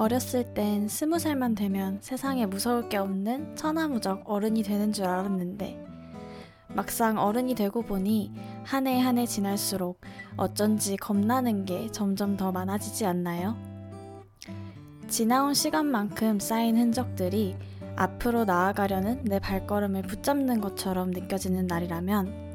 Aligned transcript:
어렸을 0.00 0.54
땐 0.54 0.88
스무 0.88 1.18
살만 1.18 1.54
되면 1.54 1.98
세상에 2.00 2.46
무서울 2.46 2.88
게 2.88 2.96
없는 2.96 3.54
천하무적 3.54 4.22
어른이 4.24 4.62
되는 4.62 4.94
줄 4.94 5.04
알았는데 5.04 5.78
막상 6.68 7.18
어른이 7.18 7.54
되고 7.54 7.82
보니 7.82 8.32
한 8.64 8.86
해 8.86 8.98
한 8.98 9.18
해 9.18 9.26
지날수록 9.26 10.00
어쩐지 10.38 10.96
겁나는 10.96 11.66
게 11.66 11.92
점점 11.92 12.38
더 12.38 12.50
많아지지 12.50 13.04
않나요? 13.04 13.58
지나온 15.06 15.52
시간만큼 15.52 16.40
쌓인 16.40 16.78
흔적들이 16.78 17.54
앞으로 17.96 18.46
나아가려는 18.46 19.22
내 19.24 19.38
발걸음을 19.38 20.00
붙잡는 20.02 20.62
것처럼 20.62 21.10
느껴지는 21.10 21.66
날이라면 21.66 22.48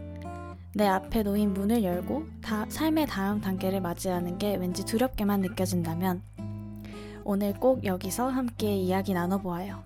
내 0.73 0.87
앞에 0.87 1.21
놓인 1.21 1.53
문을 1.53 1.83
열고 1.83 2.25
다, 2.41 2.65
삶의 2.69 3.05
다음 3.05 3.39
단계를 3.39 3.81
맞이하는 3.81 4.39
게 4.39 4.55
왠지 4.55 4.83
두렵게만 4.83 5.41
느껴진다면 5.41 6.23
오늘 7.27 7.53
꼭 7.53 7.83
여기서 7.83 8.29
함께 8.29 8.75
이야기 8.75 9.15
나눠보아요. 9.15 9.83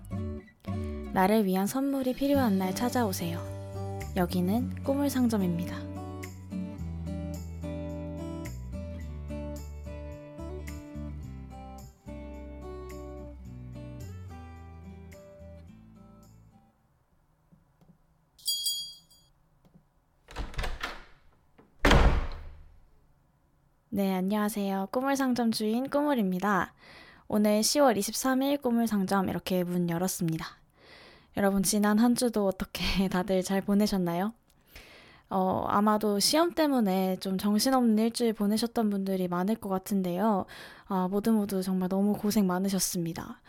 나를 1.14 1.46
위한 1.46 1.66
선물이 1.66 2.12
필요한 2.12 2.58
날 2.58 2.74
찾아오세요. 2.74 3.40
여기는 4.14 4.84
꿈을 4.84 5.08
상점입니다. 5.08 5.74
네, 23.88 24.14
안녕하세요. 24.14 24.88
꿈을 24.92 25.16
상점 25.16 25.50
주인 25.50 25.88
꾸물입니다. 25.88 26.74
오늘 27.32 27.60
10월 27.60 27.96
23일 27.96 28.60
꿈을 28.60 28.88
상점 28.88 29.28
이렇게 29.28 29.62
문 29.62 29.88
열었습니다. 29.88 30.44
여러분 31.36 31.62
지난 31.62 32.00
한 32.00 32.16
주도 32.16 32.44
어떻게 32.48 32.82
다들 33.06 33.44
잘 33.44 33.60
보내셨나요? 33.60 34.32
어, 35.28 35.64
아마도 35.68 36.18
시험 36.18 36.54
때문에 36.54 37.18
좀 37.20 37.38
정신없는 37.38 37.98
일주일 38.02 38.32
보내셨던 38.32 38.90
분들이 38.90 39.28
많을 39.28 39.54
것 39.54 39.68
같은데요. 39.68 40.44
아, 40.86 41.06
모두 41.08 41.30
모두 41.30 41.62
정말 41.62 41.88
너무 41.88 42.14
고생 42.14 42.48
많으셨습니다. 42.48 43.40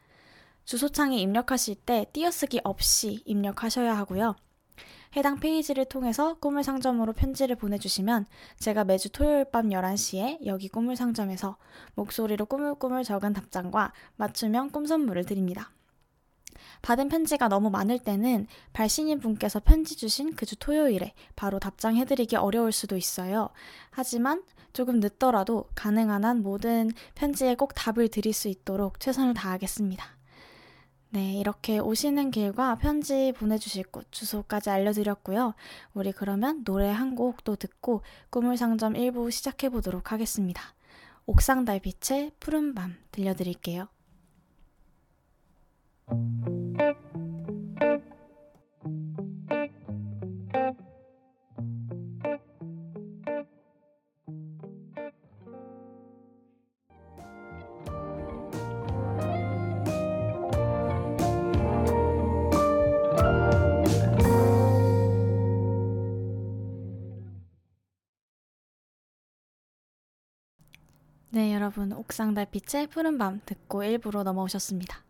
주소창에 0.65 1.17
입력하실 1.19 1.75
때 1.75 2.05
띄어쓰기 2.11 2.59
없이 2.65 3.23
입력하셔야 3.23 3.97
하고요. 3.97 4.35
해당 5.15 5.39
페이지를 5.39 5.85
통해서 5.85 6.33
꿈을 6.33 6.65
상점으로 6.65 7.13
편지를 7.13 7.55
보내주시면 7.55 8.25
제가 8.59 8.83
매주 8.83 9.09
토요일 9.09 9.45
밤 9.45 9.69
11시에 9.69 10.45
여기 10.45 10.67
꿈을 10.67 10.97
상점에서 10.97 11.55
목소리로 11.93 12.47
꾸물꾸물 12.47 13.05
적은 13.05 13.31
답장과 13.31 13.93
맞춤형 14.17 14.71
꿈 14.71 14.85
선물을 14.85 15.23
드립니다. 15.23 15.71
받은 16.85 17.09
편지가 17.09 17.47
너무 17.47 17.71
많을 17.71 17.97
때는 17.99 18.45
발신인 18.73 19.19
분께서 19.19 19.59
편지 19.59 19.95
주신 19.95 20.35
그 20.35 20.45
주 20.45 20.55
토요일에 20.55 21.13
바로 21.35 21.57
답장해드리기 21.57 22.35
어려울 22.35 22.71
수도 22.71 22.95
있어요. 22.95 23.49
하지만 23.89 24.43
조금 24.71 24.99
늦더라도 24.99 25.65
가능한 25.73 26.23
한 26.23 26.43
모든 26.43 26.91
편지에 27.15 27.55
꼭 27.55 27.73
답을 27.73 28.09
드릴 28.09 28.33
수 28.33 28.47
있도록 28.49 28.99
최선을 28.99 29.33
다하겠습니다. 29.33 30.05
네, 31.09 31.33
이렇게 31.39 31.79
오시는 31.79 32.29
길과 32.29 32.75
편지 32.75 33.33
보내주실 33.35 33.85
곳 33.85 34.05
주소까지 34.11 34.69
알려드렸고요. 34.69 35.55
우리 35.95 36.11
그러면 36.11 36.63
노래 36.65 36.89
한 36.91 37.15
곡 37.15 37.43
또 37.45 37.55
듣고 37.55 38.03
꿈을 38.29 38.57
상점 38.57 38.93
1부 38.93 39.31
시작해보도록 39.31 40.11
하겠습니다. 40.11 40.61
옥상 41.25 41.65
달빛의 41.65 42.33
푸른 42.39 42.75
밤 42.75 42.95
들려드릴게요. 43.11 43.87
네, 71.35 71.53
여러분, 71.53 71.91
옥상 71.91 72.33
달빛의 72.33 72.87
푸른 72.87 73.17
밤 73.17 73.41
듣고 73.45 73.79
1부로 73.79 74.23
넘어오셨습니다. 74.23 75.03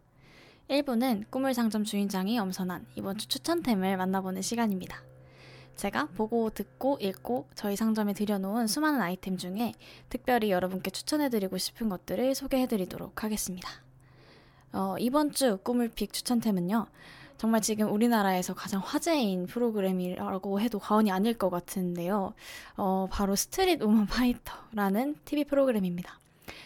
1부는 0.70 1.30
꿈을 1.30 1.54
상점 1.54 1.84
주인장이 1.84 2.40
엄선한 2.40 2.88
이번 2.96 3.18
주 3.18 3.28
추천템을 3.28 3.98
만나보는 3.98 4.42
시간입니다. 4.42 5.04
제가 5.76 6.08
보고 6.16 6.50
듣고 6.50 6.98
읽고 7.00 7.48
저희 7.54 7.76
상점에 7.76 8.14
들여놓은 8.14 8.68
수많은 8.68 9.02
아이템 9.02 9.38
중에 9.38 9.74
특별히 10.10 10.50
여러분께 10.50 10.90
추천해드리고 10.90 11.58
싶은 11.58 11.90
것들을 11.90 12.34
소개해드리도록 12.34 13.24
하겠습니다. 13.24 13.70
어, 14.72 14.96
이번 15.00 15.32
주 15.32 15.58
꿈을 15.58 15.90
픽 15.90 16.14
추천템은요. 16.14 16.88
정말 17.38 17.62
지금 17.62 17.92
우리나라에서 17.92 18.54
가장 18.54 18.82
화제인 18.82 19.46
프로그램이라고 19.46 20.62
해도 20.62 20.80
과언이 20.80 21.12
아닐 21.12 21.38
것 21.38 21.50
같은데요. 21.50 22.34
어, 22.78 23.08
바로 23.12 23.36
스트릿 23.36 23.84
우먼 23.84 24.08
파이터라는 24.08 25.18
TV 25.26 25.44
프로그램입니다. 25.44 26.20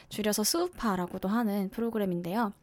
줄여서 0.10 0.44
스우파라고도 0.44 1.28
하는 1.28 1.70
프로그램인데요. 1.70 2.54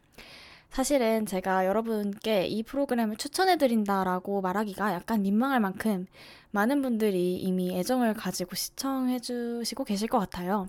사실은 0.70 1.24
제가 1.26 1.66
여러분께 1.66 2.46
이 2.46 2.62
프로그램을 2.62 3.16
추천해드린다라고 3.16 4.40
말하기가 4.42 4.92
약간 4.92 5.22
민망할 5.22 5.60
만큼 5.60 6.06
많은 6.50 6.82
분들이 6.82 7.36
이미 7.36 7.78
애정을 7.78 8.14
가지고 8.14 8.56
시청해주시고 8.56 9.84
계실 9.84 10.08
것 10.08 10.18
같아요. 10.18 10.68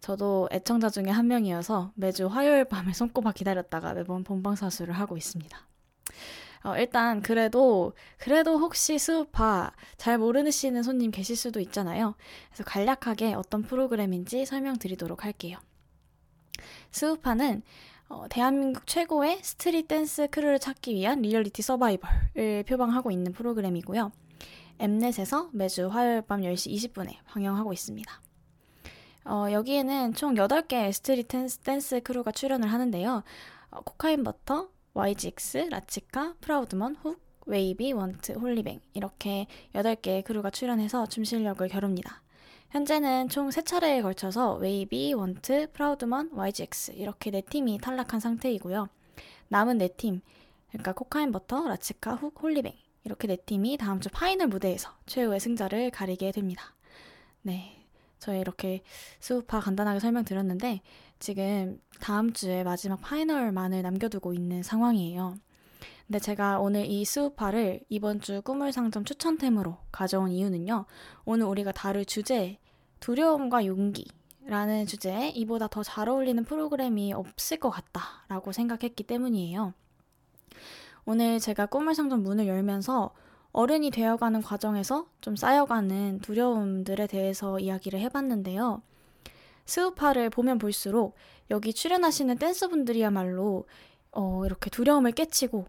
저도 0.00 0.48
애청자 0.52 0.88
중에 0.88 1.06
한 1.08 1.26
명이어서 1.26 1.92
매주 1.94 2.26
화요일 2.26 2.64
밤에 2.64 2.92
손꼽아 2.92 3.32
기다렸다가 3.32 3.94
매번 3.94 4.24
본방사수를 4.24 4.94
하고 4.94 5.16
있습니다. 5.16 5.66
어, 6.64 6.76
일단 6.76 7.22
그래도 7.22 7.92
그래도 8.18 8.58
혹시 8.58 8.98
스우파 8.98 9.72
잘 9.96 10.18
모르시는 10.18 10.82
손님 10.82 11.10
계실 11.10 11.36
수도 11.36 11.60
있잖아요. 11.60 12.14
그래서 12.48 12.64
간략하게 12.64 13.34
어떤 13.34 13.62
프로그램인지 13.62 14.46
설명드리도록 14.46 15.24
할게요. 15.24 15.58
스우파는 16.90 17.62
어, 18.08 18.26
대한민국 18.30 18.86
최고의 18.86 19.40
street 19.42 19.88
dance 19.88 20.28
crew를 20.28 20.60
찾기 20.60 20.94
위한 20.94 21.22
리얼리티 21.22 21.60
서바이벌을 21.62 22.64
표방하고 22.68 23.10
있는 23.10 23.32
프로그램이고요. 23.32 24.12
엠넷에서 24.78 25.50
매주 25.52 25.88
화요일 25.88 26.22
밤 26.22 26.42
10시 26.42 26.72
20분에 26.92 27.16
방영하고 27.26 27.72
있습니다. 27.72 28.20
어, 29.24 29.46
여기에는 29.50 30.14
총 30.14 30.34
8개의 30.34 30.92
street 30.92 31.26
dance, 31.26 31.58
dance 31.58 32.00
crew가 32.00 32.30
출연을 32.30 32.72
하는데요. 32.72 33.24
어, 33.70 33.80
코카인 33.80 34.22
버터, 34.22 34.68
YGX, 34.94 35.68
라치카, 35.70 36.34
프라우드먼, 36.40 36.96
훅, 37.02 37.20
웨이비, 37.46 37.92
원트, 37.92 38.32
홀리뱅 38.32 38.80
이렇게 38.94 39.46
8개의 39.74 40.24
crew가 40.24 40.50
출연해서 40.50 41.06
춤 41.06 41.24
실력을 41.24 41.66
겨룹니다. 41.66 42.22
현재는 42.76 43.30
총 43.30 43.48
3차례에 43.48 44.02
걸쳐서 44.02 44.56
웨이비, 44.56 45.14
원트, 45.14 45.72
프라우드먼, 45.72 46.32
YGX 46.34 46.92
이렇게 46.92 47.30
4팀이 47.30 47.80
탈락한 47.80 48.20
상태이고요. 48.20 48.90
남은 49.48 49.78
4팀, 49.78 50.20
그러니까 50.68 50.92
코카인 50.92 51.32
버터, 51.32 51.66
라치카, 51.66 52.16
훅, 52.16 52.42
홀리뱅 52.42 52.74
이렇게 53.04 53.28
4팀이 53.28 53.78
다음 53.78 53.98
주 54.00 54.10
final 54.10 54.48
무대에서 54.48 54.90
최후의 55.06 55.40
승자를 55.40 55.90
가리게 55.90 56.32
됩니다. 56.32 56.74
네, 57.40 57.82
저희 58.18 58.40
이렇게 58.40 58.82
수우파 59.20 59.58
간단하게 59.58 59.98
설명드렸는데 59.98 60.82
지금 61.18 61.80
다음 62.02 62.34
주에 62.34 62.62
마지막 62.62 63.00
파이널만을 63.00 63.80
남겨두고 63.80 64.34
있는 64.34 64.62
상황이에요. 64.62 65.38
근데 66.06 66.18
제가 66.18 66.60
오늘 66.60 66.84
이 66.84 67.06
수우파를 67.06 67.80
이번 67.88 68.20
주 68.20 68.42
꿈을 68.42 68.70
상점 68.70 69.06
추천템으로 69.06 69.78
가져온 69.90 70.30
이유는요. 70.30 70.84
오늘 71.24 71.46
우리가 71.46 71.72
다룰 71.72 72.04
주제 72.04 72.58
두려움과 73.00 73.66
용기라는 73.66 74.86
주제에 74.86 75.30
이보다 75.30 75.68
더 75.68 75.82
잘 75.82 76.08
어울리는 76.08 76.42
프로그램이 76.44 77.12
없을 77.12 77.58
것 77.58 77.70
같다라고 77.70 78.52
생각했기 78.52 79.04
때문이에요. 79.04 79.74
오늘 81.04 81.38
제가 81.38 81.66
꿈을 81.66 81.94
상점 81.94 82.22
문을 82.22 82.46
열면서 82.46 83.12
어른이 83.52 83.90
되어가는 83.90 84.42
과정에서 84.42 85.06
좀 85.20 85.36
쌓여가는 85.36 86.20
두려움들에 86.20 87.06
대해서 87.06 87.58
이야기를 87.58 88.00
해봤는데요. 88.00 88.82
스우파를 89.66 90.30
보면 90.30 90.58
볼수록 90.58 91.14
여기 91.50 91.72
출연하시는 91.72 92.36
댄서분들이야말로 92.38 93.66
어, 94.12 94.42
이렇게 94.46 94.68
두려움을 94.70 95.12
깨치고 95.12 95.66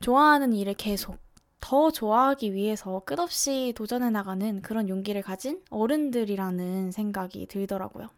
좋아하는 0.00 0.52
일을 0.52 0.74
계속 0.74 1.16
더 1.60 1.90
좋아하기 1.90 2.54
위해서 2.54 3.02
끝없이 3.04 3.72
도전해 3.76 4.10
나가는 4.10 4.62
그런 4.62 4.88
용기를 4.88 5.22
가진 5.22 5.62
어른들이라는 5.70 6.90
생각이 6.92 7.46
들더라고요. 7.46 8.08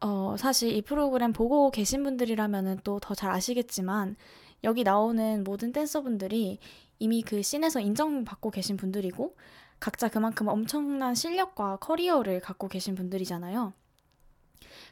어, 0.00 0.36
사실 0.38 0.72
이 0.74 0.82
프로그램 0.82 1.32
보고 1.32 1.70
계신 1.70 2.02
분들이라면 2.02 2.80
또 2.84 2.98
더 3.00 3.14
잘 3.14 3.30
아시겠지만 3.32 4.16
여기 4.64 4.82
나오는 4.84 5.44
모든 5.44 5.72
댄서분들이 5.72 6.58
이미 6.98 7.22
그 7.22 7.42
scene에서 7.42 7.80
인정받고 7.80 8.50
계신 8.50 8.76
분들이고 8.76 9.36
각자 9.78 10.08
그만큼 10.08 10.48
엄청난 10.48 11.14
실력과 11.14 11.76
커리어를 11.76 12.40
갖고 12.40 12.68
계신 12.68 12.94
분들이잖아요. 12.94 13.72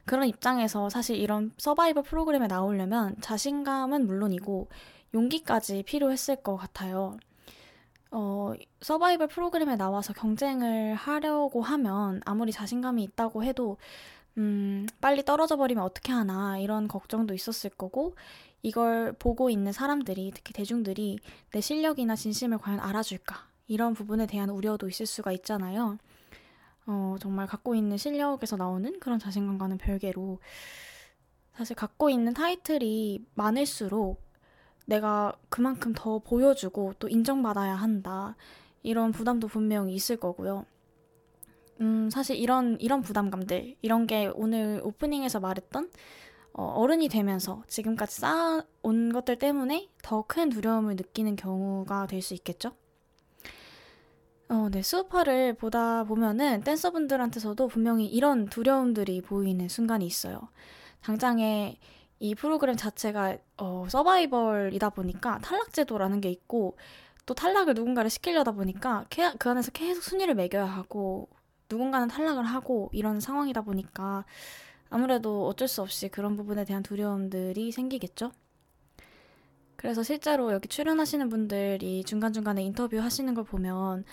그런 0.07 0.27
입장에서 0.27 0.89
사실 0.89 1.17
이런 1.17 1.53
서바이벌 1.59 2.03
프로그램에 2.03 2.47
나오려면 2.47 3.15
자신감은 3.21 4.07
물론이고 4.07 4.69
용기까지 5.15 5.83
필요했을 5.83 6.37
것 6.37 6.57
같아요. 6.57 7.17
어, 8.11 8.55
서바이벌 8.81 9.29
프로그램에 9.29 9.77
나와서 9.77 10.13
경쟁을 10.13 10.95
하려고 10.95 11.61
하면 11.61 12.21
아무리 12.25 12.53
자신감이 12.53 13.03
있다고 13.05 13.45
해도 13.45 13.77
음, 14.39 14.87
빨리 15.01 15.25
떨어져 15.25 15.57
버리면 15.57 15.83
어떻게 15.85 16.13
하나 16.13 16.59
이런 16.59 16.89
걱정도 16.89 17.35
있었을 17.35 17.71
거고 17.71 18.15
이걸 18.63 19.13
보고 19.13 19.51
있는 19.51 19.73
사람들이 19.73 20.33
특히 20.35 20.53
대중들이 20.53 21.19
내 21.53 21.61
실력이나 21.61 22.17
진심을 22.17 22.59
과연 22.59 22.81
알아줄까 22.81 23.47
이런 23.67 23.95
부분에 23.95 24.27
대한 24.27 24.49
우려도 24.49 24.89
있을 24.89 25.07
수가 25.07 25.33
있잖아요. 25.33 25.99
어, 26.87 27.17
정말 27.21 27.47
갖고 27.47 27.75
있는 27.75 27.99
실력에서 27.99 28.57
나오는 28.57 28.99
그런 28.99 29.19
자신감과는 29.19 29.79
별개로 29.79 30.39
사실 31.55 31.77
갖고 31.77 32.09
있는 32.09 32.33
타이틀이 32.33 33.27
많을수록 33.35 34.23
내가 34.89 35.35
그만큼 35.51 35.93
더 35.95 36.19
보여주고 36.19 36.95
또 36.99 37.09
인정받아야 37.09 37.75
한다. 37.75 38.37
이런 38.83 39.13
부담도 39.13 39.49
분명히 39.49 39.95
있을 39.95 40.17
거고요. 40.17 40.65
음, 41.81 42.11
사실 42.11 42.37
이런, 42.37 42.77
이런 42.81 43.03
부담감들, 43.03 43.77
이런 43.83 44.07
게 44.07 44.31
오늘 44.35 44.81
오프닝에서 44.83 45.41
말했던 45.41 45.91
어, 46.55 46.87
른이 46.87 47.09
되면서 47.09 47.63
지금까지 47.69 48.21
쌓아온 48.21 49.13
것들 49.13 49.37
때문에 49.39 49.89
더 50.03 50.23
큰 50.27 50.49
두려움을 50.49 50.97
느끼는 50.97 51.37
경우가 51.37 52.07
될 52.09 52.23
수 52.23 52.35
있겠죠? 52.35 52.73
어, 54.49 54.69
네, 54.71 54.83
수우파를 54.83 55.55
보다 55.55 56.05
보면은 56.05 56.63
댄서분들한테서도 56.63 57.69
분명히 57.69 58.07
이런 58.07 58.47
두려움들이 58.47 59.21
보이는 59.21 59.69
순간이 59.69 60.07
있어요. 60.07 60.49
당장에 61.03 61.79
이 62.21 62.35
프로그램 62.35 62.77
자체가 62.77 63.39
어, 63.59 63.87
서바이벌이다 63.89 64.91
보니까 64.91 65.39
탈락제도라는 65.39 66.21
게 66.21 66.31
있고 66.31 66.77
또 67.27 67.35
탈락을 67.35 67.75
누군가를 67.75 68.11
시키려다 68.11 68.53
보니까 68.53 69.05
그 69.39 69.51
안에서 69.51 69.71
계속 69.71 70.03
순위를 70.03 70.35
매겨야 70.35 70.65
하고 70.65 71.29
누군가는 71.71 72.09
탈락을 72.09 72.45
하고 72.45 72.89
이런 72.93 73.21
상황이다 73.21 73.63
보니까 73.63 74.25
아무래도 74.91 75.47
어쩔 75.47 75.69
수 75.69 75.83
없이 75.83 76.09
그런 76.09 76.37
부분에 76.37 76.65
대한 76.65 76.83
두려움들이 76.83 77.73
생기겠죠? 77.73 78.33
그래서 79.77 80.03
실제로 80.03 80.53
여기 80.53 80.67
출연하시는 80.67 81.29
분들이 81.29 82.03
중간중간에 82.05 82.63
인터뷰 82.63 82.99
하시는 82.99 83.33
걸 83.35 83.45
보면, 83.45 84.05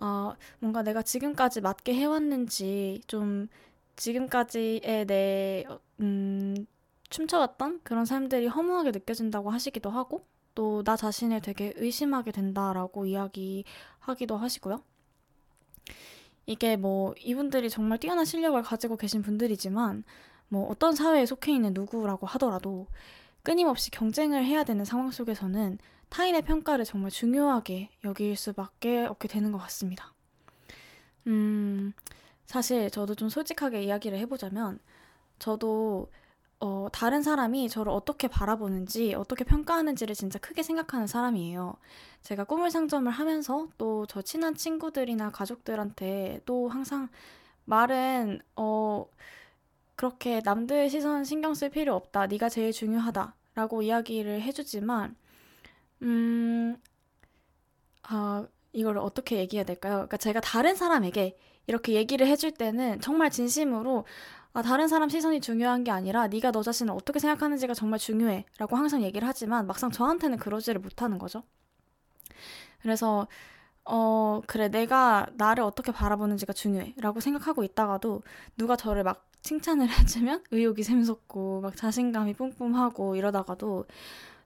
어, 0.00 0.34
뭔가 0.58 0.82
내가 0.82 1.02
지금까지 1.02 1.62
맞게 1.62 1.94
해왔는지, 1.94 3.00
좀 3.06 3.48
지금까지의 3.96 5.06
내, 5.06 5.64
음, 6.00 6.66
춤춰왔던 7.10 7.80
그런 7.82 8.04
삶들이 8.04 8.46
허무하게 8.46 8.90
느껴진다고 8.92 9.50
하시기도 9.50 9.90
하고, 9.90 10.26
또 10.54 10.82
나 10.84 10.96
자신을 10.96 11.40
되게 11.40 11.72
의심하게 11.76 12.30
된다라고 12.32 13.06
이야기하기도 13.06 14.36
하시고요. 14.36 14.82
이게 16.46 16.76
뭐 16.76 17.14
이분들이 17.18 17.70
정말 17.70 17.98
뛰어난 17.98 18.24
실력을 18.24 18.60
가지고 18.62 18.96
계신 18.96 19.22
분들이지만 19.22 20.04
뭐 20.48 20.68
어떤 20.68 20.94
사회에 20.94 21.26
속해 21.26 21.52
있는 21.52 21.72
누구라고 21.74 22.26
하더라도 22.26 22.86
끊임없이 23.42 23.90
경쟁을 23.90 24.44
해야 24.44 24.62
되는 24.64 24.84
상황 24.84 25.10
속에서는 25.10 25.78
타인의 26.10 26.42
평가를 26.42 26.84
정말 26.84 27.10
중요하게 27.10 27.90
여길 28.04 28.36
수밖에 28.36 29.04
없게 29.06 29.26
되는 29.26 29.52
것 29.52 29.58
같습니다. 29.58 30.12
음, 31.26 31.92
사실 32.46 32.90
저도 32.90 33.14
좀 33.14 33.28
솔직하게 33.28 33.82
이야기를 33.82 34.18
해보자면 34.18 34.78
저도 35.38 36.10
어, 36.64 36.88
다른 36.92 37.22
사람이 37.22 37.68
저를 37.68 37.92
어떻게 37.92 38.26
바라보는지, 38.28 39.14
어떻게 39.14 39.44
평가하는지를 39.44 40.14
진짜 40.14 40.38
크게 40.38 40.62
생각하는 40.62 41.06
사람이에요. 41.06 41.74
제가 42.22 42.44
꿈을 42.44 42.70
상점을 42.70 43.10
하면서 43.12 43.68
또 43.78 44.06
저 44.08 44.22
친한 44.22 44.54
친구들이나 44.54 45.30
가족들한테 45.30 46.40
또 46.46 46.68
항상 46.68 47.08
말은, 47.66 48.40
어, 48.56 49.06
그렇게 49.96 50.40
남들 50.44 50.90
시선 50.90 51.24
신경 51.24 51.54
쓸 51.54 51.70
필요 51.70 51.94
없다. 51.94 52.26
네가 52.26 52.48
제일 52.48 52.72
중요하다. 52.72 53.34
라고 53.54 53.82
이야기를 53.82 54.42
해주지만, 54.42 55.16
음, 56.02 56.76
아, 58.02 58.46
이걸 58.72 58.98
어떻게 58.98 59.38
얘기해야 59.38 59.64
될까요? 59.64 59.94
그러니까 59.94 60.16
제가 60.16 60.40
다른 60.40 60.74
사람에게 60.74 61.36
이렇게 61.66 61.94
얘기를 61.94 62.26
해줄 62.26 62.50
때는 62.52 63.00
정말 63.00 63.30
진심으로 63.30 64.04
아, 64.54 64.62
다른 64.62 64.88
사람 64.88 65.08
시선이 65.10 65.40
중요한 65.42 65.84
게 65.84 65.90
아니라 65.90 66.28
네가 66.28 66.50
너 66.52 66.62
자신을 66.62 66.94
어떻게 66.94 67.18
생각하는지가 67.18 67.74
정말 67.74 67.98
중요해 67.98 68.46
라고 68.58 68.76
항상 68.76 69.02
얘기를 69.02 69.26
하지만 69.28 69.66
막상 69.66 69.90
저한테는 69.90 70.38
그러지를 70.38 70.80
못하는 70.80 71.18
거죠. 71.18 71.42
그래서 72.82 73.26
어, 73.84 74.42
그래, 74.46 74.68
내가 74.68 75.26
나를 75.34 75.64
어떻게 75.64 75.92
바라보는지가 75.92 76.52
중요해. 76.54 76.94
라고 76.98 77.20
생각하고 77.20 77.64
있다가도 77.64 78.22
누가 78.58 78.76
저를 78.76 79.04
막 79.04 79.26
칭찬을 79.42 79.88
해주면 79.90 80.44
의욕이 80.52 80.82
샘솟고 80.84 81.62
막 81.62 81.76
자신감이 81.76 82.34
뿜뿜하고 82.34 83.16
이러다가도 83.16 83.86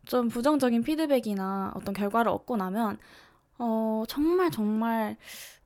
좀 0.07 0.29
부정적인 0.29 0.83
피드백이나 0.85 1.73
어떤 1.77 1.95
결과를 1.95 2.33
얻고 2.33 2.57
나면 2.59 2.99
어, 3.59 4.05
정말 4.09 4.51
정말 4.51 5.17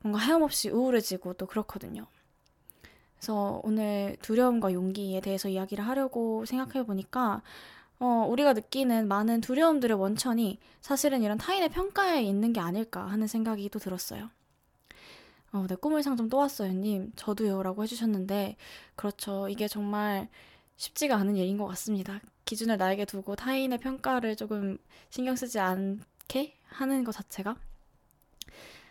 뭔가 0.01 0.19
하염없이 0.19 0.69
우울해지고 0.71 1.33
또 1.35 1.47
그렇거든요. 1.47 2.07
그래서 3.23 3.61
오늘 3.63 4.17
두려움과 4.21 4.73
용기에 4.73 5.21
대해서 5.21 5.47
이야기를 5.47 5.87
하려고 5.87 6.43
생각해 6.43 6.85
보니까 6.85 7.41
어, 7.97 8.27
우리가 8.27 8.51
느끼는 8.51 9.07
많은 9.07 9.39
두려움들의 9.39 9.97
원천이 9.97 10.59
사실은 10.81 11.23
이런 11.23 11.37
타인의 11.37 11.69
평가에 11.69 12.21
있는 12.21 12.51
게 12.51 12.59
아닐까 12.59 13.05
하는 13.05 13.27
생각이 13.27 13.69
또 13.69 13.79
들었어요. 13.79 14.29
어, 15.53 15.65
내 15.69 15.75
꿈을 15.75 16.03
상좀 16.03 16.27
또 16.27 16.35
왔어요, 16.35 16.73
님. 16.73 17.13
저도요. 17.15 17.63
라고 17.63 17.83
해주셨는데, 17.83 18.57
그렇죠. 18.97 19.47
이게 19.47 19.69
정말 19.69 20.27
쉽지가 20.75 21.15
않은 21.15 21.37
일인 21.37 21.57
것 21.57 21.65
같습니다. 21.67 22.19
기준을 22.43 22.75
나에게 22.75 23.05
두고 23.05 23.37
타인의 23.37 23.77
평가를 23.77 24.35
조금 24.35 24.77
신경 25.09 25.37
쓰지 25.37 25.59
않게 25.59 26.55
하는 26.67 27.05
것 27.05 27.13
자체가. 27.13 27.55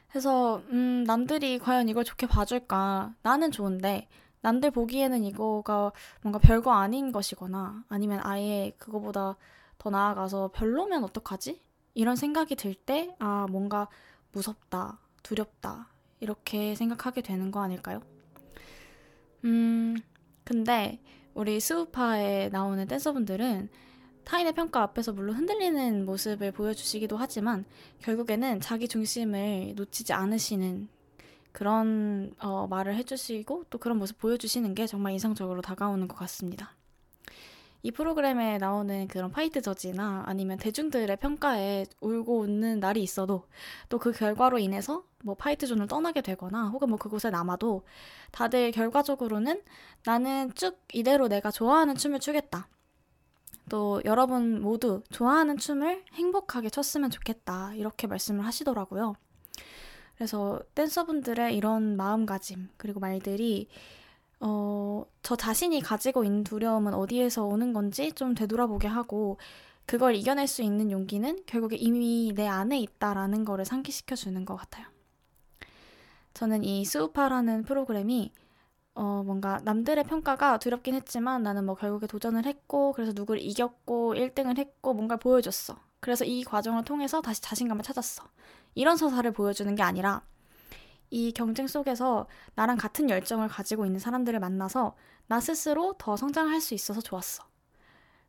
그래서, 0.09 0.63
음, 0.71 1.05
남들이 1.07 1.59
과연 1.59 1.91
이걸 1.91 2.05
좋게 2.05 2.29
봐줄까? 2.29 3.15
나는 3.23 3.51
좋은데, 3.51 4.09
남들 4.43 4.71
보기에는 4.71 5.25
이거가 5.25 5.93
뭔가 6.21 6.39
별거 6.39 6.73
아닌 6.73 7.13
것이거나, 7.13 7.85
아니면 7.89 8.21
아예 8.23 8.73
그거보다 8.79 9.37
더 9.79 9.91
나아가서 9.91 10.51
별로면 10.53 11.03
어떡하지? 11.05 11.61
이런 11.95 12.17
생각이 12.17 12.57
들 12.57 12.75
때, 12.75 13.15
아, 13.19 13.47
뭔가 13.51 13.89
무섭다, 14.33 14.99
두렵다, 15.23 15.89
이렇게 16.21 16.75
생각하게 16.75 17.23
되는 17.23 17.51
거 17.51 17.61
아닐까요? 17.61 18.03
음, 19.45 19.97
근데 20.45 21.01
우리 21.35 21.59
스우파에 21.61 22.49
나오는 22.51 22.87
댄서분들은 22.87 23.69
타인의 24.25 24.53
평가 24.53 24.83
앞에서 24.83 25.13
물론 25.13 25.37
흔들리는 25.37 26.05
모습을 26.05 26.53
보여주시기도 26.53 27.17
하지만 27.17 27.65
결국에는 28.01 28.61
자기 28.61 28.87
중심을 28.87 29.75
놓치지 29.75 30.13
않으시는 30.13 30.89
그런 31.53 32.35
어, 32.41 32.67
말을 32.69 32.95
해주시고 32.97 33.65
또 33.71 33.79
그런 33.79 33.99
모습 33.99 34.19
보여주시는 34.19 34.75
게 34.75 34.87
정말 34.87 35.13
인상적으로 35.13 35.61
다가오는 35.63 36.09
것 36.09 36.17
같습니다. 36.17 36.75
이 37.85 37.91
프로그램에 37.91 38.59
나오는 38.59 39.09
그런 39.09 39.33
fight 39.33 39.61
judge나 39.61 40.23
아니면 40.27 40.57
대중들의 40.59 41.17
평가에 41.17 41.87
울고 42.01 42.41
웃는 42.41 42.79
날이 42.81 43.03
있어도 43.03 43.47
또 43.89 43.99
그 43.99 44.13
결과로 44.13 44.59
인해서 44.59 45.05
뭐 45.25 45.35
fight 45.35 45.67
zone을 45.67 45.89
떠나게 45.89 46.21
되거나 46.23 46.69
혹은 46.69 46.89
뭐 46.89 46.99
그곳에 46.99 47.31
남아도 47.31 47.85
다들 48.31 48.71
결과적으로는 48.71 49.63
나는 50.05 50.55
쭉 50.55 50.79
이대로 50.93 51.29
내가 51.29 51.51
좋아하는 51.51 51.97
춤을 51.97 52.21
추겠다. 52.21 52.69
또 53.69 54.01
여러분 54.05 54.61
모두 54.61 55.03
좋아하는 55.11 55.57
춤을 55.57 56.05
행복하게 56.15 56.71
췄으면 56.71 57.11
좋겠다. 57.11 57.75
이렇게 57.75 58.07
말씀을 58.07 58.45
하시더라고요. 58.45 59.15
그래서 60.15 60.61
댄서분들의 60.75 61.57
이런 61.57 61.97
마음가짐, 61.97 62.71
그리고 62.77 63.01
말들이 63.01 63.69
어, 64.41 65.05
저 65.23 65.37
자신이 65.37 65.81
가지고 65.81 66.25
있는 66.25 66.43
두려움은 66.45 66.95
어디에서 66.95 67.45
오는 67.45 67.73
건지 67.73 68.13
좀 68.13 68.35
되돌아보게 68.35 68.89
하고 68.89 69.39
그걸 69.87 70.15
이겨낼 70.15 70.47
수 70.47 70.63
있는 70.63 70.91
용기는 70.91 71.41
결국에 71.47 71.77
이미 71.77 72.33
내 72.35 72.47
안에 72.47 72.79
있다라는 72.81 73.45
거를 73.45 73.65
상기시켜 73.65 74.17
주는 74.17 74.45
것 74.45 74.57
같아요. 74.57 74.87
저는 76.35 76.65
이 76.65 76.85
스우파라는 76.85 77.65
프로그램이 77.65 78.33
어, 78.95 79.23
뭔가 79.25 79.61
남들의 79.65 80.05
평가가 80.05 80.59
두렵긴 80.59 80.95
했지만 80.95 81.43
나는 81.43 81.65
뭐 81.65 81.75
결국에 81.75 82.07
도전을 82.07 82.45
했고 82.45 82.93
그래서 82.93 83.13
누구를 83.15 83.41
이겼고 83.41 84.15
1등을 84.15 84.59
했고 84.59 84.93
뭔가를 84.93 85.21
보여줬어. 85.21 85.77
그래서 86.01 86.25
이 86.25 86.43
과정을 86.43 86.85
통해서 86.85 87.21
다시 87.21 87.41
자신감을 87.41 87.85
찾았어. 87.85 88.25
이런 88.75 88.97
서사를 88.97 89.31
보여주는 89.33 89.75
게 89.75 89.83
아니라 89.83 90.23
이 91.11 91.33
경쟁 91.33 91.67
속에서 91.67 92.27
나랑 92.55 92.79
같은 92.79 93.11
열정을 93.11 93.49
가지고 93.49 93.85
있는 93.85 94.01
사람들을 94.01 94.41
만나서 94.41 94.97
나 95.27 95.41
스스로 95.41 95.95
더 95.99 96.17
성장할 96.17 96.61
수 96.61 96.75
있어서 96.75 97.01
좋았어. 97.01 97.45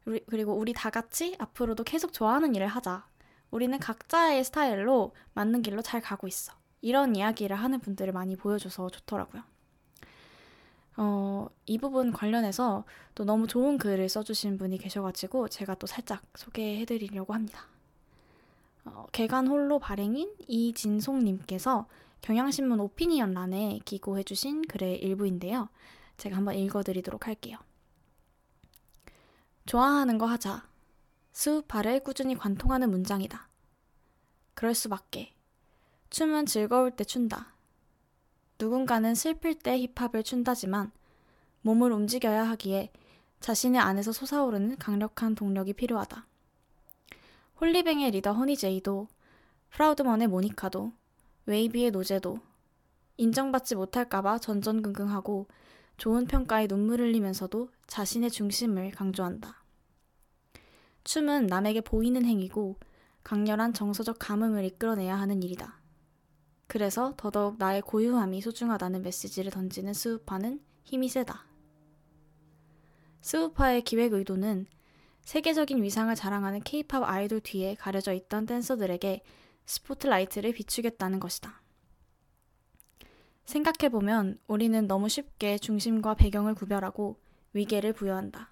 그리고 0.03 0.53
우리 0.53 0.73
다 0.73 0.89
같이 0.89 1.35
앞으로도 1.39 1.85
계속 1.85 2.12
좋아하는 2.12 2.55
일을 2.55 2.67
하자. 2.67 3.07
우리는 3.51 3.77
각자의 3.79 4.43
스타일로 4.43 5.15
맞는 5.33 5.62
길로 5.62 5.81
잘 5.81 6.01
가고 6.01 6.27
있어. 6.27 6.53
이런 6.81 7.15
이야기를 7.15 7.55
하는 7.55 7.79
분들을 7.79 8.12
많이 8.12 8.35
보여줘서 8.35 8.89
좋더라고요. 8.89 9.43
어, 10.97 11.47
이 11.65 11.77
부분 11.77 12.12
관련해서 12.12 12.83
또 13.15 13.23
너무 13.23 13.47
좋은 13.47 13.77
글을 13.77 14.09
써주신 14.09 14.57
분이 14.57 14.77
계셔가지고 14.77 15.47
제가 15.47 15.75
또 15.75 15.88
살짝 15.88 16.21
소개해드리려고 16.35 17.33
합니다. 17.33 17.67
어, 18.85 19.05
개간 19.11 19.47
홀로 19.47 19.79
발행인 19.79 20.33
이진송님께서 20.47 21.87
경향신문 22.21 22.79
오피니언란에 22.79 23.79
기고해주신 23.85 24.63
글의 24.63 24.99
일부인데요. 24.99 25.69
제가 26.17 26.37
한번 26.37 26.55
읽어드리도록 26.55 27.27
할게요. 27.27 27.57
좋아하는 29.65 30.17
거 30.17 30.25
하자. 30.25 30.67
수우파를 31.31 32.01
꾸준히 32.01 32.35
관통하는 32.35 32.89
문장이다. 32.89 33.49
그럴 34.53 34.75
수밖에. 34.75 35.33
춤은 36.09 36.45
즐거울 36.45 36.91
때 36.91 37.03
춘다. 37.03 37.53
누군가는 38.59 39.15
슬플 39.15 39.55
때 39.55 39.77
힙합을 39.95 40.23
춘다지만 40.23 40.91
몸을 41.61 41.91
움직여야 41.91 42.47
하기에 42.49 42.91
자신의 43.39 43.81
안에서 43.81 44.11
솟아오르는 44.11 44.77
강력한 44.77 45.35
동력이 45.35 45.73
필요하다. 45.73 46.27
홀리뱅의 47.62 48.12
리더 48.12 48.33
허니제이도 48.33 49.07
프라우드먼의 49.69 50.27
모니카도 50.27 50.91
웨이비의 51.45 51.91
노제도 51.91 52.39
인정받지 53.17 53.75
못할까봐 53.75 54.39
전전긍긍하고 54.39 55.48
좋은 55.98 56.25
평가에 56.25 56.67
눈물 56.67 57.01
흘리면서도 57.01 57.69
자신의 57.88 58.31
중심을 58.31 58.91
강조한다. 58.91 59.63
춤은 61.03 61.48
남에게 61.48 61.81
보이는 61.81 62.25
행위고 62.25 62.77
강렬한 63.24 63.74
정서적 63.74 64.17
감흥을 64.19 64.65
이끌어내야 64.65 65.15
하는 65.15 65.43
일이다. 65.43 65.79
그래서 66.67 67.13
더더욱 67.17 67.57
나의 67.60 67.81
고유함이 67.81 68.41
소중하다는 68.41 69.03
메시지를 69.03 69.51
던지는 69.51 69.93
스우파는 69.93 70.62
힘이 70.83 71.10
세다. 71.10 71.45
스우파의 73.22 73.83
기획 73.83 74.13
의도는 74.13 74.65
세계적인 75.24 75.82
위상을 75.82 76.13
자랑하는 76.13 76.62
케이팝 76.62 77.03
아이돌 77.03 77.42
뒤에 77.42 77.75
가려져 77.75 78.13
있던 78.13 78.46
댄서들에게 78.46 79.24
스포트라이트를 79.65 80.53
비추겠다는 80.53 81.20
것이다. 81.20 81.62
생각해보면 83.46 84.39
우리는 84.48 84.88
너무 84.88 85.10
쉽게 85.10 85.58
중심과 85.58 86.15
배경을 86.15 86.56
구별하고 86.56 87.20
위계를 87.53 87.94
부여한다. 87.94 88.50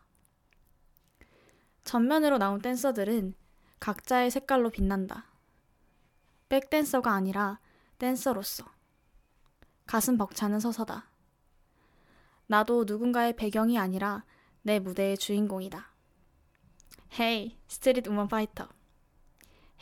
전면으로 1.84 2.38
나온 2.38 2.62
댄서들은 2.62 3.36
각자의 3.80 4.32
색깔로 4.32 4.70
빛난다. 4.70 5.26
백댄서가 6.50 7.12
아니라 7.12 7.60
댄서로서. 7.98 8.66
가슴 9.88 10.18
벅차는 10.18 10.60
서사다. 10.60 11.10
나도 12.48 12.84
누군가의 12.86 13.36
배경이 13.36 13.80
아니라 13.80 14.24
내 14.62 14.80
무대의 14.80 15.18
주인공이다. 15.18 15.91
Hey, 17.20 17.58
스트릿 17.68 18.08
우먼 18.08 18.28
파이터. 18.28 18.70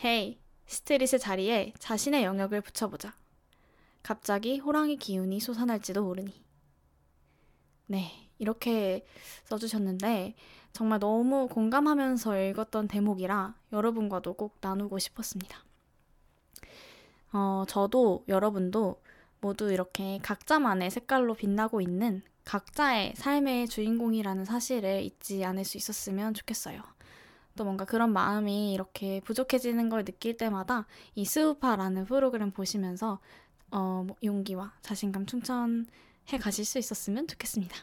Hey, 0.04 0.40
street의 0.66 1.20
자리에 1.20 1.74
자신의 1.78 2.24
영역을 2.24 2.62
붙여보자. 2.62 3.14
갑자기 4.02 4.58
호랑이 4.58 4.98
기운이 4.98 5.40
솟아날지도 5.40 6.04
모르니. 6.04 6.44
네, 7.86 8.30
이렇게 8.40 9.06
써주셨는데 9.46 10.36
정말 10.74 11.00
너무 11.00 11.48
공감하면서 11.48 12.42
읽었던 12.42 12.88
대목이라 12.88 13.56
여러분과도 13.74 14.34
꼭 14.34 14.58
나누고 14.62 14.98
싶었습니다. 15.00 15.64
어, 17.34 17.64
저도 17.68 18.24
여러분도 18.28 19.02
모두 19.42 19.72
이렇게 19.72 20.20
각자만의 20.24 20.90
색깔로 20.90 21.36
빛나고 21.36 21.82
있는 21.82 22.24
각자의 22.46 23.14
삶의 23.16 23.68
주인공이라는 23.68 24.46
사실을 24.46 25.04
잊지 25.04 25.44
않을 25.46 25.64
수 25.64 25.78
있었으면 25.78 26.34
좋겠어요. 26.34 26.82
또 27.60 27.66
뭔가 27.66 27.84
그런 27.84 28.14
마음이 28.14 28.72
이렇게 28.72 29.20
부족해지는 29.26 29.90
걸 29.90 30.06
느낄 30.06 30.38
때마다 30.38 30.88
이 31.14 31.26
스우파라는 31.26 32.06
프로그램 32.06 32.52
보시면서 32.52 33.20
어, 33.70 34.06
뭐 34.08 34.16
용기와 34.24 34.72
자신감 34.82 35.26
충전해 35.26 36.38
가실 36.40 36.64
수 36.64 36.80
있었으면 36.80 37.28
좋겠습니다. 37.28 37.76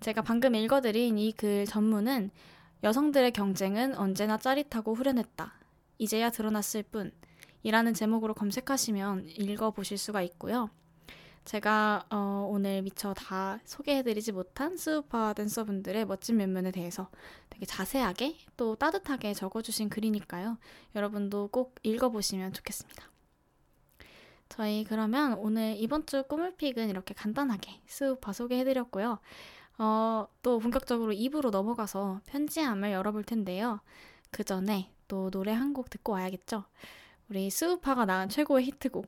제가 0.00 0.22
방금 0.22 0.56
읽어드린 0.56 1.16
이 1.16 1.30
글 1.30 1.64
전문은 1.64 2.32
여성들의 2.82 3.30
경쟁은 3.30 3.94
언제나 3.94 4.36
짜릿하고 4.36 4.94
후련했다. 4.94 5.52
이제야 5.98 6.30
드러났을 6.30 6.82
뿐. 6.82 7.12
이라는 7.62 7.94
제목으로 7.94 8.34
검색하시면 8.34 9.28
읽어보실 9.28 9.96
수가 9.96 10.22
있고요. 10.22 10.70
제가 11.44 12.06
어, 12.10 12.46
오늘 12.48 12.82
미처 12.82 13.14
다 13.14 13.58
소개해드리지 13.64 14.32
못한 14.32 14.76
스우파 14.76 15.32
댄서분들의 15.32 16.06
멋진 16.06 16.36
면면에 16.36 16.70
대해서 16.70 17.10
되게 17.50 17.66
자세하게 17.66 18.36
또 18.56 18.76
따뜻하게 18.76 19.34
적어주신 19.34 19.88
글이니까요. 19.88 20.58
여러분도 20.94 21.48
꼭 21.48 21.74
읽어보시면 21.82 22.52
좋겠습니다. 22.52 23.10
저희 24.48 24.84
그러면 24.84 25.34
오늘 25.34 25.76
이번 25.78 26.06
주 26.06 26.22
꿈을 26.24 26.54
픽은 26.56 26.90
이렇게 26.90 27.14
간단하게 27.14 27.80
스우파 27.86 28.32
소개해드렸고요. 28.32 29.18
어, 29.78 30.28
또 30.42 30.58
본격적으로 30.58 31.12
2부로 31.12 31.50
넘어가서 31.50 32.20
편지함을 32.26 32.92
열어볼 32.92 33.24
텐데요. 33.24 33.80
그 34.30 34.44
전에 34.44 34.92
또 35.08 35.30
노래 35.30 35.52
한 35.52 35.72
곡 35.72 35.90
듣고 35.90 36.12
와야겠죠? 36.12 36.64
우리 37.30 37.48
스우파가 37.50 38.04
낳은 38.04 38.28
최고의 38.28 38.66
히트곡, 38.66 39.06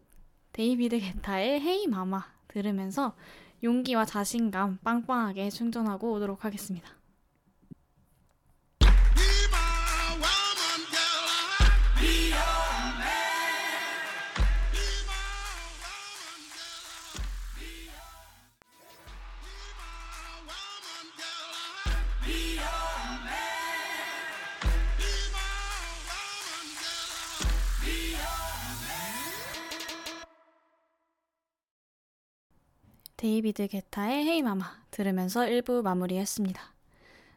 데이비드 0.54 1.00
게타의 1.00 1.60
Hey 1.60 1.88
Mama 1.88 2.24
들으면서 2.46 3.16
용기와 3.64 4.04
자신감 4.04 4.78
빵빵하게 4.84 5.50
충전하고 5.50 6.12
오도록 6.12 6.44
하겠습니다. 6.44 6.88
데이비드 33.24 33.68
게타의 33.68 34.26
Hey 34.26 34.42
Mama 34.42 34.66
들으면서 34.90 35.46
1부 35.46 35.80
마무리했습니다. 35.80 36.60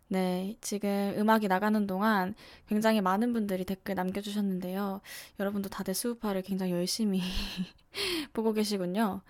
네, 0.09 0.57
지금 0.59 1.13
음악이 1.17 1.47
나가는 1.47 1.87
동안 1.87 2.35
굉장히 2.67 2.99
많은 2.99 3.31
분들이 3.31 3.63
댓글 3.63 3.95
남겨주셨는데요. 3.95 4.99
여러분도 5.39 5.69
다들 5.69 5.93
스우파를 5.93 6.41
굉장히 6.41 6.73
열심히 6.73 7.21
보고 8.33 8.51
계시군요. 8.51 9.21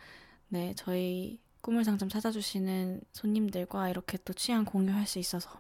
네, 0.48 0.74
저희 0.76 1.40
꿈을 1.62 1.84
상점 1.84 2.10
찾아주시는 2.10 3.02
손님들과 3.12 3.90
이렇게 3.90 4.18
또 4.26 4.34
취향 4.34 4.66
공유할 4.66 5.06
수 5.06 5.20
있어서 5.20 5.60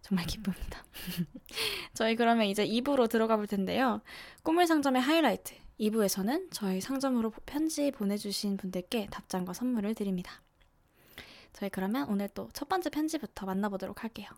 정말 0.00 0.26
기쁩니다. 0.26 0.84
저희 1.94 2.16
그러면 2.16 2.46
이제 2.46 2.66
2부로 2.66 3.08
들어가 3.08 3.36
볼 3.36 3.46
텐데요. 3.46 4.00
꿈을 4.42 4.66
상점의 4.66 5.02
하이라이트 5.02 5.61
2부에서는 5.82 6.48
저희 6.52 6.80
상점으로 6.80 7.32
편지 7.44 7.90
보내주신 7.90 8.56
분들께 8.56 9.08
답장과 9.10 9.52
선물을 9.52 9.94
드립니다. 9.96 10.40
저희 11.52 11.70
그러면 11.70 12.08
오늘 12.08 12.28
또 12.28 12.48
첫 12.52 12.68
번째 12.68 12.90
편지부터 12.90 13.46
만나보도록 13.46 14.04
할게요. 14.04 14.28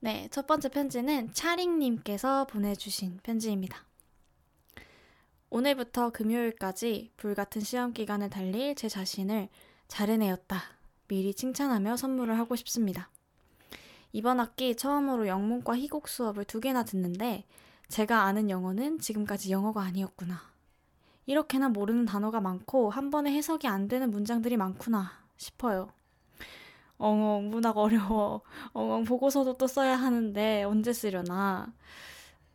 네, 0.00 0.28
첫 0.30 0.46
번째 0.46 0.68
편지는 0.68 1.32
차링님께서 1.32 2.46
보내주신 2.46 3.20
편지입니다. 3.22 3.86
오늘부터 5.48 6.10
금요일까지 6.10 7.12
불같은 7.16 7.62
시험 7.62 7.94
기간을 7.94 8.28
달릴 8.28 8.74
제 8.74 8.90
자신을 8.90 9.48
잘 9.88 10.10
해내었다. 10.10 10.73
미리 11.08 11.34
칭찬하며 11.34 11.96
선물을 11.96 12.38
하고 12.38 12.56
싶습니다. 12.56 13.10
이번 14.12 14.40
학기 14.40 14.76
처음으로 14.76 15.26
영문과 15.26 15.76
희곡 15.76 16.08
수업을 16.08 16.44
두 16.44 16.60
개나 16.60 16.84
듣는데 16.84 17.44
제가 17.88 18.22
아는 18.22 18.48
영어는 18.48 19.00
지금까지 19.00 19.50
영어가 19.50 19.82
아니었구나. 19.82 20.40
이렇게나 21.26 21.68
모르는 21.70 22.04
단어가 22.04 22.40
많고 22.40 22.90
한 22.90 23.10
번에 23.10 23.32
해석이 23.32 23.66
안 23.66 23.88
되는 23.88 24.10
문장들이 24.10 24.56
많구나 24.56 25.10
싶어요. 25.36 25.88
엉엉 26.96 27.50
문학 27.50 27.76
어려워. 27.76 28.42
엉엉 28.72 29.04
보고서도 29.04 29.56
또 29.56 29.66
써야 29.66 29.96
하는데 29.96 30.64
언제 30.64 30.92
쓰려나. 30.92 31.72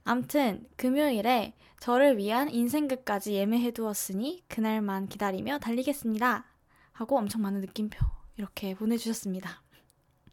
암튼 0.05 0.65
금요일에 0.75 1.55
저를 1.79 2.17
위한 2.17 2.49
인생극까지 2.49 3.33
예매해 3.33 3.71
두었으니 3.71 4.43
그날만 4.47 5.07
기다리며 5.07 5.59
달리겠습니다. 5.59 6.45
하고 6.93 7.17
엄청 7.17 7.41
많은 7.41 7.61
느낌표 7.61 8.18
이렇게 8.39 8.73
보내주셨습니다. 8.73 9.61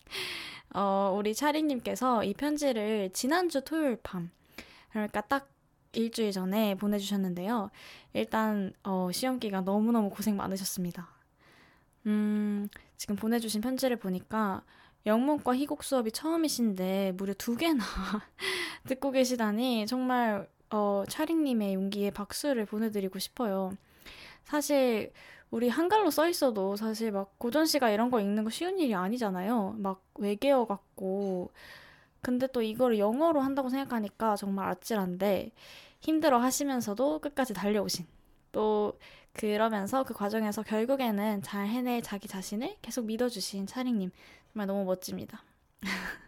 어, 0.75 1.13
우리 1.17 1.35
차리님께서 1.35 2.23
이 2.23 2.35
편지를 2.35 3.11
지난주 3.13 3.63
토요일 3.63 3.99
밤, 4.03 4.31
그러니까 4.91 5.21
딱 5.23 5.51
일주일 5.93 6.31
전에 6.31 6.77
보내주셨는데요. 6.77 7.71
일단, 8.13 8.73
어, 8.85 9.11
시험기간 9.13 9.65
너무너무 9.65 10.09
고생 10.09 10.37
많으셨습니다. 10.37 11.09
음, 12.07 12.69
지금 12.97 13.17
보내주신 13.17 13.61
편지를 13.61 13.97
보니까 13.97 14.63
영문과 15.05 15.57
희곡 15.57 15.83
수업이 15.83 16.13
처음이신데 16.13 17.15
무려 17.17 17.35
두 17.35 17.57
개나 17.57 17.83
듣고 18.87 19.11
계시다니 19.11 19.87
정말 19.87 20.49
어, 20.71 21.03
차링님의 21.09 21.75
용기에 21.75 22.11
박수를 22.11 22.67
보내드리고 22.67 23.19
싶어요. 23.19 23.73
사실 24.45 25.13
우리 25.51 25.69
한글로 25.69 26.11
써 26.11 26.29
있어도 26.29 26.77
사실 26.77 27.13
막 27.13 27.39
고전 27.39 27.67
시가 27.67 27.91
이런 27.91 28.11
거 28.11 28.21
읽는 28.21 28.45
거 28.45 28.51
쉬운 28.51 28.79
일이 28.79 28.95
아니잖아요. 28.95 29.77
막 29.79 30.03
외계어 30.17 30.67
같고. 30.67 31.53
근데 32.21 32.47
또 32.49 32.63
이거를 32.63 32.99
영어로 32.99 33.41
한다고 33.41 33.69
생각하니까 33.69 34.37
정말 34.37 34.69
아찔한데 34.69 35.53
힘들어 36.01 36.39
하시면서도 36.39 37.21
끝까지 37.21 37.55
달려오신. 37.55 38.07
또 38.53 38.99
그러면서 39.33 40.03
그 40.03 40.15
과정에서 40.15 40.63
결국에는 40.63 41.43
잘 41.43 41.69
해낼 41.69 42.03
자기 42.03 42.27
자신을 42.27 42.77
계속 42.83 43.05
믿어주신 43.07 43.67
차링님. 43.67 44.11
정말 44.53 44.67
너무 44.67 44.85
멋집니다. 44.85 45.45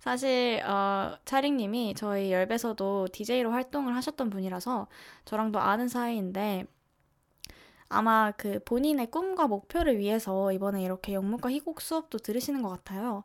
사실 0.00 0.62
어, 0.64 1.16
차링님이 1.24 1.94
저희 1.96 2.32
열배서도 2.32 3.08
DJ로 3.12 3.50
활동을 3.52 3.94
하셨던 3.96 4.30
분이라서 4.30 4.88
저랑도 5.24 5.58
아는 5.60 5.88
사이인데 5.88 6.66
아마 7.88 8.32
그 8.32 8.60
본인의 8.64 9.10
꿈과 9.10 9.46
목표를 9.48 9.98
위해서 9.98 10.52
이번에 10.52 10.82
이렇게 10.82 11.14
영문과 11.14 11.50
희곡 11.50 11.80
수업도 11.80 12.18
들으시는 12.18 12.62
것 12.62 12.68
같아요. 12.70 13.24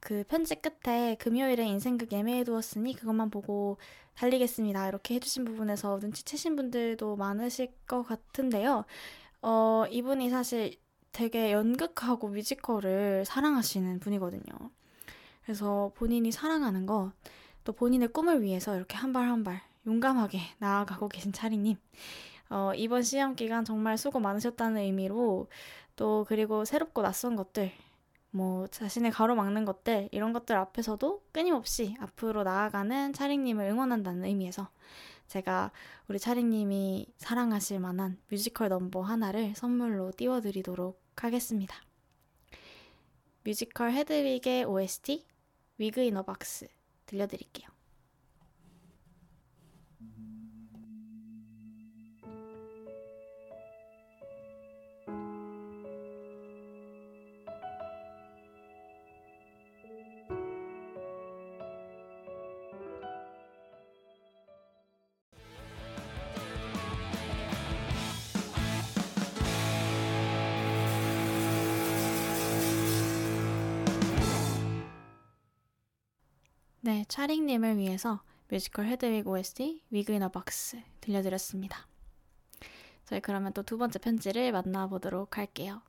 그 0.00 0.24
편지 0.28 0.54
끝에 0.56 1.16
금요일에 1.16 1.64
인생극 1.66 2.12
예매해 2.12 2.44
두었으니 2.44 2.94
그것만 2.94 3.30
보고 3.30 3.78
달리겠습니다. 4.14 4.88
이렇게 4.88 5.14
해주신 5.16 5.44
부분에서 5.44 5.98
눈치채신 6.00 6.56
분들도 6.56 7.16
많으실 7.16 7.72
것 7.86 8.02
같은데요. 8.04 8.84
어, 9.42 9.84
이분이 9.90 10.30
사실 10.30 10.76
되게 11.12 11.52
연극하고 11.52 12.28
뮤지컬을 12.28 13.24
사랑하시는 13.26 14.00
분이거든요. 14.00 14.42
그래서 15.44 15.92
본인이 15.96 16.30
사랑하는 16.30 16.86
것, 16.86 17.12
또 17.64 17.72
본인의 17.72 18.08
꿈을 18.08 18.42
위해서 18.42 18.76
이렇게 18.76 18.96
한 18.96 19.12
발 19.12 19.24
한 19.28 19.44
발 19.44 19.62
용감하게 19.86 20.40
나아가고 20.58 21.08
계신 21.08 21.32
차리님. 21.32 21.76
어, 22.50 22.72
이번 22.74 23.02
시험 23.02 23.34
기간 23.34 23.64
정말 23.64 23.98
수고 23.98 24.20
많으셨다는 24.20 24.82
의미로 24.82 25.48
또 25.96 26.24
그리고 26.28 26.64
새롭고 26.64 27.02
낯선 27.02 27.36
것들 27.36 27.72
뭐 28.30 28.66
자신의 28.68 29.10
가로막는 29.10 29.64
것들 29.64 30.08
이런 30.12 30.32
것들 30.32 30.56
앞에서도 30.56 31.22
끊임없이 31.32 31.96
앞으로 32.00 32.42
나아가는 32.42 33.12
차링님을 33.12 33.66
응원한다는 33.66 34.24
의미에서 34.24 34.68
제가 35.26 35.72
우리 36.08 36.18
차링님이 36.18 37.06
사랑하실 37.18 37.80
만한 37.80 38.18
뮤지컬 38.28 38.68
넘버 38.68 39.02
하나를 39.02 39.54
선물로 39.54 40.12
띄워드리도록 40.16 41.00
하겠습니다. 41.16 41.76
뮤지컬 43.44 43.92
헤드윅의 43.92 44.64
OST 44.64 45.26
위그 45.78 46.02
이너 46.02 46.22
박스 46.22 46.66
들려드릴게요. 47.06 47.77
네, 76.88 77.04
차링님을 77.06 77.76
위해서 77.76 78.22
뮤지컬 78.48 78.86
헤드윅 78.86 79.26
OST 79.26 79.82
위그 79.90 80.10
인어 80.14 80.30
박스 80.30 80.80
들려드렸습니다. 81.02 81.86
저희 83.04 83.20
그러면 83.20 83.52
또 83.52 83.62
두 83.62 83.76
번째 83.76 83.98
편지를 83.98 84.52
만나보도록 84.52 85.36
할게요. 85.36 85.82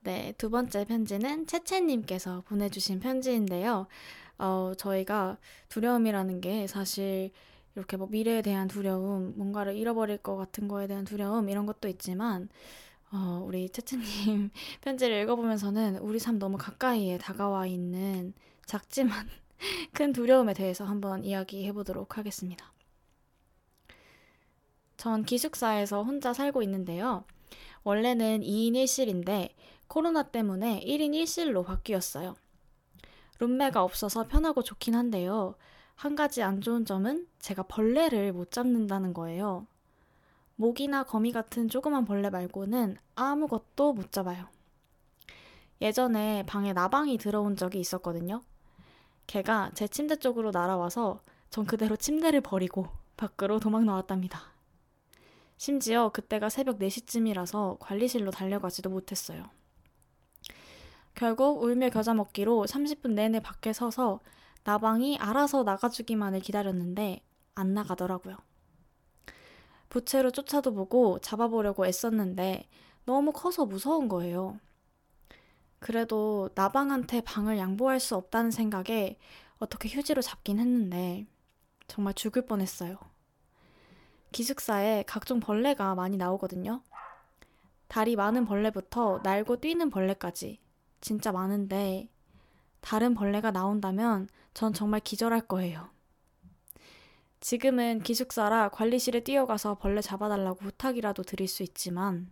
네, 0.00 0.34
두 0.36 0.50
번째 0.50 0.84
편지는 0.84 1.46
채채님께서 1.46 2.42
보내주신 2.42 3.00
편지인데요. 3.00 3.86
어, 4.36 4.72
저희가 4.76 5.38
두려움이라는 5.70 6.42
게 6.42 6.66
사실 6.66 7.30
이렇게 7.74 7.96
뭐 7.96 8.08
미래에 8.08 8.42
대한 8.42 8.68
두려움, 8.68 9.32
뭔가를 9.36 9.74
잃어버릴 9.74 10.18
것 10.18 10.36
같은 10.36 10.68
거에 10.68 10.86
대한 10.86 11.06
두려움, 11.06 11.48
이런 11.48 11.64
것도 11.64 11.88
있지만, 11.88 12.50
어, 13.12 13.44
우리 13.46 13.68
채채님 13.68 14.50
편지를 14.80 15.22
읽어보면서는 15.22 15.98
우리 15.98 16.18
삶 16.18 16.38
너무 16.38 16.56
가까이에 16.56 17.18
다가와 17.18 17.66
있는 17.66 18.32
작지만 18.64 19.28
큰 19.92 20.14
두려움에 20.14 20.54
대해서 20.54 20.84
한번 20.84 21.22
이야기해 21.22 21.72
보도록 21.72 22.16
하겠습니다. 22.16 22.72
전 24.96 25.24
기숙사에서 25.24 26.02
혼자 26.02 26.32
살고 26.32 26.62
있는데요. 26.62 27.24
원래는 27.84 28.40
2인 28.40 28.72
1실인데 28.72 29.50
코로나 29.88 30.22
때문에 30.22 30.80
1인 30.80 31.10
1실로 31.10 31.66
바뀌었어요. 31.66 32.34
룸메가 33.40 33.82
없어서 33.82 34.26
편하고 34.26 34.62
좋긴 34.62 34.94
한데요. 34.94 35.56
한 35.96 36.16
가지 36.16 36.42
안 36.42 36.62
좋은 36.62 36.86
점은 36.86 37.26
제가 37.40 37.64
벌레를 37.64 38.32
못 38.32 38.52
잡는다는 38.52 39.12
거예요. 39.12 39.66
모기나 40.56 41.04
거미 41.04 41.32
같은 41.32 41.68
조그만 41.68 42.04
벌레 42.04 42.30
말고는 42.30 42.96
아무것도 43.14 43.92
못 43.92 44.12
잡아요. 44.12 44.46
예전에 45.80 46.44
방에 46.46 46.72
나방이 46.72 47.18
들어온 47.18 47.56
적이 47.56 47.80
있었거든요. 47.80 48.42
걔가 49.26 49.70
제 49.74 49.88
침대 49.88 50.16
쪽으로 50.16 50.50
날아와서 50.50 51.22
전 51.50 51.66
그대로 51.66 51.96
침대를 51.96 52.40
버리고 52.40 52.88
밖으로 53.16 53.58
도망 53.58 53.84
나왔답니다. 53.84 54.52
심지어 55.56 56.08
그때가 56.08 56.48
새벽 56.48 56.78
4시쯤이라서 56.78 57.78
관리실로 57.78 58.30
달려가지도 58.30 58.90
못했어요. 58.90 59.44
결국 61.14 61.62
울며 61.62 61.90
겨자 61.90 62.14
먹기로 62.14 62.64
30분 62.66 63.12
내내 63.12 63.40
밖에 63.40 63.72
서서 63.72 64.20
나방이 64.64 65.18
알아서 65.18 65.62
나가주기만을 65.62 66.40
기다렸는데 66.40 67.22
안 67.54 67.74
나가더라고요. 67.74 68.36
부채로 69.92 70.30
쫓아도 70.30 70.72
보고 70.72 71.18
잡아보려고 71.18 71.84
애썼는데 71.84 72.66
너무 73.04 73.30
커서 73.30 73.66
무서운 73.66 74.08
거예요. 74.08 74.58
그래도 75.80 76.48
나방한테 76.54 77.20
방을 77.20 77.58
양보할 77.58 78.00
수 78.00 78.16
없다는 78.16 78.50
생각에 78.50 79.18
어떻게 79.58 79.90
휴지로 79.90 80.22
잡긴 80.22 80.58
했는데 80.58 81.26
정말 81.88 82.14
죽을 82.14 82.46
뻔했어요. 82.46 82.96
기숙사에 84.32 85.04
각종 85.06 85.40
벌레가 85.40 85.94
많이 85.94 86.16
나오거든요. 86.16 86.82
다리 87.86 88.16
많은 88.16 88.46
벌레부터 88.46 89.20
날고 89.22 89.60
뛰는 89.60 89.90
벌레까지 89.90 90.58
진짜 91.02 91.32
많은데 91.32 92.08
다른 92.80 93.12
벌레가 93.12 93.50
나온다면 93.50 94.30
전 94.54 94.72
정말 94.72 95.00
기절할 95.00 95.42
거예요. 95.42 95.91
지금은 97.42 98.04
기숙사라 98.04 98.68
관리실에 98.68 99.24
뛰어가서 99.24 99.74
벌레 99.74 100.00
잡아달라고 100.00 100.60
부탁이라도 100.60 101.24
드릴 101.24 101.48
수 101.48 101.64
있지만 101.64 102.30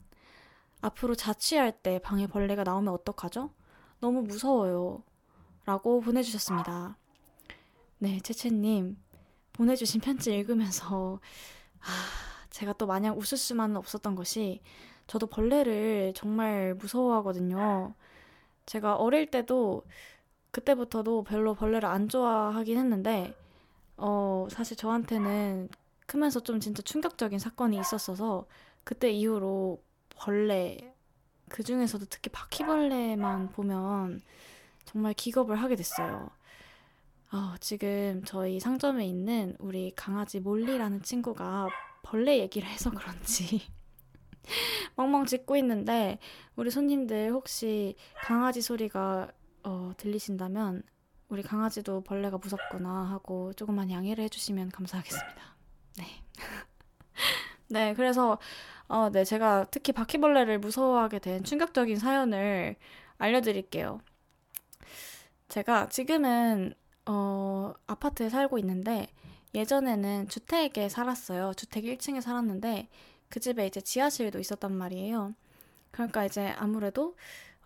앞으로 0.83 1.17
자취할 1.17 1.73
때 1.73 1.99
방에 1.99 2.29
벌레가 2.29 2.63
나오면 2.63 2.95
어떡하죠? 2.95 3.51
너무 3.99 4.23
무서워요. 4.23 5.03
라고 5.67 6.01
보내주셨습니다. 6.01 6.97
네, 7.99 8.21
채채님. 8.21 8.97
보내주신 9.53 10.01
편지 10.01 10.33
읽으면서, 10.33 11.19
아, 11.83 11.87
제가 12.51 12.75
또 12.75 12.87
마냥 12.87 13.19
웃을 13.19 13.37
수만은 13.37 13.77
없었던 13.77 14.15
것이, 14.15 14.63
저도 15.09 15.27
벌레를 15.27 16.13
정말 16.15 16.75
무서워하거든요. 16.75 17.95
제가 18.65 18.95
어릴 18.95 19.27
때도, 19.27 19.83
그때부터도 20.53 21.25
별로 21.25 21.55
벌레를 21.55 21.89
안 21.89 22.09
좋아하긴 22.09 22.79
했는데, 22.79 23.35
어, 24.03 24.49
사실 24.51 24.77
저한테는 24.77 25.69
크면서 26.07 26.41
좀 26.41 26.59
진짜 26.59 26.83
충격적인 26.83 27.39
사건이 27.39 27.79
있었어서 27.79 28.47
그때 28.83 29.13
이후로 29.13 29.83
벌레 30.17 30.95
그 31.51 31.63
중에서도 31.63 32.07
특히 32.09 32.31
바퀴벌레만 32.31 33.51
보면 33.51 34.23
정말 34.87 35.13
기겁을 35.13 35.57
하게 35.57 35.77
됐어요. 35.77 36.31
어, 37.33 37.55
지금 37.61 38.23
저희 38.25 38.59
상점에 38.59 39.07
있는 39.07 39.55
우리 39.59 39.93
강아지 39.95 40.41
몰리라는 40.41 41.03
친구가 41.03 41.69
벌레 42.03 42.39
얘기를 42.39 42.67
해서 42.67 42.91
그런지 42.97 43.63
멍멍 44.97 45.27
짖고 45.27 45.57
있는데 45.59 46.19
우리 46.57 46.71
손님들 46.71 47.31
혹시 47.33 47.97
강아지 48.23 48.63
소리가 48.63 49.31
어, 49.63 49.93
들리신다면 49.99 50.83
우리 51.31 51.43
강아지도 51.45 52.03
벌레가 52.03 52.39
무섭구나 52.39 53.09
하고 53.11 53.53
조금만 53.53 53.89
양해를 53.89 54.25
해주시면 54.25 54.71
감사하겠습니다. 54.71 55.43
네. 55.99 56.05
네, 57.69 57.95
그래서, 57.95 58.39
어, 58.89 59.11
네, 59.11 59.25
제가 59.25 59.67
특히 59.71 59.93
바퀴벌레를 59.93 60.59
무서워하게 60.59 61.21
된 61.21 61.45
충격적인 61.45 61.97
사연을 61.99 62.75
알려드릴게요. 63.19 64.01
제가 65.47 65.89
지금은, 65.89 66.75
어, 67.07 67.75
아파트에 67.87 68.29
살고 68.29 68.59
있는데, 68.59 69.07
예전에는 69.55 70.29
주택에 70.29 70.89
살았어요. 70.89 71.55
주택 71.55 71.85
1층에 71.85 72.21
살았는데, 72.21 72.89
그 73.29 73.39
집에 73.39 73.69
이제 73.69 73.81
지하실도 73.81 74.41
있었단 74.41 74.73
말이에요. 74.73 75.35
그러니까 75.93 76.25
이제 76.25 76.49
아무래도 76.59 77.17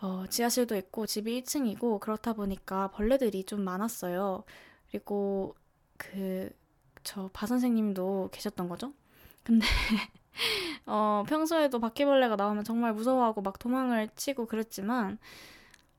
어, 0.05 0.27
지하실도 0.29 0.77
있고 0.77 1.07
집이 1.07 1.43
1층이고 1.43 1.99
그렇다 1.99 2.35
보니까 2.35 2.89
벌레들이 2.89 3.43
좀 3.45 3.63
많았어요. 3.63 4.45
그리고 4.91 5.55
그 5.97 6.51
저바 7.05 7.47
선생님도 7.47 8.29
계셨던 8.31 8.69
거죠. 8.69 8.93
근데 9.45 9.65
어, 10.85 11.25
평소에도 11.27 11.81
바퀴벌레가 11.81 12.37
나오면 12.37 12.65
정말 12.65 12.93
무서워하고 12.93 13.41
막 13.41 13.59
도망을 13.59 14.11
치고 14.15 14.45
그랬지만 14.45 15.19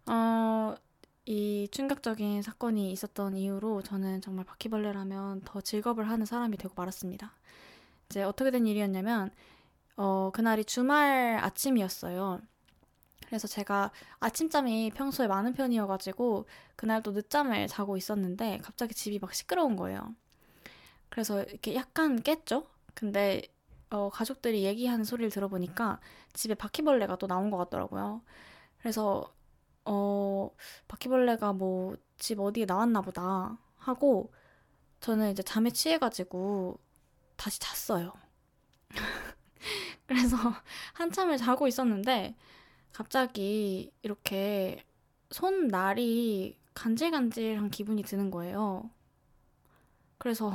어, 0.06 0.76
이 1.26 1.68
충격적인 1.72 2.44
사건이 2.44 2.92
있었던 2.92 3.36
이후로 3.36 3.82
저는 3.82 4.22
정말 4.22 4.46
바퀴벌레라면 4.46 5.42
더 5.46 5.62
즐겁을 5.62 6.08
하는 6.12 6.28
사람이 6.28 6.58
되고 6.58 6.76
말았습니다. 6.78 7.34
이제 8.10 8.22
어떻게 8.22 8.52
된 8.52 8.68
일이었냐면 8.68 9.32
어, 9.98 10.30
그날이 10.32 10.64
주말 10.64 11.40
아침이었어요. 11.42 12.42
그래서 13.28 13.48
제가 13.48 13.92
아침잠이 14.20 14.92
평소에 14.92 15.28
많은 15.28 15.54
편이어가지고 15.54 16.48
그날도 16.76 17.12
늦잠을 17.12 17.68
자고 17.68 17.98
있었는데 17.98 18.60
갑자기 18.64 18.94
집이 18.94 19.20
막 19.20 19.34
시끄러운 19.34 19.76
거예요. 19.76 20.16
그래서 21.10 21.44
이렇게 21.44 21.76
약간 21.76 22.22
깼죠? 22.22 22.68
근데 22.94 23.42
어, 23.90 24.10
가족들이 24.10 24.64
얘기하는 24.64 25.06
소리를 25.06 25.32
들어보니까 25.32 26.00
집에 26.34 26.56
바퀴벌레가 26.56 27.18
또 27.18 27.28
나온 27.28 27.50
것 27.52 27.58
같더라고요. 27.58 28.22
그래서 28.80 29.34
어, 29.86 30.50
바퀴벌레가 30.88 31.54
뭐 31.54 31.96
집 32.18 32.40
어디에 32.40 32.66
나왔나 32.66 33.02
보다 33.02 33.58
하고 33.78 34.34
저는 35.02 35.32
이제 35.32 35.44
잠에 35.44 35.70
취해가지고 35.72 36.80
다시 37.38 37.60
잤어요. 37.60 38.14
그래서 40.08 40.38
한참을 40.94 41.38
자고 41.38 41.68
있었는데 41.68 42.36
갑자기 42.96 43.92
이렇게 44.04 44.86
손날이 45.30 46.58
간질간질한 46.76 47.70
기분이 47.70 48.04
드는 48.04 48.32
거예요. 48.32 48.90
그래서 50.18 50.54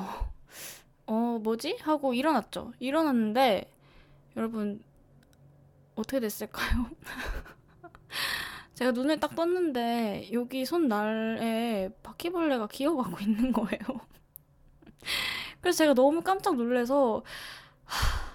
어 1.04 1.38
뭐지 1.42 1.76
하고 1.82 2.14
일어났죠. 2.14 2.72
일어났는데 2.78 3.70
여러분 4.38 4.82
어떻게 5.94 6.18
됐을까요? 6.18 6.86
제가 8.72 8.92
눈을 8.92 9.20
딱 9.20 9.34
떴는데 9.34 10.30
여기 10.32 10.64
손날에 10.64 11.90
바퀴벌레가 12.02 12.68
기어가고 12.68 13.18
있는 13.20 13.52
거예요. 13.52 13.82
그래서 15.60 15.76
제가 15.76 15.92
너무 15.92 16.22
깜짝 16.22 16.56
놀래서 16.56 17.22
하, 17.84 18.29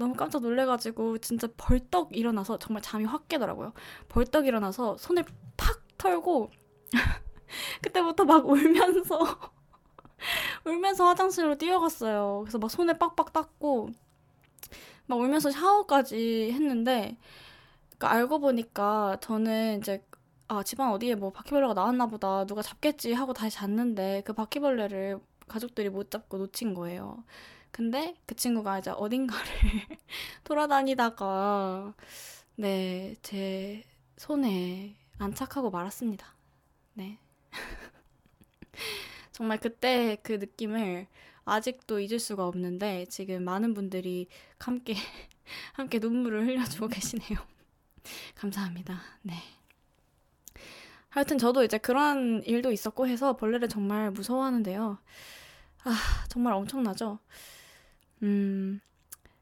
너무 0.00 0.14
깜짝 0.14 0.40
놀래가지고 0.40 1.18
진짜 1.18 1.46
벌떡 1.58 2.16
일어나서 2.16 2.58
정말 2.58 2.82
잠이 2.82 3.04
확 3.04 3.28
깨더라고요. 3.28 3.74
벌떡 4.08 4.46
일어나서 4.46 4.96
손을 4.96 5.24
팍 5.58 5.78
털고 5.98 6.50
그때부터 7.82 8.24
막 8.24 8.48
울면서 8.48 9.18
울면서 10.64 11.04
화장실로 11.06 11.58
뛰어갔어요. 11.58 12.40
그래서 12.44 12.56
막 12.56 12.70
손에 12.70 12.94
빡빡 12.94 13.34
닦고 13.34 13.90
막 15.06 15.18
울면서 15.18 15.50
샤워까지 15.50 16.50
했는데 16.52 17.18
그러니까 17.98 18.10
알고 18.10 18.38
보니까 18.38 19.18
저는 19.20 19.80
이제 19.80 20.02
아 20.48 20.62
집안 20.62 20.92
어디에 20.92 21.14
뭐 21.14 21.30
바퀴벌레가 21.30 21.74
나왔나 21.74 22.06
보다 22.06 22.46
누가 22.46 22.62
잡겠지 22.62 23.12
하고 23.12 23.34
다시 23.34 23.54
잤는데 23.58 24.22
그 24.24 24.32
바퀴벌레를 24.32 25.20
가족들이 25.46 25.90
못 25.90 26.10
잡고 26.10 26.38
놓친 26.38 26.72
거예요. 26.72 27.22
근데 27.70 28.16
그 28.26 28.34
친구가 28.34 28.80
이제 28.80 28.90
어딘가를 28.90 29.44
돌아다니다가 30.44 31.94
네, 32.56 33.14
제 33.22 33.84
손에 34.16 34.96
안착하고 35.18 35.70
말았습니다. 35.70 36.26
네. 36.94 37.18
정말 39.32 39.58
그때 39.58 40.18
그 40.22 40.32
느낌을 40.32 41.06
아직도 41.44 42.00
잊을 42.00 42.18
수가 42.18 42.46
없는데 42.46 43.06
지금 43.06 43.44
많은 43.44 43.74
분들이 43.74 44.28
함께 44.58 44.94
함께 45.72 45.98
눈물을 45.98 46.46
흘려주고 46.46 46.88
계시네요. 46.88 47.38
감사합니다. 48.34 49.00
네. 49.22 49.34
하여튼 51.08 51.38
저도 51.38 51.64
이제 51.64 51.76
그런 51.78 52.42
일도 52.44 52.70
있었고 52.70 53.08
해서 53.08 53.36
벌레를 53.36 53.68
정말 53.68 54.10
무서워하는데요. 54.10 54.98
아, 55.84 55.96
정말 56.28 56.52
엄청나죠? 56.52 57.18
음, 58.22 58.80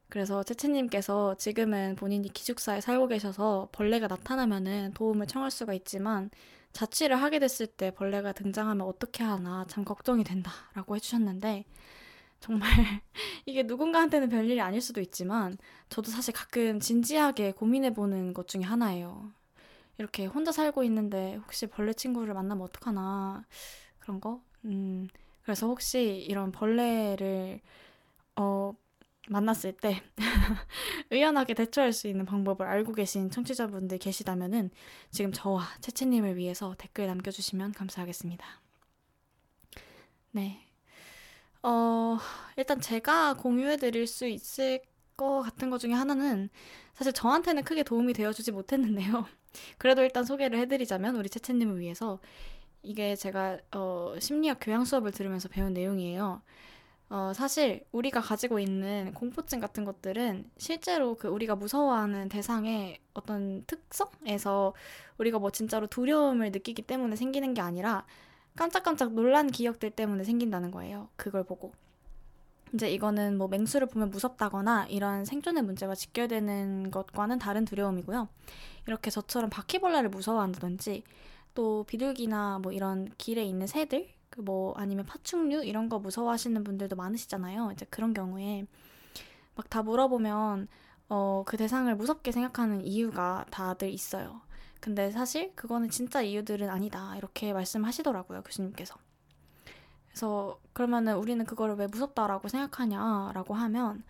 그래서 0.09 0.43
채채님께서 0.43 1.37
지금은 1.37 1.97
본인이 1.97 2.29
기숙사에 2.33 2.81
살고 2.81 3.09
계셔서 3.09 3.69
벌레가 3.73 4.09
나타나면은 4.09 4.93
도움을 4.95 5.27
청할 5.27 5.51
수가 5.51 5.75
있지만 5.75 6.31
자취를 6.73 7.17
하게 7.17 7.39
됐을 7.39 7.67
때 7.67 7.91
벌레가 7.93 8.33
등장하면 8.33 8.87
어떻게 8.87 9.25
하나 9.25 9.67
참 9.69 9.85
걱정이 9.85 10.25
된다 10.25 10.53
라고 10.75 10.97
해주셨는데 10.97 11.65
정말 12.41 12.71
이게 13.47 13.65
누군가한테는 13.65 14.29
별일이 14.29 14.61
아닐 14.61 14.81
수도 14.81 15.01
있지만 15.01 15.59
저도 15.89 16.11
사실 16.11 16.35
가끔 16.35 16.81
진지하게 16.81 17.53
고민해보는 17.53 18.35
것 18.35 18.49
중에 18.49 18.63
하나예요. 18.63 19.33
이렇게 19.99 20.27
혼자 20.27 20.53
살고 20.53 20.85
있는데 20.85 21.37
혹시 21.37 21.67
벌레 21.67 21.93
친구를 21.93 22.35
만나면 22.35 22.65
어떡하나 22.65 23.45
그런 23.99 24.21
거? 24.21 24.43
음, 24.65 25.09
그래서 25.43 25.67
혹시 25.67 26.25
이런 26.29 26.53
벌레를 26.53 27.61
어, 28.39 28.73
만났을 29.29 29.73
때 29.73 30.01
의연하게 31.11 31.55
대처할 31.55 31.93
수 31.93 32.07
있는 32.07 32.25
방법을 32.25 32.67
알고 32.67 32.93
계신 32.93 33.31
청취자분들 33.31 33.99
계시다면은 33.99 34.71
지금 35.11 35.33
저와 35.33 35.65
채채님을 35.81 36.37
위해서 36.37 36.75
댓글 36.79 37.07
남겨주시면 37.09 37.73
감사하겠습니다. 37.73 38.47
네. 40.31 40.65
어, 41.63 42.19
일단 42.57 42.81
제가 42.81 43.35
공유해드릴 43.35 44.07
수 44.07 44.27
있을 44.27 44.81
것 45.17 45.43
같은 45.43 45.69
것 45.69 45.79
중에 45.79 45.93
하나는 45.93 46.49
사실 46.95 47.13
저한테는 47.13 47.65
크게 47.65 47.83
도움이 47.83 48.13
되어주지 48.13 48.53
못했는데요. 48.53 49.27
그래도 49.79 50.03
일단 50.03 50.25
소개를 50.25 50.59
해드리자면 50.61 51.17
우리 51.17 51.29
채채님을 51.29 51.81
위해서 51.81 52.21
이게 52.83 53.17
제가 53.17 53.59
어, 53.75 54.15
심리학 54.21 54.59
교양 54.61 54.85
수업을 54.85 55.11
들으면서 55.11 55.49
배운 55.49 55.75
내용이에요. 55.75 56.41
어, 57.11 57.33
사실 57.35 57.85
우리가 57.93 58.21
가지고 58.21 58.59
있는 58.59 59.15
공포증 59.15 59.61
같은 59.61 59.85
것들은 59.85 60.51
실제로 60.59 61.15
그 61.15 61.29
우리가 61.29 61.57
무서워하는 61.57 62.29
대상의 62.29 62.99
어떤 63.15 63.65
특성에서 63.67 64.75
우리가 65.17 65.39
뭐 65.39 65.51
진짜로 65.51 65.87
두려움을 65.87 66.53
느끼기 66.53 66.83
때문에 66.83 67.17
생기는 67.17 67.55
게 67.55 67.63
아니라 67.63 68.05
깜짝깜짝 68.57 69.15
놀란 69.15 69.47
기억들 69.47 69.91
때문에 69.91 70.25
생긴다는 70.25 70.71
거예요. 70.71 71.09
그걸 71.17 71.45
보고. 71.45 71.73
이제 72.75 72.91
이거는 72.91 73.39
뭐 73.39 73.49
맹수를 73.49 73.87
보면 73.87 74.11
무섭다거나 74.11 74.89
이런 74.91 75.25
생존의 75.25 75.63
문제가 75.63 75.95
직결되는 75.95 76.91
것과는 76.91 77.39
다른 77.39 77.65
두려움이고요. 77.65 78.29
이렇게 78.87 79.11
저처럼 79.11 79.49
바퀴벌레를 79.49 80.11
무서워한다든지 80.11 81.05
또 81.55 81.85
비둘기나 81.85 82.59
뭐 82.59 82.73
이런 82.73 83.11
길에 83.17 83.45
있는 83.45 83.67
새들 83.67 84.09
그 84.39 84.43
뭐 84.43 84.73
아니면 84.77 85.05
파충류 85.05 85.65
이런 85.65 85.89
거 85.89 85.99
무서워하시는 85.99 86.63
분들도 86.65 86.95
많으시잖아요. 86.97 87.73
이제 87.73 87.87
그런 87.91 88.15
경우에 88.15 88.67
막 89.57 89.69
다 89.71 89.83
물어보면 89.83 90.69
어, 91.09 91.43
그 91.47 91.57
대상을 91.57 91.95
무섭게 91.97 92.33
생각하는 92.33 92.85
이유가 92.87 93.45
다들 93.51 93.91
있어요. 93.91 94.43
근데 94.81 95.11
사실 95.11 95.53
그거는 95.57 95.91
진짜 95.91 96.23
이유들은 96.23 96.71
아니다. 96.71 97.17
이렇게 97.17 97.53
말씀하시더라고요, 97.53 98.43
교수님께서. 98.43 98.95
그래서 100.09 100.61
그러면은 100.73 101.17
우리는 101.17 101.45
그거를 101.45 101.77
왜 101.77 101.87
무섭다라고 101.87 102.49
생각하냐라고 102.49 103.55
하면 103.55 104.05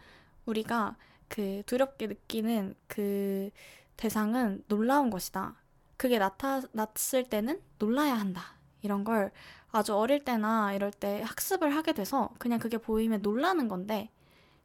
우리가 0.47 0.97
그 1.29 1.63
두렵게 1.67 2.07
느끼는 2.09 2.75
그 2.87 3.51
대상은 3.97 4.65
놀라운 4.69 5.11
것이다. 5.11 5.57
그게 5.97 6.19
나타 6.19 6.61
났을 6.73 7.25
때는 7.25 7.61
놀라야 7.79 8.15
한다. 8.15 8.43
이런 8.83 9.05
걸 9.05 9.33
아주 9.71 9.95
어릴 9.95 10.25
때나 10.25 10.73
이럴 10.75 10.91
때 10.91 11.23
학습을 11.23 11.75
하게 11.75 11.93
돼서 11.93 12.31
그냥 12.39 12.59
그게 12.59 12.79
보이면 12.79 13.23
놀라는 13.23 13.69
건데 13.69 14.11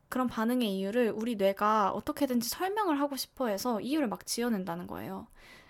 그런 0.09 0.27
반응의 0.27 0.77
이유를 0.77 1.11
우리 1.15 1.35
뇌가 1.35 1.91
어떻게든지 1.91 2.47
설명을 2.47 2.99
하고 2.99 3.15
싶어 3.15 3.47
해서 3.47 3.81
이유를 3.81 4.07
막 4.07 4.25
지어낸다는 4.25 4.85
거예요. 4.85 5.27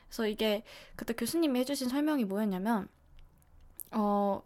그래서 0.08 0.28
이게 0.28 0.64
그때 0.96 1.14
교수님이 1.14 1.62
해주신 1.62 1.88
설명이 1.88 2.26
뭐였냐면, 2.26 2.90
어, 3.92 4.44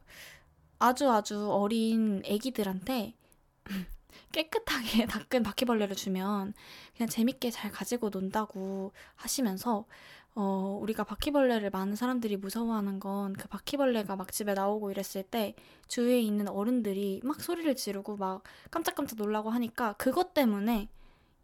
아주 0.77 1.09
아주 1.09 1.51
어린 1.51 2.21
애기들한테 2.25 3.15
깨끗하게 4.31 5.07
닦은 5.09 5.43
바퀴벌레를 5.43 5.95
주면 5.95 6.53
그냥 6.95 7.09
재밌게 7.09 7.49
잘 7.49 7.71
가지고 7.71 8.09
논다고 8.09 8.91
하시면서 9.15 9.85
어, 10.39 10.77
우리가 10.81 11.03
바퀴벌레를 11.03 11.71
많은 11.71 11.95
사람들이 11.95 12.37
무서워하는 12.37 12.99
건 12.99 13.33
그 13.37 13.47
바퀴벌레가 13.47 14.15
막 14.15 14.31
집에 14.31 14.53
나오고 14.53 14.91
이랬을 14.91 15.23
때 15.23 15.55
주위에 15.87 16.19
있는 16.21 16.47
어른들이 16.47 17.21
막 17.23 17.41
소리를 17.41 17.73
지르고 17.75 18.17
막 18.17 18.43
깜짝깜짝 18.71 19.17
놀라고 19.17 19.49
하니까 19.49 19.93
그것 19.93 20.33
때문에 20.35 20.89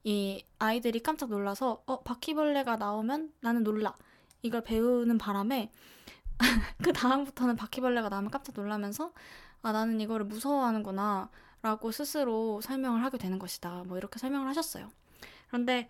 이 0.04 0.44
아이들이 0.60 1.00
깜짝 1.02 1.30
놀라서 1.30 1.82
어, 1.88 2.02
바퀴벌레가 2.04 2.78
나오면 2.78 3.34
나는 3.42 3.64
놀라. 3.64 3.96
이걸 4.44 4.64
배우는 4.64 5.18
바람에 5.18 5.72
그 6.84 6.94
다음부터는 6.94 7.56
바퀴벌레가 7.56 8.10
나오면 8.10 8.30
깜짝 8.32 8.54
놀라면서 8.56 9.14
아, 9.64 9.72
나는 9.72 10.02
이거를 10.02 10.26
무서워하는구나 10.26 11.30
라고 11.62 11.92
스스로 11.92 12.62
설명을 12.62 13.04
하게 13.04 13.18
되는 13.18 13.40
것이다. 13.40 13.84
뭐 13.88 13.98
이렇게 13.98 14.20
설명을 14.20 14.48
하셨어요. 14.50 14.90
그런데 15.48 15.90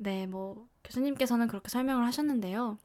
네, 0.00 0.26
뭐 0.26 0.68
교수님께서는 0.84 1.48
그렇게 1.48 1.68
설명을 1.68 2.06
하셨는데요. 2.06 2.78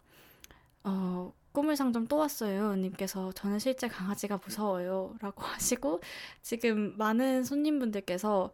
어, 0.83 1.33
꿈을 1.53 1.75
상점 1.77 2.07
또 2.07 2.17
왔어요. 2.17 2.75
님께서 2.75 3.31
저는 3.33 3.59
실제 3.59 3.87
강아지가 3.87 4.39
무서워요. 4.43 5.15
라고 5.21 5.43
하시고 5.43 6.01
지금 6.41 6.97
많은 6.97 7.43
손님분들께서 7.43 8.51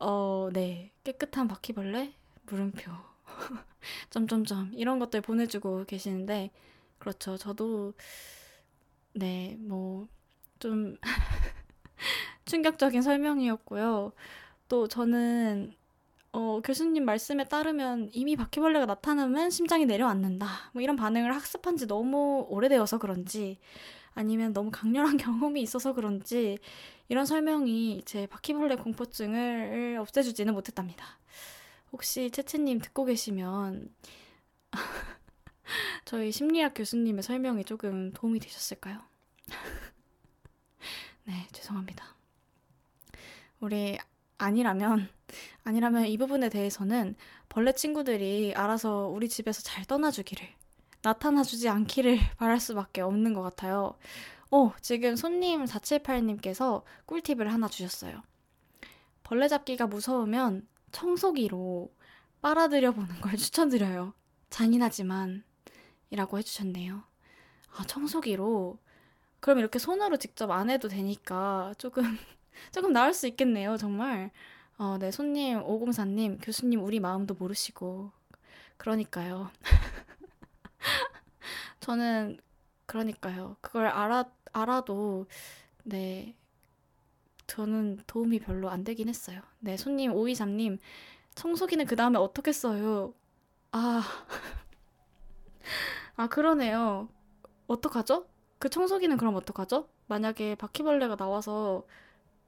어, 0.00 0.50
네, 0.52 0.92
깨끗한 1.04 1.48
바퀴벌레? 1.48 2.14
물음표. 2.46 2.92
점점점 4.10 4.72
이런 4.74 4.98
것들 4.98 5.20
보내주고 5.22 5.84
계시는데 5.86 6.50
그렇죠. 6.98 7.36
저도 7.36 7.94
네, 9.14 9.56
뭐 9.60 10.08
좀 10.58 10.96
충격적인 12.46 13.02
설명이었고요. 13.02 14.12
또 14.68 14.88
저는 14.88 15.74
어, 16.36 16.60
교수님 16.62 17.06
말씀에 17.06 17.44
따르면 17.44 18.10
이미 18.12 18.36
바퀴벌레가 18.36 18.84
나타나면 18.84 19.48
심장이 19.48 19.86
내려앉는다. 19.86 20.46
뭐 20.74 20.82
이런 20.82 20.94
반응을 20.94 21.34
학습한 21.34 21.78
지 21.78 21.86
너무 21.86 22.44
오래되어서 22.50 22.98
그런지 22.98 23.58
아니면 24.12 24.52
너무 24.52 24.70
강렬한 24.70 25.16
경험이 25.16 25.62
있어서 25.62 25.94
그런지 25.94 26.58
이런 27.08 27.24
설명이 27.24 28.02
제 28.04 28.26
바퀴벌레 28.26 28.76
공포증을 28.76 29.96
없애주지는 29.98 30.52
못했답니다. 30.52 31.06
혹시 31.90 32.30
채채님 32.30 32.80
듣고 32.80 33.06
계시면 33.06 33.88
저희 36.04 36.30
심리학 36.32 36.74
교수님의 36.74 37.22
설명이 37.22 37.64
조금 37.64 38.12
도움이 38.12 38.40
되셨을까요? 38.40 39.00
네, 41.24 41.46
죄송합니다. 41.52 42.14
우리 43.60 43.96
아니라면 44.38 45.08
아니라면 45.64 46.06
이 46.06 46.16
부분에 46.18 46.48
대해서는 46.48 47.14
벌레 47.48 47.72
친구들이 47.72 48.54
알아서 48.54 49.08
우리 49.08 49.28
집에서 49.28 49.62
잘 49.62 49.84
떠나주기를 49.84 50.46
나타나주지 51.02 51.68
않기를 51.68 52.18
바랄 52.36 52.60
수밖에 52.60 53.00
없는 53.00 53.34
것 53.34 53.42
같아요. 53.42 53.96
어, 54.50 54.72
지금 54.80 55.16
손님 55.16 55.64
478님께서 55.64 56.82
꿀팁을 57.06 57.52
하나 57.52 57.68
주셨어요. 57.68 58.22
벌레 59.22 59.48
잡기가 59.48 59.86
무서우면 59.86 60.66
청소기로 60.92 61.92
빨아들여 62.42 62.92
보는 62.92 63.20
걸 63.20 63.34
추천드려요. 63.36 64.14
잔인하지만 64.50 65.44
이라고 66.10 66.38
해주셨네요. 66.38 67.02
아, 67.76 67.84
청소기로? 67.84 68.78
그럼 69.40 69.58
이렇게 69.58 69.78
손으로 69.78 70.16
직접 70.16 70.50
안 70.50 70.70
해도 70.70 70.88
되니까 70.88 71.74
조금 71.78 72.18
조금 72.72 72.92
나을 72.92 73.14
수 73.14 73.26
있겠네요, 73.26 73.76
정말. 73.76 74.30
어, 74.78 74.98
네, 74.98 75.10
손님 75.10 75.62
504님, 75.62 76.38
교수님 76.42 76.82
우리 76.82 77.00
마음도 77.00 77.34
모르시고. 77.34 78.12
그러니까요. 78.76 79.50
저는 81.80 82.38
그러니까요. 82.86 83.56
그걸 83.60 83.86
알아 83.86 84.24
알아도 84.52 85.26
네. 85.84 86.34
저는 87.46 88.00
도움이 88.06 88.40
별로 88.40 88.70
안 88.70 88.84
되긴 88.84 89.08
했어요. 89.08 89.40
네, 89.60 89.76
손님 89.76 90.12
523님, 90.12 90.78
청소기는 91.34 91.86
그 91.86 91.96
다음에 91.96 92.18
어떻게 92.18 92.52
써요? 92.52 93.14
아, 93.72 94.02
아, 96.16 96.28
그러네요. 96.28 97.08
어떡하죠? 97.66 98.26
그 98.58 98.68
청소기는 98.68 99.16
그럼 99.16 99.36
어떡하죠? 99.36 99.88
만약에 100.06 100.54
바퀴벌레가 100.56 101.16
나와서 101.16 101.84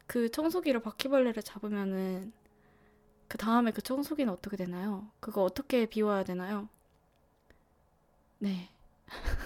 그 0.08 0.30
청소기로 0.30 0.82
바퀴벌레를 0.82 1.42
잡으면은 1.44 2.32
그 3.28 3.38
다음에 3.38 3.70
그 3.72 3.82
청소기는 3.82 4.32
어떻게 4.32 4.56
되나요? 4.56 5.08
그거 5.20 5.42
어떻게 5.44 5.86
비워야 5.86 6.24
되나요? 6.24 6.68
네. 8.38 8.68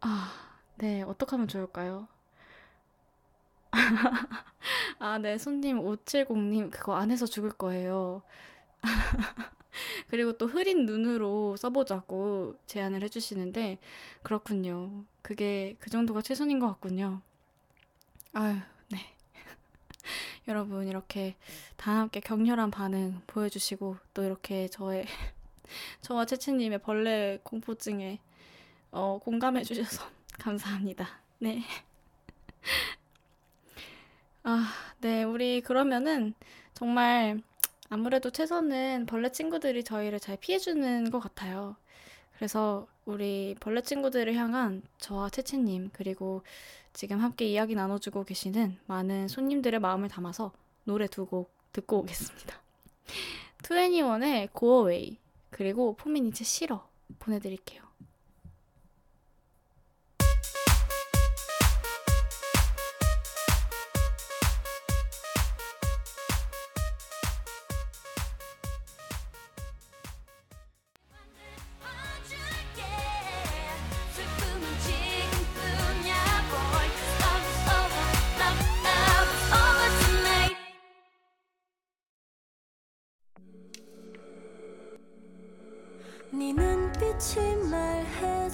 아, 0.00 0.32
네. 0.76 1.02
어떻게 1.02 1.30
하면 1.32 1.48
좋을까요? 1.48 2.08
아, 4.98 5.18
네. 5.18 5.38
손님 5.38 5.80
570님, 5.80 6.70
그거 6.70 6.94
안 6.96 7.10
해서 7.10 7.26
죽을 7.26 7.50
거예요. 7.50 8.22
그리고 10.08 10.32
또 10.34 10.46
흐린 10.46 10.86
눈으로 10.86 11.56
써보자고 11.56 12.54
제안을 12.66 13.02
해주시는데, 13.04 13.78
그렇군요. 14.22 15.04
그게 15.22 15.76
그 15.80 15.90
정도가 15.90 16.22
최선인 16.22 16.58
것 16.60 16.68
같군요. 16.68 17.20
아유, 18.32 18.56
네. 18.88 18.98
여러분, 20.46 20.86
이렇게 20.86 21.36
다 21.76 21.96
함께 21.98 22.20
격렬한 22.20 22.70
반응 22.70 23.20
보여주시고, 23.26 23.96
또 24.14 24.22
이렇게 24.22 24.68
저의, 24.68 25.04
저와 26.02 26.26
채채님의 26.26 26.78
벌레 26.78 27.40
공포증에 27.42 28.20
어, 28.92 29.18
공감해주셔서 29.22 30.04
감사합니다. 30.38 31.08
네. 31.38 31.62
아, 34.44 34.72
네. 35.00 35.24
우리 35.24 35.60
그러면은 35.60 36.34
정말 36.74 37.42
아무래도 37.88 38.30
최선은 38.30 39.06
벌레 39.06 39.30
친구들이 39.32 39.82
저희를 39.82 40.20
잘 40.20 40.36
피해주는 40.36 41.10
것 41.10 41.18
같아요. 41.18 41.74
그래서 42.36 42.86
우리 43.04 43.56
벌레 43.60 43.82
친구들을 43.82 44.34
향한 44.34 44.82
저와 44.98 45.30
채채님, 45.30 45.90
그리고 45.92 46.42
지금 46.92 47.18
함께 47.20 47.46
이야기 47.46 47.74
나눠주고 47.74 48.24
계시는 48.24 48.78
많은 48.86 49.28
손님들의 49.28 49.80
마음을 49.80 50.08
담아서 50.08 50.52
노래 50.84 51.06
두 51.06 51.24
곡 51.26 51.52
듣고 51.72 52.00
오겠습니다. 52.00 52.60
2NE1의 53.62 54.48
Go 54.58 54.88
Away, 54.88 55.18
그리고 55.50 55.94
포미니츠 55.94 56.42
싫어 56.44 56.88
보내드릴게요. 57.20 57.82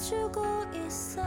주고 0.08 0.40
있어 0.72 1.20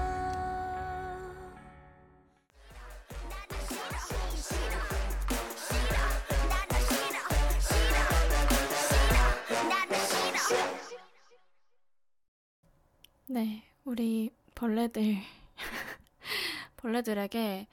네, 13.27 13.63
우리 13.83 14.31
벌레들 14.55 15.17
벌레들에게 16.77 17.67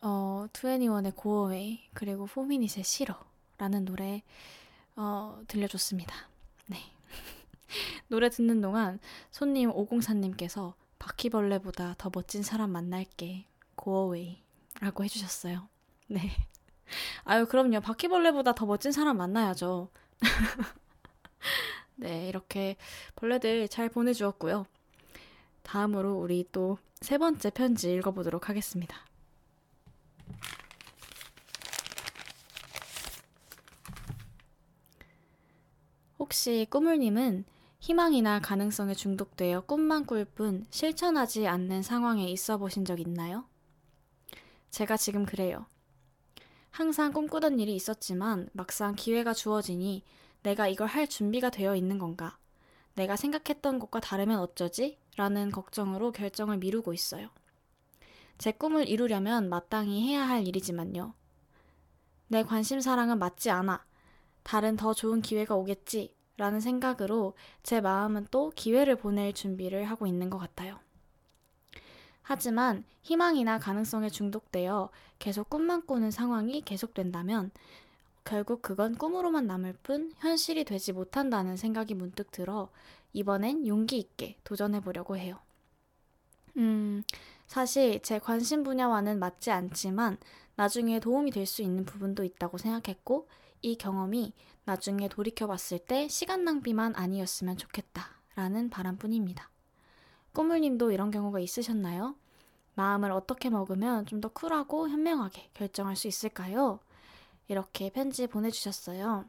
어, 0.00 0.46
2NE1의 0.54 1.20
Go 1.20 1.50
Away 1.50 1.80
그리고 1.92 2.26
4미닛의 2.26 2.82
싫어라는 2.82 3.84
노래 3.84 4.22
어, 4.96 5.38
들려줬습니다. 5.48 6.14
네. 6.68 6.95
노래 8.08 8.28
듣는 8.30 8.60
동안 8.60 8.98
손님 9.30 9.70
504님께서 9.72 10.74
바퀴벌레보다 10.98 11.94
더 11.98 12.10
멋진 12.12 12.42
사람 12.42 12.70
만날게. 12.70 13.46
Away. 13.86 14.42
라고 14.80 15.04
해주셨어요. 15.04 15.68
네. 16.08 16.20
아유, 17.24 17.46
그럼요. 17.46 17.80
바퀴벌레보다 17.80 18.54
더 18.54 18.66
멋진 18.66 18.92
사람 18.92 19.18
만나야죠. 19.18 19.90
네, 21.96 22.28
이렇게 22.28 22.76
벌레들 23.14 23.68
잘 23.68 23.88
보내주었고요. 23.88 24.66
다음으로 25.62 26.14
우리 26.14 26.44
또 26.50 26.78
세 27.00 27.18
번째 27.18 27.50
편지 27.50 27.92
읽어보도록 27.94 28.48
하겠습니다. 28.48 28.96
혹시 36.18 36.66
꾸물님은 36.70 37.44
희망이나 37.86 38.40
가능성에 38.40 38.94
중독되어 38.94 39.60
꿈만 39.60 40.06
꿀 40.06 40.24
뿐 40.24 40.66
실천하지 40.70 41.46
않는 41.46 41.82
상황에 41.82 42.28
있어 42.30 42.58
보신 42.58 42.84
적 42.84 42.98
있나요? 42.98 43.44
제가 44.72 44.96
지금 44.96 45.24
그래요. 45.24 45.66
항상 46.72 47.12
꿈꾸던 47.12 47.60
일이 47.60 47.76
있었지만 47.76 48.48
막상 48.54 48.96
기회가 48.96 49.32
주어지니 49.32 50.02
내가 50.42 50.66
이걸 50.66 50.88
할 50.88 51.06
준비가 51.06 51.48
되어 51.48 51.76
있는 51.76 52.00
건가? 52.00 52.36
내가 52.94 53.14
생각했던 53.14 53.78
것과 53.78 54.00
다르면 54.00 54.40
어쩌지? 54.40 54.98
라는 55.16 55.52
걱정으로 55.52 56.10
결정을 56.10 56.58
미루고 56.58 56.92
있어요. 56.92 57.30
제 58.36 58.50
꿈을 58.50 58.88
이루려면 58.88 59.48
마땅히 59.48 60.08
해야 60.08 60.28
할 60.28 60.44
일이지만요. 60.48 61.14
내 62.26 62.42
관심사랑은 62.42 63.20
맞지 63.20 63.50
않아. 63.50 63.86
다른 64.42 64.74
더 64.74 64.92
좋은 64.92 65.22
기회가 65.22 65.54
오겠지. 65.54 66.15
라는 66.36 66.60
생각으로 66.60 67.34
제 67.62 67.80
마음은 67.80 68.28
또 68.30 68.50
기회를 68.54 68.96
보낼 68.96 69.32
준비를 69.32 69.84
하고 69.84 70.06
있는 70.06 70.30
것 70.30 70.38
같아요. 70.38 70.78
하지만 72.22 72.84
희망이나 73.02 73.58
가능성에 73.58 74.10
중독되어 74.10 74.90
계속 75.18 75.48
꿈만 75.48 75.86
꾸는 75.86 76.10
상황이 76.10 76.60
계속된다면 76.60 77.50
결국 78.24 78.62
그건 78.62 78.96
꿈으로만 78.96 79.46
남을 79.46 79.74
뿐 79.82 80.12
현실이 80.18 80.64
되지 80.64 80.92
못한다는 80.92 81.56
생각이 81.56 81.94
문득 81.94 82.30
들어 82.32 82.70
이번엔 83.14 83.66
용기 83.66 83.98
있게 83.98 84.36
도전해 84.44 84.80
보려고 84.80 85.16
해요. 85.16 85.38
음, 86.56 87.02
사실 87.46 88.00
제 88.02 88.18
관심 88.18 88.62
분야와는 88.62 89.18
맞지 89.18 89.50
않지만 89.50 90.16
나중에 90.56 91.00
도움이 91.00 91.30
될 91.30 91.46
수 91.46 91.62
있는 91.62 91.84
부분도 91.84 92.24
있다고 92.24 92.58
생각했고 92.58 93.28
이 93.66 93.76
경험이 93.76 94.32
나중에 94.64 95.08
돌이켜 95.08 95.48
봤을 95.48 95.80
때 95.80 96.06
시간 96.06 96.44
낭비만 96.44 96.94
아니었으면 96.94 97.56
좋겠다 97.56 98.06
라는 98.36 98.70
바람뿐입니다. 98.70 99.50
꾸물님도 100.32 100.92
이런 100.92 101.10
경우가 101.10 101.40
있으셨나요? 101.40 102.14
마음을 102.76 103.10
어떻게 103.10 103.50
먹으면 103.50 104.06
좀 104.06 104.20
더 104.20 104.28
쿨하고 104.28 104.88
현명하게 104.88 105.50
결정할 105.52 105.96
수 105.96 106.06
있을까요? 106.06 106.78
이렇게 107.48 107.90
편지 107.90 108.28
보내주셨어요. 108.28 109.24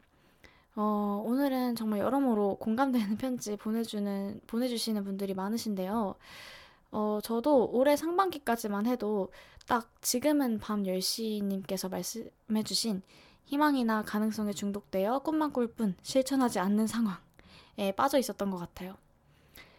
어, 0.76 1.22
오늘은 1.26 1.74
정말 1.74 1.98
여러모로 1.98 2.58
공감되는 2.58 3.16
편지 3.18 3.56
보내주는, 3.56 4.40
보내주시는 4.46 5.02
분들이 5.02 5.34
많으신데요. 5.34 6.14
어, 6.92 7.18
저도 7.24 7.70
올해 7.72 7.96
상반기까지만 7.96 8.86
해도 8.86 9.32
딱 9.66 9.90
지금은 10.00 10.60
밤 10.60 10.84
10시님께서 10.84 11.90
말씀해주신 11.90 13.02
희망이나 13.48 14.02
가능성에 14.02 14.52
중독되어 14.52 15.20
꿈만 15.20 15.52
꿀 15.52 15.68
뿐 15.68 15.96
실천하지 16.02 16.58
않는 16.58 16.86
상황에 16.86 17.92
빠져 17.96 18.18
있었던 18.18 18.50
것 18.50 18.58
같아요. 18.58 18.94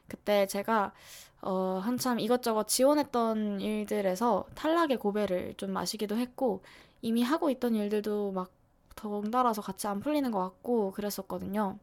그때 0.08 0.47
제가 0.47 0.91
어, 1.41 1.79
한참 1.81 2.19
이것저것 2.19 2.67
지원했던 2.67 3.62
일들에서 3.62 4.46
탈락의 4.56 4.98
고배를 4.98 5.54
좀 5.56 5.71
마시기도 5.71 6.17
했고 6.17 6.63
이미 7.02 7.21
하고 7.21 7.50
있던 7.52 7.75
일들도 7.75 8.31
막 8.31 8.52
덩달아서 8.96 9.62
같이 9.62 9.87
안 9.87 10.00
풀리는 10.00 10.29
것 10.31 10.39
같고 10.39 10.91
그랬었거든요. 10.91 11.77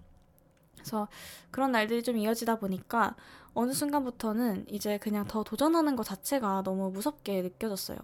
그래서 0.74 1.08
그런 1.52 1.70
날들이 1.70 2.02
좀 2.02 2.18
이어지다 2.18 2.58
보니까 2.58 3.14
어느 3.54 3.72
순간부터는 3.72 4.66
이제 4.68 4.98
그냥 4.98 5.24
더 5.26 5.44
도전하는 5.44 5.94
것 5.94 6.02
자체가 6.02 6.62
너무 6.64 6.90
무섭게 6.90 7.42
느껴졌어요. 7.42 7.98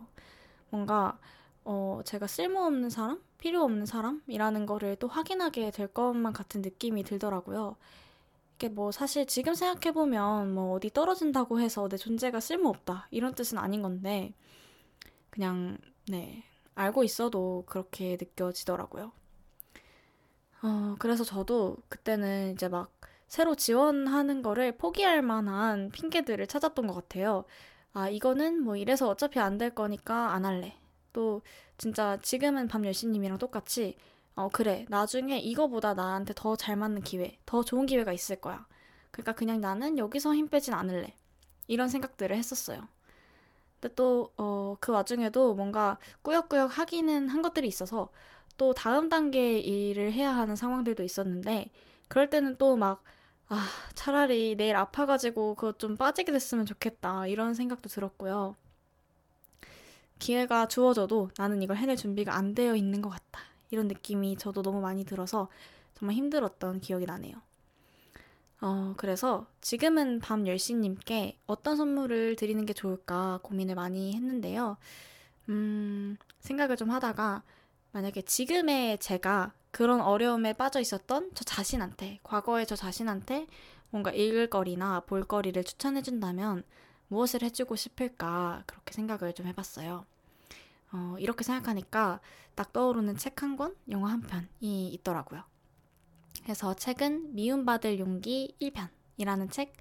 뭔가 0.71 1.19
어, 1.65 2.01
제가 2.05 2.27
쓸모없는 2.27 2.91
사람? 2.91 3.21
필요 3.39 3.63
없는 3.63 3.87
사람이라는 3.87 4.67
거를 4.67 4.97
또 4.97 5.09
확인하게 5.09 5.71
될 5.71 5.89
것만 5.89 6.33
같은 6.33 6.63
느낌이 6.63 7.03
들더라고요. 7.05 7.77
이게 8.57 8.69
뭐 8.69 8.93
사실 8.93 9.27
지금 9.27 9.55
생각해보면 9.55 10.55
뭐 10.55 10.75
어디 10.77 10.91
떨어진다고 10.91 11.61
해서 11.61 11.89
내 11.89 11.97
존재가 11.97 12.41
쓸모없다. 12.41 13.09
이런 13.11 13.35
뜻은 13.35 13.59
아닌 13.59 13.83
건데, 13.83 14.35
그냥, 15.31 15.79
네, 16.09 16.45
알고 16.75 17.05
있어도 17.05 17.65
그렇게 17.67 18.17
느껴지더라고요. 18.21 19.13
어, 20.63 20.95
그래서 20.99 21.25
저도 21.25 21.77
그때는 21.89 22.53
이제 22.53 22.69
막 22.69 22.93
새로 23.29 23.55
지원하는 23.55 24.43
거를 24.43 24.77
포기할 24.77 25.23
만한 25.23 25.91
핑계들을 25.91 26.47
찾았던 26.47 26.87
것 26.87 26.95
같아요. 26.95 27.45
아, 27.93 28.09
이거는 28.09 28.63
뭐 28.63 28.77
이래서 28.77 29.09
어차피 29.09 29.39
안 29.41 29.59
될 29.59 29.71
거니까 29.75 30.33
안 30.33 30.45
할래. 30.45 30.77
또 31.13 31.43
진짜 31.79 32.19
지금은 32.23 32.69
밤 32.69 32.85
10시님이랑 32.85 33.39
똑같이 33.39 33.97
어, 34.35 34.49
그래. 34.51 34.87
나중에 34.89 35.39
이거보다 35.39 35.95
나한테 35.95 36.33
더 36.37 36.57
잘 36.57 36.77
맞는 36.77 37.03
기회, 37.03 37.39
더 37.47 37.63
좋은 37.63 37.87
기회가 37.87 38.13
있을 38.13 38.37
거야. 38.37 38.67
그러니까 39.11 39.33
그냥 39.35 39.61
나는 39.61 39.99
여기서 39.99 40.35
힘 40.35 40.49
빼진 40.49 40.75
않을래. 40.75 41.15
이런 41.69 41.89
생각들을 41.89 42.35
했었어요. 42.37 42.89
근데 43.81 43.95
또, 43.95 44.33
어, 44.37 44.77
그 44.81 44.93
와중에도 44.93 45.55
뭔가 45.55 45.99
꾸역꾸역 46.23 46.79
하기는 46.79 47.29
한 47.29 47.43
것들이 47.43 47.67
있어서 47.69 48.11
또 48.57 48.73
다음 48.75 49.09
단계 49.09 49.59
일을 49.59 50.13
해야 50.13 50.35
하는 50.37 50.57
상황들도 50.57 51.03
있었는데, 51.03 51.71
그럴 52.09 52.31
때는 52.31 52.57
또 52.59 52.77
막, 52.77 53.03
아, 53.49 53.67
차라리 53.95 54.55
내일 54.57 54.77
아파가지고 54.77 55.57
그것 55.57 55.79
좀 55.79 55.97
빠지게 55.97 56.33
됐으면 56.33 56.65
좋겠다. 56.67 57.27
이런 57.27 57.55
생각도 57.55 57.89
들었고요. 57.89 58.57
기회가 60.23 60.69
주어져도 60.69 61.31
나는 61.37 61.63
이걸 61.63 61.77
해낼 61.77 61.97
준비가 61.97 62.37
안 62.37 62.55
되어 62.55 62.77
있는 62.77 63.03
것 63.03 63.11
같다. 63.11 63.41
이런 63.73 63.89
느낌이 63.89 64.37
저도 64.37 64.63
너무 64.63 64.81
많이 64.81 65.05
들어서 65.05 65.49
정말 65.95 66.15
힘들었던 66.15 66.81
기억이 66.81 67.07
나네요. 67.07 67.35
어, 68.61 68.95
그래서 68.97 69.49
지금은 69.61 70.21
밤 70.21 70.45
10시님께 70.45 71.39
어떤 71.49 71.77
선물을 71.77 72.37
드리는 72.37 72.65
게 72.65 72.73
좋을까 72.73 73.41
고민을 73.43 73.75
많이 73.75 74.15
했는데요. 74.15 74.77
음, 75.49 76.17
생각을 76.39 76.77
좀 76.77 76.93
하다가 76.93 77.43
만약에 77.91 78.23
지금의 78.23 78.99
제가 78.99 79.53
그런 79.73 80.01
어려움에 80.01 80.53
빠져 80.53 80.79
있었던 80.79 81.33
저 81.35 81.43
자신한테, 81.43 82.21
과거의 82.23 82.69
저 82.69 82.77
자신한테 82.77 83.49
뭔가 83.91 84.13
읽을 84.13 84.51
거리나 84.51 85.01
볼 85.01 85.25
거리를 85.25 85.65
추천해준다면 85.65 86.63
무엇을 87.09 87.43
해주고 87.43 87.75
싶을까 87.75 88.63
그렇게 88.67 88.95
생각을 88.95 89.33
좀 89.33 89.49
해봤어요. 89.49 90.07
어, 90.93 91.17
이렇게 91.19 91.45
생각하니까 91.45 92.21
딱 92.55 92.73
떠오르는 92.73 93.17
책 93.17 93.43
한 93.43 93.57
권, 93.57 93.75
영화 93.91 94.11
한 94.11 94.21
편이 94.23 94.89
있더라고요. 94.95 95.43
그래서 96.43 96.75
책은 96.75 97.35
미움받을 97.35 97.99
용기 97.99 98.55
1편이라는 98.61 99.51
책, 99.51 99.73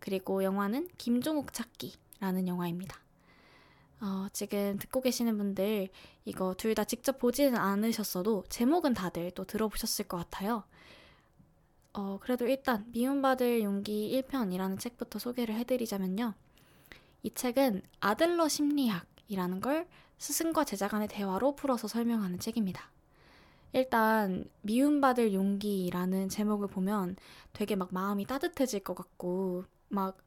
그리고 0.00 0.42
영화는 0.44 0.88
김종욱 0.98 1.52
찾기라는 1.52 2.48
영화입니다. 2.48 2.98
어, 4.00 4.28
지금 4.32 4.78
듣고 4.78 5.00
계시는 5.00 5.36
분들 5.38 5.88
이거 6.24 6.54
둘 6.54 6.74
다 6.74 6.84
직접 6.84 7.18
보지는 7.18 7.56
않으셨어도 7.58 8.44
제목은 8.48 8.94
다들 8.94 9.32
또 9.32 9.44
들어보셨을 9.44 10.06
것 10.06 10.18
같아요. 10.18 10.64
어, 11.92 12.18
그래도 12.20 12.46
일단 12.46 12.84
미움받을 12.92 13.62
용기 13.62 14.22
1편이라는 14.22 14.78
책부터 14.78 15.18
소개를 15.18 15.54
해드리자면요. 15.56 16.34
이 17.24 17.30
책은 17.34 17.82
아들러 18.00 18.48
심리학이라는 18.48 19.60
걸 19.60 19.88
스승과 20.18 20.64
제자 20.64 20.88
간의 20.88 21.08
대화로 21.08 21.54
풀어서 21.54 21.88
설명하는 21.88 22.38
책입니다. 22.38 22.90
일단 23.72 24.44
미움받을 24.62 25.34
용기라는 25.34 26.28
제목을 26.28 26.68
보면 26.68 27.16
되게 27.52 27.76
막 27.76 27.92
마음이 27.92 28.26
따뜻해질 28.26 28.80
것 28.80 28.94
같고 28.94 29.64
막 29.88 30.18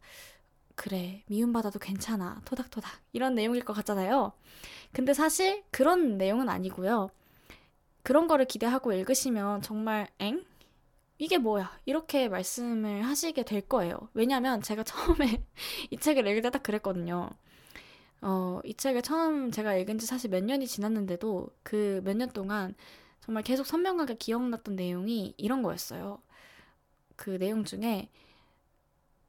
그래 0.76 1.24
미움받아도 1.28 1.80
괜찮아 1.80 2.42
토닥토닥 2.46 2.92
이런 3.14 3.36
내용일 3.36 3.64
것 3.66 3.74
같잖아요. 3.74 4.34
근데 4.94 5.14
사실 5.14 5.64
그런 5.72 6.18
내용은 6.18 6.50
아니고요. 6.50 7.10
그런 8.04 8.28
거를 8.28 8.46
기대하고 8.46 8.94
읽으시면 8.94 9.62
정말 9.62 10.08
엥? 10.20 10.44
이게 11.18 11.38
뭐야? 11.38 11.72
이렇게 11.86 12.30
말씀을 12.30 13.04
하시게 13.06 13.44
될 13.44 13.62
거예요. 13.62 14.10
왜냐면 14.14 14.62
제가 14.62 14.84
처음에 14.84 15.44
이 15.92 15.98
책을 15.98 16.28
읽을 16.28 16.42
때 16.42 16.50
딱 16.50 16.64
그랬거든요. 16.64 17.30
어, 18.22 18.60
이 18.64 18.74
책을 18.76 19.02
처음 19.02 19.52
제가 19.52 19.76
읽은 19.76 19.98
지 20.00 20.06
사실 20.06 20.30
몇 20.30 20.44
년이 20.44 20.68
지났는데도 20.68 21.50
그 21.64 22.02
몇 22.04 22.16
년 22.18 22.30
동안 22.32 22.76
정말 23.22 23.44
계속 23.44 23.66
선명하게 23.66 24.16
기억났던 24.16 24.76
내용이 24.76 25.34
이런 25.38 25.62
거였어요. 25.64 26.22
그 27.16 27.38
내용 27.40 27.64
중에 27.64 28.10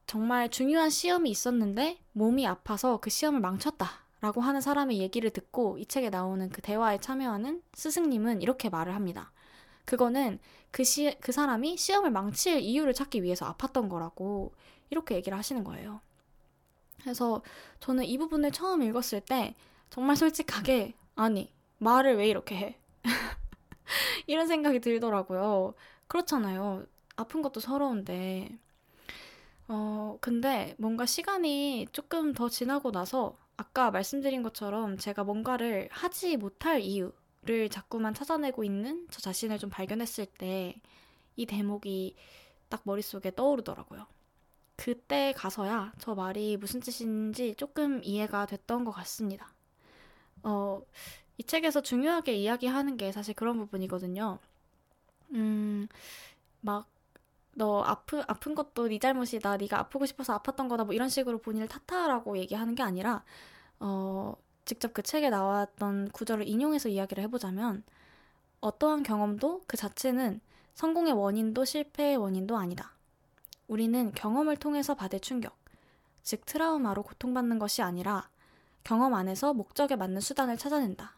정말 0.06 0.50
중요한 0.50 0.90
시험이 0.90 1.30
있었는데 1.30 1.98
몸이 2.12 2.46
아파서 2.46 2.98
그 2.98 3.10
시험을 3.10 3.40
망쳤다. 3.40 4.02
라고 4.20 4.40
하는 4.40 4.60
사람의 4.60 4.98
얘기를 4.98 5.30
듣고 5.30 5.78
이 5.78 5.86
책에 5.86 6.08
나오는 6.08 6.48
그 6.50 6.62
대화에 6.62 6.98
참여하는 6.98 7.60
스승님은 7.74 8.40
이렇게 8.40 8.68
말을 8.68 8.94
합니다. 8.94 9.32
그거는 9.84 10.38
그, 10.70 10.84
시, 10.84 11.16
그 11.20 11.32
사람이 11.32 11.76
시험을 11.76 12.12
망칠 12.12 12.60
이유를 12.60 12.94
찾기 12.94 13.22
위해서 13.24 13.52
아팠던 13.52 13.88
거라고 13.88 14.54
이렇게 14.90 15.16
얘기를 15.16 15.36
하시는 15.36 15.64
거예요. 15.64 16.00
그래서 17.02 17.42
저는 17.80 18.04
이 18.04 18.18
부분을 18.18 18.52
처음 18.52 18.82
읽었을 18.82 19.20
때 19.20 19.54
정말 19.90 20.16
솔직하게 20.16 20.94
아니 21.16 21.52
말을 21.78 22.16
왜 22.16 22.28
이렇게 22.28 22.56
해 22.56 22.78
이런 24.26 24.46
생각이 24.46 24.80
들더라고요. 24.80 25.74
그렇잖아요. 26.06 26.86
아픈 27.16 27.42
것도 27.42 27.60
서러운데 27.60 28.58
어 29.68 30.18
근데 30.20 30.74
뭔가 30.78 31.06
시간이 31.06 31.88
조금 31.92 32.32
더 32.32 32.48
지나고 32.48 32.90
나서 32.92 33.36
아까 33.56 33.90
말씀드린 33.90 34.42
것처럼 34.42 34.98
제가 34.98 35.24
뭔가를 35.24 35.88
하지 35.92 36.36
못할 36.36 36.80
이유를 36.80 37.68
자꾸만 37.70 38.14
찾아내고 38.14 38.64
있는 38.64 39.06
저 39.10 39.20
자신을 39.20 39.58
좀 39.58 39.70
발견했을 39.70 40.26
때 40.26 40.80
이 41.36 41.46
대목이 41.46 42.14
딱 42.68 42.82
머릿속에 42.84 43.34
떠오르더라고요. 43.34 44.06
그때 44.82 45.32
가서야 45.36 45.92
저 46.00 46.16
말이 46.16 46.56
무슨 46.56 46.80
뜻인지 46.80 47.54
조금 47.54 48.02
이해가 48.02 48.46
됐던 48.46 48.84
것 48.84 48.90
같습니다. 48.90 49.54
어, 50.42 50.82
이 51.38 51.44
책에서 51.44 51.82
중요하게 51.82 52.34
이야기하는 52.34 52.96
게 52.96 53.12
사실 53.12 53.32
그런 53.34 53.58
부분이거든요. 53.58 54.40
음, 55.34 55.86
막, 56.62 56.88
너 57.54 57.82
아프, 57.84 58.22
아픈 58.26 58.56
것도 58.56 58.88
네 58.88 58.98
잘못이다. 58.98 59.56
네가 59.58 59.78
아프고 59.78 60.04
싶어서 60.04 60.36
아팠던 60.36 60.68
거다. 60.68 60.82
뭐 60.82 60.94
이런 60.94 61.08
식으로 61.08 61.38
본인을 61.38 61.68
탓하라고 61.68 62.36
얘기하는 62.38 62.74
게 62.74 62.82
아니라, 62.82 63.22
어, 63.78 64.34
직접 64.64 64.92
그 64.92 65.02
책에 65.02 65.30
나왔던 65.30 66.10
구절을 66.10 66.48
인용해서 66.48 66.88
이야기를 66.88 67.22
해보자면, 67.22 67.84
어떠한 68.60 69.04
경험도 69.04 69.62
그 69.68 69.76
자체는 69.76 70.40
성공의 70.74 71.12
원인도 71.12 71.64
실패의 71.64 72.16
원인도 72.16 72.56
아니다. 72.56 72.91
우리는 73.72 74.12
경험을 74.12 74.58
통해서 74.58 74.94
받을 74.94 75.18
충격, 75.18 75.56
즉 76.22 76.44
트라우마로 76.44 77.02
고통받는 77.04 77.58
것이 77.58 77.80
아니라 77.80 78.28
경험 78.84 79.14
안에서 79.14 79.54
목적에 79.54 79.96
맞는 79.96 80.20
수단을 80.20 80.58
찾아낸다. 80.58 81.14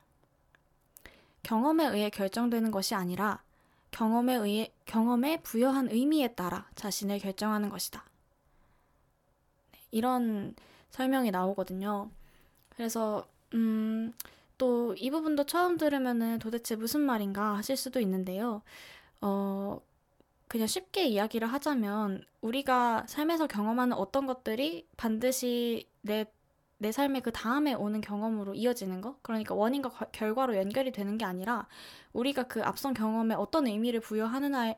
경험에 1.43 1.87
의해 1.87 2.11
결정되는 2.11 2.71
것이 2.71 2.95
아니라 2.95 3.43
경험에 3.91 4.37
의해 4.37 4.73
경험에 4.87 5.43
부여한 5.43 5.89
의미에 5.91 6.35
따라 6.35 6.69
자신을 6.77 7.19
결정하는 7.19 7.71
것이다. 7.71 8.05
네, 9.73 9.79
이런 9.91 10.55
설명이 10.91 11.33
나오거든요. 11.33 12.09
그래서 12.69 13.27
음, 13.55 14.15
또 14.59 14.95
이 14.97 15.11
부분도 15.11 15.45
처음 15.47 15.77
들으면은 15.77 16.39
도대체 16.39 16.77
무슨 16.77 17.01
말인가 17.01 17.57
하실 17.57 17.77
수도 17.77 17.99
있는데요. 17.99 18.63
어, 19.21 19.81
그냥 20.55 20.69
쉽게 20.69 21.07
이야기를 21.09 21.53
하자면 21.53 22.23
우리가 22.41 23.07
삶에서 23.09 23.49
경험하는 23.49 23.97
어떤 23.97 24.25
것들이 24.25 24.87
반드시 24.97 25.89
내, 26.01 26.27
내 26.79 26.93
삶의 26.93 27.23
그 27.23 27.33
다음에 27.33 27.75
오는 27.75 28.01
경험으로 28.01 28.55
이어지는 28.55 29.01
거? 29.01 29.19
그러니까 29.23 29.57
원인과 29.57 29.89
과, 29.89 30.07
결과로 30.13 30.55
연결이 30.57 30.93
되는 30.93 31.19
게 31.19 31.25
아니라 31.25 31.67
우리가 32.13 32.45
그 32.45 32.63
앞선 32.63 32.95
경험에 32.95 33.35
어떤 33.35 33.67
의미를 33.67 33.99
부여하느냐에 33.99 34.77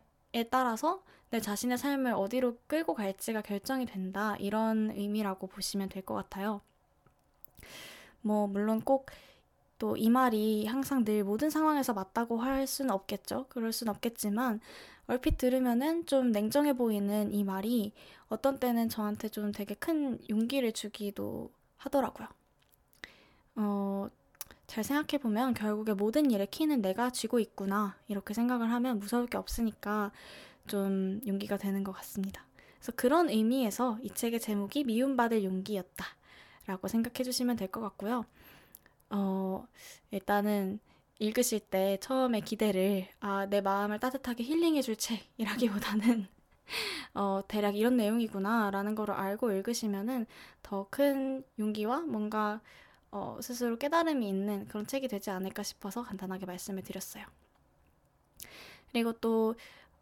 따라서 0.51 1.03
내 1.29 1.41
자신의 1.41 1.77
삶을 1.77 2.15
어디로 2.15 2.57
끌고 2.67 2.95
갈지가 2.95 3.43
결정이 3.43 3.85
된다. 3.85 4.35
이런 4.39 4.93
의미라고 4.93 5.47
보시면 5.47 5.91
될 5.91 6.03
것 6.07 6.15
같아요. 6.15 6.63
뭐, 8.23 8.47
물론 8.47 8.81
꼭 8.81 9.11
또이 9.79 10.09
말이 10.09 10.65
항상 10.67 11.05
늘 11.05 11.23
모든 11.23 11.51
상황에서 11.51 11.93
맞다고 11.93 12.39
할 12.39 12.67
수는 12.67 12.93
없겠죠. 12.93 13.45
그럴 13.51 13.73
수는 13.73 13.91
없겠지만, 13.91 14.61
얼핏 15.07 15.39
들으면은 15.39 16.07
좀 16.07 16.31
냉정해 16.33 16.73
보이는 16.75 17.33
이 17.33 17.45
말이 17.45 17.93
어떤 18.29 18.59
때는 18.59 18.89
저한테 18.89 19.29
좀 19.29 19.53
되게 19.53 19.75
큰 19.75 20.19
용기를 20.29 20.73
주기도 20.73 21.51
하더라고요. 21.77 22.29
어, 23.57 24.09
잘 24.67 24.85
생각해보면 24.85 25.55
결국에 25.55 25.95
모든 25.95 26.31
일의 26.31 26.47
키는 26.49 26.83
내가 26.83 27.11
쥐고 27.11 27.39
있구나. 27.41 27.97
이렇게 28.09 28.35
생각을 28.35 28.71
하면 28.73 28.99
무서울 28.99 29.27
게 29.27 29.39
없으니까 29.39 30.11
좀 30.67 31.21
용기가 31.27 31.57
되는 31.57 31.85
것 31.85 31.93
같습니다. 31.93 32.45
그래서 32.79 32.93
그런 32.97 33.31
의미에서 33.31 33.99
이 34.03 34.11
책의 34.11 34.41
제목이 34.41 34.85
미움받을 34.85 35.45
용기였다. 35.45 36.05
라고 36.67 36.89
생각해 36.89 37.23
주시면 37.25 37.57
될 37.57 37.69
것 37.69 37.81
같고요. 37.81 38.25
어, 39.11 39.67
일단은 40.11 40.81
읽으실 41.19 41.61
때 41.61 41.99
처음에 42.01 42.41
기대를 42.41 43.09
아, 43.21 43.47
내 43.47 43.61
마음을 43.61 43.99
따뜻하게 43.99 44.45
힐링해 44.45 44.83
줄 44.83 44.97
책이라기보다는 44.97 46.27
어, 47.15 47.43
대략 47.49 47.77
이런 47.77 47.97
내용이구나 47.97 48.71
라는 48.71 48.95
거를 48.95 49.15
알고 49.15 49.53
읽으시면은 49.53 50.27
더 50.63 50.89
큰 50.91 51.45
용기와 51.59 52.01
뭔가 52.03 52.61
어, 53.11 53.39
스스로 53.43 53.79
깨달음이 53.79 54.29
있는 54.29 54.67
그런 54.69 54.87
책이 54.87 55.09
되지 55.09 55.31
않을까 55.31 55.63
싶어서 55.63 56.03
간단하게 56.03 56.47
말씀을 56.47 56.83
드렸어요. 56.83 57.25
그리고 58.93 59.13
또 59.15 59.55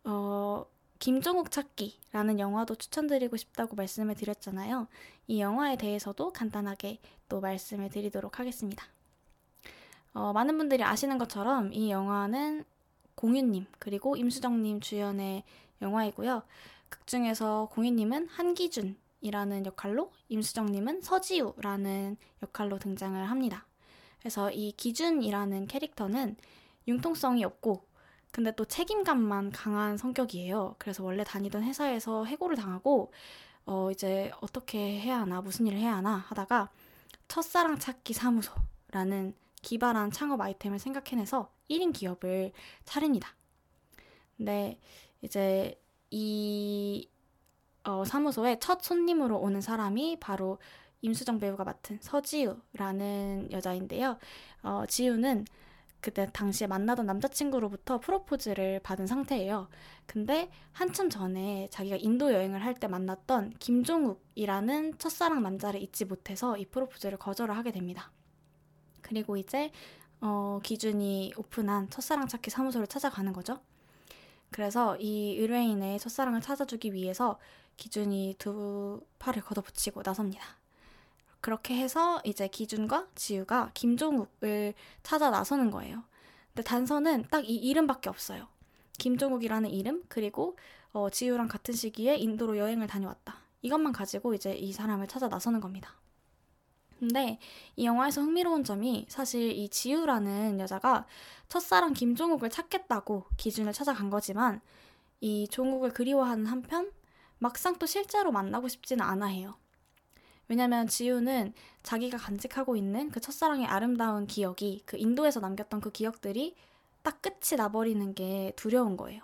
어, 0.05 0.65
김종욱 0.99 1.51
찾기라는 1.51 2.39
영화도 2.41 2.77
추천드리고 2.77 3.37
싶다고 3.37 3.77
말씀을 3.77 4.15
드렸잖아요. 4.15 4.89
이 5.27 5.41
영화에 5.41 5.77
대해서도 5.77 6.33
간단하게 6.33 7.01
또 7.29 7.41
말씀을 7.41 7.91
드리도록 7.91 8.39
하겠습니다. 8.41 8.87
어, 10.15 10.33
많은 10.33 10.57
분들이 10.57 10.83
아시는 10.83 11.19
것처럼 11.19 11.73
이 11.73 11.91
영화는 11.91 12.65
공유님 13.17 13.67
그리고 13.79 14.17
임수정님 14.17 14.81
주연의 14.81 15.43
영화이고요. 15.83 16.43
극 16.89 17.07
중에서 17.07 17.69
공유님은 17.73 18.29
한기준이라는 18.29 19.67
역할로 19.67 20.13
임수정님은 20.29 21.03
서지우라는 21.03 22.17
역할로 22.43 22.79
등장을 22.79 23.23
합니다. 23.29 23.67
그래서 24.21 24.51
이 24.51 24.73
기준이라는 24.73 25.67
캐릭터는 25.67 26.37
융통성이 26.87 27.45
없고 27.45 27.85
근데 28.31 28.55
또 28.55 28.65
책임감만 28.65 29.53
강한 29.53 29.97
성격이에요. 29.97 30.77
그래서 30.79 31.05
원래 31.05 31.25
다니던 31.25 31.63
회사에서 31.63 32.25
해고를 32.25 32.57
당하고 32.57 33.13
어 33.67 33.91
이제 33.91 34.31
어떻게 34.41 35.01
해야 35.01 35.21
하나 35.21 35.41
무슨 35.41 35.67
일을 35.67 35.79
해야 35.79 35.97
하나 35.97 36.17
하다가 36.17 36.71
첫사랑 37.29 37.79
찾기 37.79 38.13
사무소라는 38.13 39.35
기발한 39.65 40.13
창업 40.13 40.41
아이템을 40.41 40.79
생각해내서 40.79 41.51
1인 41.71 41.93
기업을 41.93 42.53
차립니다. 42.85 43.35
근데 44.37 44.79
이제 45.23 45.81
이 46.11 47.09
어, 47.85 48.05
사무소에 48.05 48.59
첫 48.61 48.83
손님으로 48.83 49.39
오는 49.39 49.61
사람이 49.61 50.19
바로 50.21 50.59
임수정 51.03 51.39
배우가 51.39 51.65
맡은 51.65 51.99
서지우라는 52.01 53.49
여자인데요. 53.53 54.19
어, 54.63 54.85
지우는 54.89 55.45
그때 56.01 56.29
당시에 56.33 56.67
만나던 56.67 57.07
남자친구로부터 57.07 57.99
프로포즈를 57.99 58.81
받은 58.81 59.07
상태예요. 59.07 59.69
근데 60.07 60.51
한참 60.73 61.09
전에 61.09 61.69
자기가 61.71 61.97
인도 61.97 62.33
여행을 62.33 62.63
할 62.63 62.75
때 62.75 62.89
만났던 62.89 63.55
김종욱이라는 63.59 64.99
첫사랑 64.99 65.43
남자를 65.43 65.81
잊지 65.83 66.05
못해서 66.05 66.59
이 66.59 66.67
프로포즈를 66.67 67.17
거절을 67.19 67.57
하게 67.57 67.73
됩니다. 67.73 68.11
그리고 69.05 69.37
이제 69.37 69.71
어, 70.21 70.59
기준이 70.63 71.35
오픈한 71.37 71.91
첫사랑 71.91 72.27
찾기 72.27 72.51
사무소를 72.51 72.87
찾아가는 72.87 73.33
거죠. 73.33 73.61
그래서 74.51 74.97
이 74.97 75.37
의뢰인의 75.39 75.99
첫사랑을 75.99 76.41
찾아주기 76.41 76.93
위해서 76.95 77.39
기준이 77.77 78.37
두 78.39 79.01
팔을 79.19 79.43
걷어붙이고 79.43 80.03
나섭니다. 80.05 80.45
그렇게 81.41 81.77
해서 81.77 82.21
이제 82.25 82.49
기준과 82.49 83.09
지우가 83.15 83.73
김종욱을 83.75 84.73
찾아 85.03 85.31
나서는 85.31 85.71
거예요. 85.71 86.03
근데 86.55 86.63
단서는 86.63 87.27
딱 87.31 87.45
이 87.45 87.57
이름밖에 87.57 88.09
없어요. 88.09 88.47
김종욱이라는 88.99 89.69
이름 89.71 90.03
그리고 90.09 90.57
어, 90.93 91.11
지우랑 91.11 91.49
같은 91.49 91.75
시기에 91.75 92.17
인도로 92.17 92.57
여행을 92.57 92.87
다녀왔다. 92.87 93.41
이것만 93.61 93.93
가지고 93.93 94.35
이제 94.35 94.55
이 94.55 94.73
사람을 94.73 95.09
찾아 95.09 95.29
나서는 95.29 95.61
겁니다. 95.61 95.91
근데 97.05 97.39
이 97.77 97.85
영화에서 97.85 98.23
흥미로운 98.23 98.65
점이 98.65 99.05
사실 99.11 99.53
이 99.53 99.69
지우라는 99.69 100.59
여자가 100.59 101.07
첫사랑 101.49 101.93
김종욱을 101.93 102.49
찾겠다고 102.49 103.27
기준을 103.37 103.75
찾아간 103.75 104.09
거지만 104.09 104.63
이 105.21 105.47
종욱을 105.49 105.93
그리워하는 105.93 106.47
한편 106.47 106.91
막상 107.39 107.79
또 107.79 107.85
실제로 107.85 108.33
만나고 108.33 108.69
싶지는 108.69 109.05
않아 109.05 109.27
해요. 109.27 109.55
왜냐면 110.49 110.87
지우는 110.87 111.53
자기가 111.83 112.17
간직하고 112.17 112.75
있는 112.75 113.11
그 113.11 113.21
첫사랑의 113.21 113.67
아름다운 113.67 114.27
기억이 114.27 114.83
그 114.87 114.97
인도에서 114.97 115.41
남겼던 115.41 115.83
그 115.83 115.91
기억들이 115.91 116.57
딱 117.03 117.21
끝이 117.21 117.59
나버리는 117.59 118.15
게 118.15 118.55
두려운 118.57 118.97
거예요. 118.97 119.23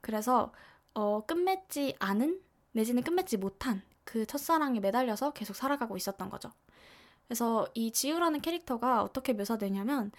그래서 0.00 0.52
어, 0.94 1.24
끝맺지 1.26 1.96
않은 1.98 2.40
내지는 2.72 3.02
끝맺지 3.02 3.36
못한 3.36 3.82
그 4.04 4.26
첫사랑에 4.26 4.80
매달려서 4.80 5.32
계속 5.32 5.54
살아가고 5.54 5.96
있었던 5.96 6.30
거죠. 6.30 6.50
그래서 7.30 7.64
이 7.74 7.92
지우라는 7.92 8.40
캐릭터가 8.40 9.04
어떻게 9.04 9.32
묘사되냐면 9.34 10.10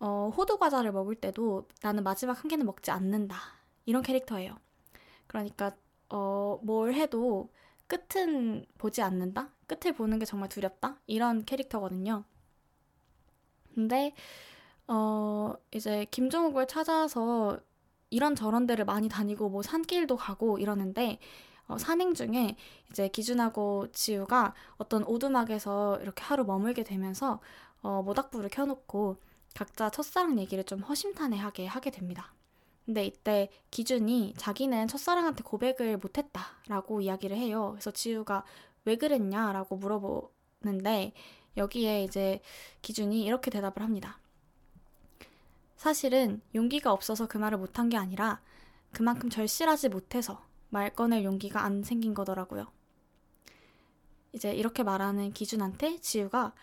어, 0.00 0.30
호두 0.36 0.58
과자를 0.58 0.92
먹을 0.92 1.14
때도 1.14 1.66
나는 1.80 2.04
마지막 2.04 2.42
한 2.42 2.50
개는 2.50 2.66
먹지 2.66 2.90
않는다 2.90 3.38
이런 3.86 4.02
캐릭터예요. 4.02 4.54
그러니까 5.26 5.74
어, 6.10 6.60
뭘 6.62 6.92
해도 6.92 7.48
끝은 7.86 8.66
보지 8.76 9.00
않는다? 9.00 9.48
끝을 9.66 9.94
보는 9.94 10.18
게 10.18 10.26
정말 10.26 10.50
두렵다? 10.50 11.00
이런 11.06 11.46
캐릭터거든요. 11.46 12.24
근데, 13.74 14.14
어, 14.88 15.54
이제 15.72 16.04
김종욱을 16.10 16.68
찾아서 16.68 17.58
이런저런 18.10 18.66
데를 18.66 18.84
많이 18.84 19.08
다니고 19.08 19.48
뭐 19.48 19.62
산길도 19.62 20.16
가고 20.16 20.58
이러는데, 20.58 21.18
어, 21.68 21.78
산행 21.78 22.14
중에 22.14 22.56
이제 22.90 23.08
기준하고 23.08 23.92
지우가 23.92 24.54
어떤 24.78 25.04
오두막에서 25.04 25.98
이렇게 26.02 26.24
하루 26.24 26.44
머물게 26.44 26.82
되면서 26.82 27.40
어, 27.82 28.02
모닥불을 28.02 28.48
켜놓고 28.48 29.16
각자 29.54 29.90
첫사랑 29.90 30.38
얘기를 30.38 30.64
좀 30.64 30.80
허심탄회하게 30.80 31.66
하게 31.66 31.90
됩니다. 31.90 32.32
근데 32.86 33.04
이때 33.04 33.50
기준이 33.70 34.34
자기는 34.38 34.88
첫사랑한테 34.88 35.42
고백을 35.42 35.98
못했다라고 35.98 37.02
이야기를 37.02 37.36
해요. 37.36 37.72
그래서 37.72 37.90
지우가 37.90 38.44
왜 38.86 38.96
그랬냐라고 38.96 39.76
물어보는데 39.76 41.12
여기에 41.58 42.04
이제 42.04 42.40
기준이 42.80 43.24
이렇게 43.24 43.50
대답을 43.50 43.82
합니다. 43.82 44.18
사실은 45.76 46.40
용기가 46.54 46.92
없어서 46.92 47.28
그 47.28 47.36
말을 47.36 47.58
못한 47.58 47.90
게 47.90 47.98
아니라 47.98 48.40
그만큼 48.92 49.28
절실하지 49.28 49.90
못해서 49.90 50.47
말 50.70 50.94
꺼낼 50.94 51.24
용기가 51.24 51.62
안 51.64 51.82
생긴 51.82 52.14
거더라고요. 52.14 52.66
이제 54.32 54.52
이렇게 54.52 54.82
말하는 54.82 55.32
기준한테 55.32 55.98
지우가 56.00 56.54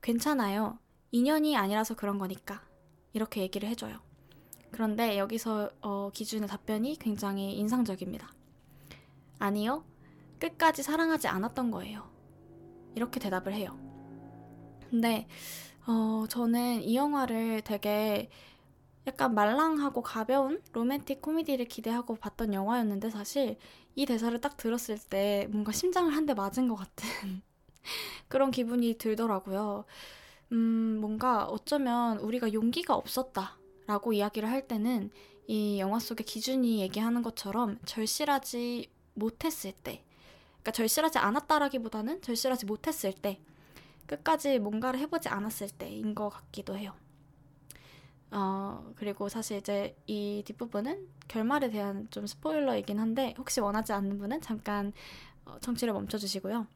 괜찮아요. 0.00 0.78
인연이 1.12 1.56
아니라서 1.56 1.94
그런 1.94 2.18
거니까. 2.18 2.62
이렇게 3.12 3.42
얘기를 3.42 3.68
해줘요. 3.68 4.00
그런데 4.70 5.18
여기서 5.18 5.70
어, 5.80 6.10
기준의 6.12 6.48
답변이 6.48 6.96
굉장히 6.98 7.54
인상적입니다. 7.56 8.32
아니요. 9.38 9.84
끝까지 10.38 10.82
사랑하지 10.82 11.28
않았던 11.28 11.70
거예요. 11.70 12.08
이렇게 12.94 13.20
대답을 13.20 13.52
해요. 13.52 13.78
근데 14.88 15.26
어, 15.86 16.24
저는 16.28 16.82
이 16.82 16.96
영화를 16.96 17.62
되게 17.62 18.30
약간 19.06 19.34
말랑하고 19.34 20.02
가벼운 20.02 20.60
로맨틱 20.72 21.22
코미디를 21.22 21.64
기대하고 21.66 22.16
봤던 22.16 22.52
영화였는데 22.54 23.10
사실 23.10 23.56
이 23.96 24.06
대사를 24.06 24.38
딱 24.40 24.56
들었을 24.56 24.98
때 24.98 25.46
뭔가 25.50 25.72
심장을 25.72 26.14
한 26.14 26.26
대 26.26 26.34
맞은 26.34 26.68
것 26.68 26.76
같은 26.76 27.42
그런 28.28 28.50
기분이 28.50 28.94
들더라고요. 28.98 29.84
음, 30.52 30.98
뭔가 31.00 31.44
어쩌면 31.46 32.18
우리가 32.18 32.52
용기가 32.52 32.94
없었다. 32.94 33.58
라고 33.86 34.12
이야기를 34.12 34.48
할 34.48 34.68
때는 34.68 35.10
이 35.48 35.80
영화 35.80 35.98
속의 35.98 36.24
기준이 36.26 36.80
얘기하는 36.82 37.22
것처럼 37.22 37.78
절실하지 37.86 38.88
못했을 39.14 39.72
때, 39.72 40.04
그러니까 40.52 40.72
절실하지 40.72 41.18
않았다라기보다는 41.18 42.22
절실하지 42.22 42.66
못했을 42.66 43.12
때, 43.12 43.40
끝까지 44.06 44.58
뭔가를 44.60 45.00
해보지 45.00 45.28
않았을 45.28 45.70
때인 45.70 46.14
것 46.14 46.28
같기도 46.30 46.76
해요. 46.78 46.94
어, 48.32 48.92
그리고 48.96 49.28
사실 49.28 49.58
이제 49.58 49.96
이 50.06 50.42
뒷부분은 50.46 51.08
결말에 51.28 51.70
대한 51.70 52.08
좀 52.10 52.26
스포일러이긴 52.26 52.98
한데, 52.98 53.34
혹시 53.38 53.60
원하지 53.60 53.92
않는 53.92 54.18
분은 54.18 54.40
잠깐 54.40 54.92
어, 55.44 55.58
청취를 55.60 55.92
멈춰주시고요. 55.92 56.66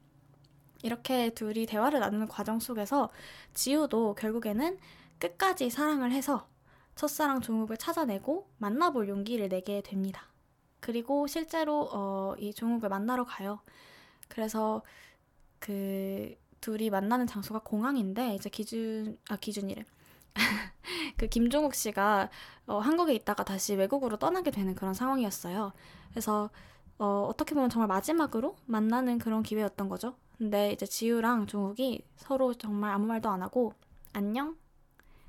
이렇게 0.83 1.31
둘이 1.31 1.65
대화를 1.65 1.99
나누는 1.99 2.27
과정 2.27 2.59
속에서 2.59 3.09
지우도 3.53 4.15
결국에는 4.15 4.77
끝까지 5.19 5.69
사랑을 5.69 6.11
해서 6.11 6.47
첫사랑 6.95 7.41
종욱을 7.41 7.77
찾아내고 7.77 8.49
만나볼 8.57 9.09
용기를 9.09 9.49
내게 9.49 9.81
됩니다. 9.81 10.27
그리고 10.79 11.27
실제로 11.27 11.89
어, 11.91 12.35
이 12.37 12.53
종욱을 12.53 12.89
만나러 12.89 13.23
가요. 13.25 13.61
그래서 14.27 14.83
그 15.59 16.35
둘이 16.61 16.89
만나는 16.89 17.27
장소가 17.27 17.59
공항인데 17.59 18.35
이제 18.35 18.49
기준 18.49 19.17
아 19.29 19.35
기준이래. 19.37 19.83
그 21.17 21.27
김종욱 21.27 21.73
씨가 21.73 22.29
어, 22.67 22.79
한국에 22.79 23.13
있다가 23.13 23.43
다시 23.43 23.75
외국으로 23.75 24.17
떠나게 24.17 24.51
되는 24.51 24.75
그런 24.75 24.93
상황이었어요. 24.93 25.73
그래서 26.11 26.49
어, 26.97 27.27
어떻게 27.29 27.53
보면 27.55 27.69
정말 27.69 27.87
마지막으로 27.87 28.55
만나는 28.65 29.19
그런 29.19 29.43
기회였던 29.43 29.89
거죠. 29.89 30.15
근데 30.37 30.71
이제 30.71 30.85
지우랑 30.85 31.47
종욱이 31.47 32.05
서로 32.15 32.53
정말 32.53 32.91
아무 32.91 33.05
말도 33.05 33.29
안 33.29 33.41
하고 33.41 33.73
안녕, 34.13 34.57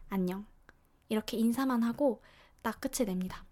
안녕 0.09 0.47
이렇게 1.09 1.37
인사만 1.37 1.83
하고 1.83 2.23
딱 2.63 2.81
끝을 2.81 3.07
냅니다. 3.07 3.45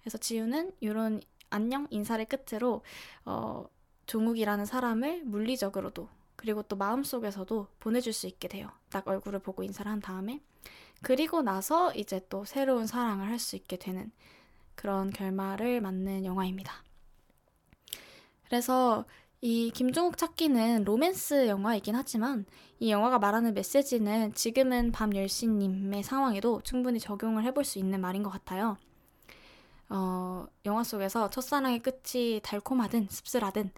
그래서 0.00 0.18
지우는 0.18 0.72
이런 0.80 1.20
안녕 1.50 1.86
인사를 1.90 2.24
끝으로 2.26 2.82
어, 3.24 3.66
종욱이라는 4.06 4.64
사람을 4.64 5.24
물리적으로도 5.24 6.08
그리고 6.36 6.62
또 6.62 6.76
마음속에서도 6.76 7.66
보내줄 7.80 8.12
수 8.12 8.26
있게 8.26 8.48
돼요. 8.48 8.70
딱 8.88 9.06
얼굴을 9.06 9.40
보고 9.40 9.62
인사를 9.62 9.90
한 9.90 10.00
다음에. 10.00 10.40
그리고 11.02 11.42
나서 11.42 11.92
이제 11.94 12.20
또 12.28 12.44
새로운 12.44 12.86
사랑을 12.86 13.26
할 13.28 13.38
수 13.38 13.56
있게 13.56 13.76
되는 13.76 14.10
그런 14.74 15.10
결말을 15.10 15.80
맞는 15.80 16.24
영화입니다. 16.24 16.72
그래서 18.46 19.04
이 19.40 19.70
김종욱 19.70 20.18
찾기는 20.18 20.84
로맨스 20.84 21.48
영화이긴 21.48 21.94
하지만 21.94 22.44
이 22.78 22.90
영화가 22.90 23.18
말하는 23.18 23.54
메시지는 23.54 24.34
지금은 24.34 24.92
밤 24.92 25.10
10시님의 25.10 26.02
상황에도 26.02 26.60
충분히 26.62 26.98
적용을 27.00 27.44
해볼 27.44 27.64
수 27.64 27.78
있는 27.78 28.00
말인 28.00 28.22
것 28.22 28.30
같아요. 28.30 28.76
어, 29.88 30.46
영화 30.66 30.84
속에서 30.84 31.30
첫사랑의 31.30 31.80
끝이 31.80 32.40
달콤하든 32.42 33.08
씁쓸하든 33.10 33.72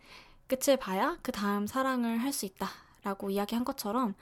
끝을 0.48 0.76
봐야 0.76 1.18
그 1.22 1.32
다음 1.32 1.66
사랑을 1.66 2.18
할 2.18 2.32
수 2.32 2.44
있다 2.46 2.68
라고 3.02 3.30
이야기한 3.30 3.64
것처럼 3.64 4.14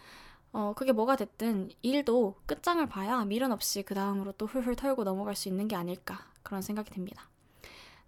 어, 0.53 0.73
그게 0.77 0.93
뭐가 0.93 1.17
됐든 1.17 1.71
일도 1.83 2.35
끝장을 2.47 2.85
봐야 2.87 3.25
미련 3.25 3.53
없이 3.53 3.83
그 3.83 3.95
다음으로 3.95 4.33
또 4.33 4.47
훌훌 4.47 4.75
털고 4.75 5.05
넘어갈 5.05 5.37
수 5.37 5.49
있는 5.49 5.69
게 5.69 5.77
아닐까 5.77 6.27
그런 6.43 6.63
생각이 6.63 6.91
듭니다. 6.91 7.29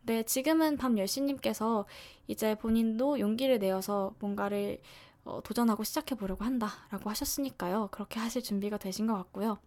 네, 0.04 0.24
지금은 0.24 0.76
밤 0.78 0.96
10시님께서 0.96 1.84
이제 2.26 2.56
본인도 2.56 3.20
용기를 3.20 3.60
내어서 3.60 4.14
뭔가를 4.18 4.80
어, 5.24 5.40
도전하고 5.44 5.84
시작해 5.84 6.16
보려고 6.16 6.44
한다라고 6.44 7.08
하셨으니까요. 7.08 7.88
그렇게 7.92 8.18
하실 8.18 8.42
준비가 8.42 8.76
되신 8.76 9.06
것 9.06 9.14
같고요. 9.14 9.58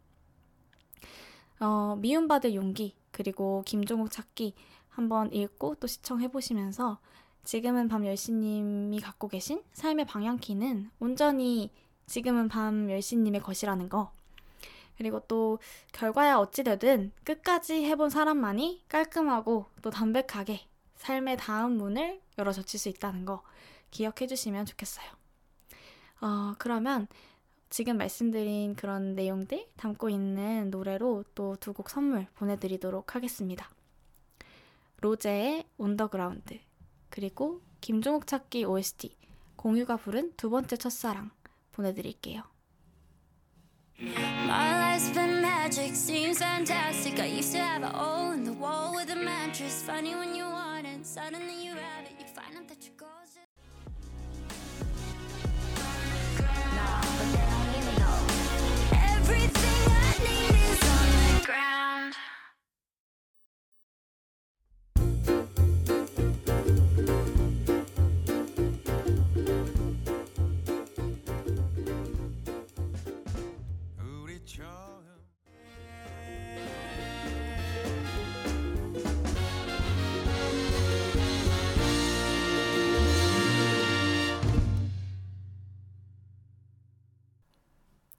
어, 1.61 1.95
미움받을 2.01 2.53
용기, 2.53 2.95
그리고 3.11 3.63
김종욱 3.65 4.11
찾기 4.11 4.53
한번 4.89 5.31
읽고 5.31 5.75
또 5.75 5.87
시청해 5.87 6.27
보시면서 6.29 6.99
지금은 7.45 7.87
밤 7.87 8.03
10시님이 8.03 9.01
갖고 9.01 9.29
계신 9.29 9.63
삶의 9.71 10.05
방향키는 10.05 10.89
온전히 10.99 11.71
지금은 12.07 12.49
밤 12.49 12.87
10시님의 12.87 13.41
것이라는 13.43 13.89
거. 13.89 14.11
그리고 14.97 15.19
또 15.27 15.59
결과야 15.91 16.37
어찌되든 16.37 17.11
끝까지 17.23 17.83
해본 17.85 18.09
사람만이 18.09 18.83
깔끔하고 18.87 19.65
또 19.81 19.89
담백하게 19.89 20.61
삶의 20.95 21.37
다음 21.37 21.73
문을 21.77 22.21
열어 22.37 22.51
젖힐 22.53 22.79
수 22.79 22.87
있다는 22.89 23.25
거 23.25 23.43
기억해 23.91 24.27
주시면 24.27 24.65
좋겠어요. 24.65 25.05
어, 26.21 26.53
그러면 26.57 27.07
지금 27.69 27.97
말씀드린 27.97 28.75
그런 28.75 29.15
내용들 29.15 29.67
담고 29.75 30.09
있는 30.09 30.69
노래로 30.71 31.25
또 31.35 31.57
두 31.57 31.73
곡 31.73 31.89
선물 31.89 32.27
보내드리도록 32.35 33.15
하겠습니다. 33.15 33.69
로제의 35.01 35.65
온더그라운드 35.77 36.59
그리고 37.09 37.61
김종욱 37.81 38.27
찾기 38.27 38.63
OST 38.63 39.15
공유가 39.57 39.97
부른 39.97 40.33
두 40.37 40.49
번째 40.49 40.77
첫사랑 40.77 41.31
보내드릴게요. 41.74 42.42
My 44.00 44.94
life's 44.94 45.10
been 45.10 45.42
magic, 45.42 45.94
seems 45.94 46.38
fantastic. 46.38 47.20
I 47.20 47.26
used 47.26 47.52
to 47.52 47.58
have 47.58 47.82
a 47.82 47.88
hole 47.88 48.32
in 48.32 48.44
the 48.44 48.52
wall 48.54 48.94
with 48.94 49.10
a 49.10 49.16
mattress. 49.16 49.82
Funny 49.82 50.14
when 50.14 50.34
you 50.34 50.44
want 50.44 50.86
it, 50.86 51.04
suddenly 51.04 51.64
you 51.64 51.72
have 51.72 52.04
it. 52.06 52.16
You 52.18 52.26
find 52.26 52.56
out 52.56 52.66
that 52.68 52.82
your 52.84 52.94
goals. 52.96 53.10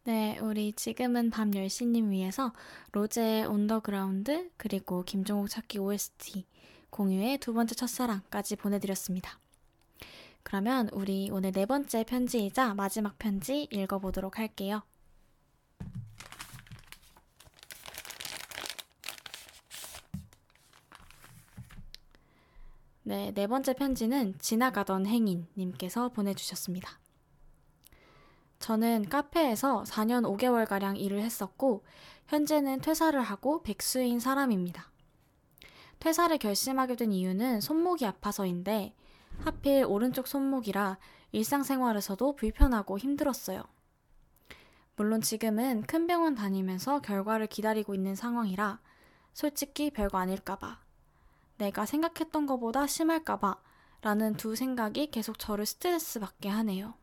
네, 0.07 0.39
우리 0.39 0.73
지금은 0.73 1.31
밤 1.31 1.51
10시님 1.51 2.11
위해서 2.11 2.53
로제의 2.93 3.47
온더그라운드 3.47 4.53
그리고 4.57 5.03
김종욱 5.03 5.51
찾기 5.51 5.81
OST 5.81 6.47
공유의 6.91 7.39
두 7.39 7.53
번째 7.53 7.75
첫사랑까지 7.75 8.55
보내드렸습니다. 8.55 9.41
그러면 10.45 10.89
우리 10.93 11.29
오늘 11.33 11.51
네 11.51 11.67
번째 11.67 12.05
편지이자 12.05 12.75
마지막 12.75 13.19
편지 13.19 13.67
읽어보도록 13.73 14.39
할게요. 14.39 14.85
네, 23.03 23.33
네 23.35 23.49
번째 23.49 23.75
편지는 23.75 24.39
지나가던 24.39 25.07
행인님께서 25.07 26.11
보내주셨습니다. 26.11 27.01
저는 28.67 29.09
카페에서 29.09 29.85
4년 29.85 30.25
5개월가량 30.25 30.99
일을 30.99 31.21
했었고, 31.21 31.85
현재는 32.27 32.81
퇴사를 32.81 33.23
하고 33.23 33.62
백수인 33.62 34.19
사람입니다. 34.19 34.91
퇴사를 36.01 36.37
결심하게 36.39 36.97
된 36.97 37.12
이유는 37.12 37.61
손목이 37.61 38.05
아파서인데, 38.05 38.93
하필 39.39 39.85
오른쪽 39.85 40.27
손목이라 40.27 40.99
일상생활에서도 41.31 42.35
불편하고 42.35 42.99
힘들었어요. 42.99 43.62
물론 44.97 45.21
지금은 45.21 45.83
큰 45.83 46.09
병원 46.09 46.35
다니면서 46.35 46.99
결과를 47.03 47.47
기다리고 47.47 47.95
있는 47.95 48.17
상황이라 48.17 48.81
솔직히 49.33 49.93
별거 49.93 50.19
아닐까봐, 50.19 50.81
내가 51.59 51.87
생각했던 51.87 52.47
것보다 52.47 52.89
심할까봐 52.89 53.61
라는 54.01 54.35
두 54.35 54.57
생각이 54.57 55.12
계속 55.12 55.39
저를 55.39 55.67
스트레스 55.67 56.19
받게 56.19 56.49
하네요. 56.49 56.95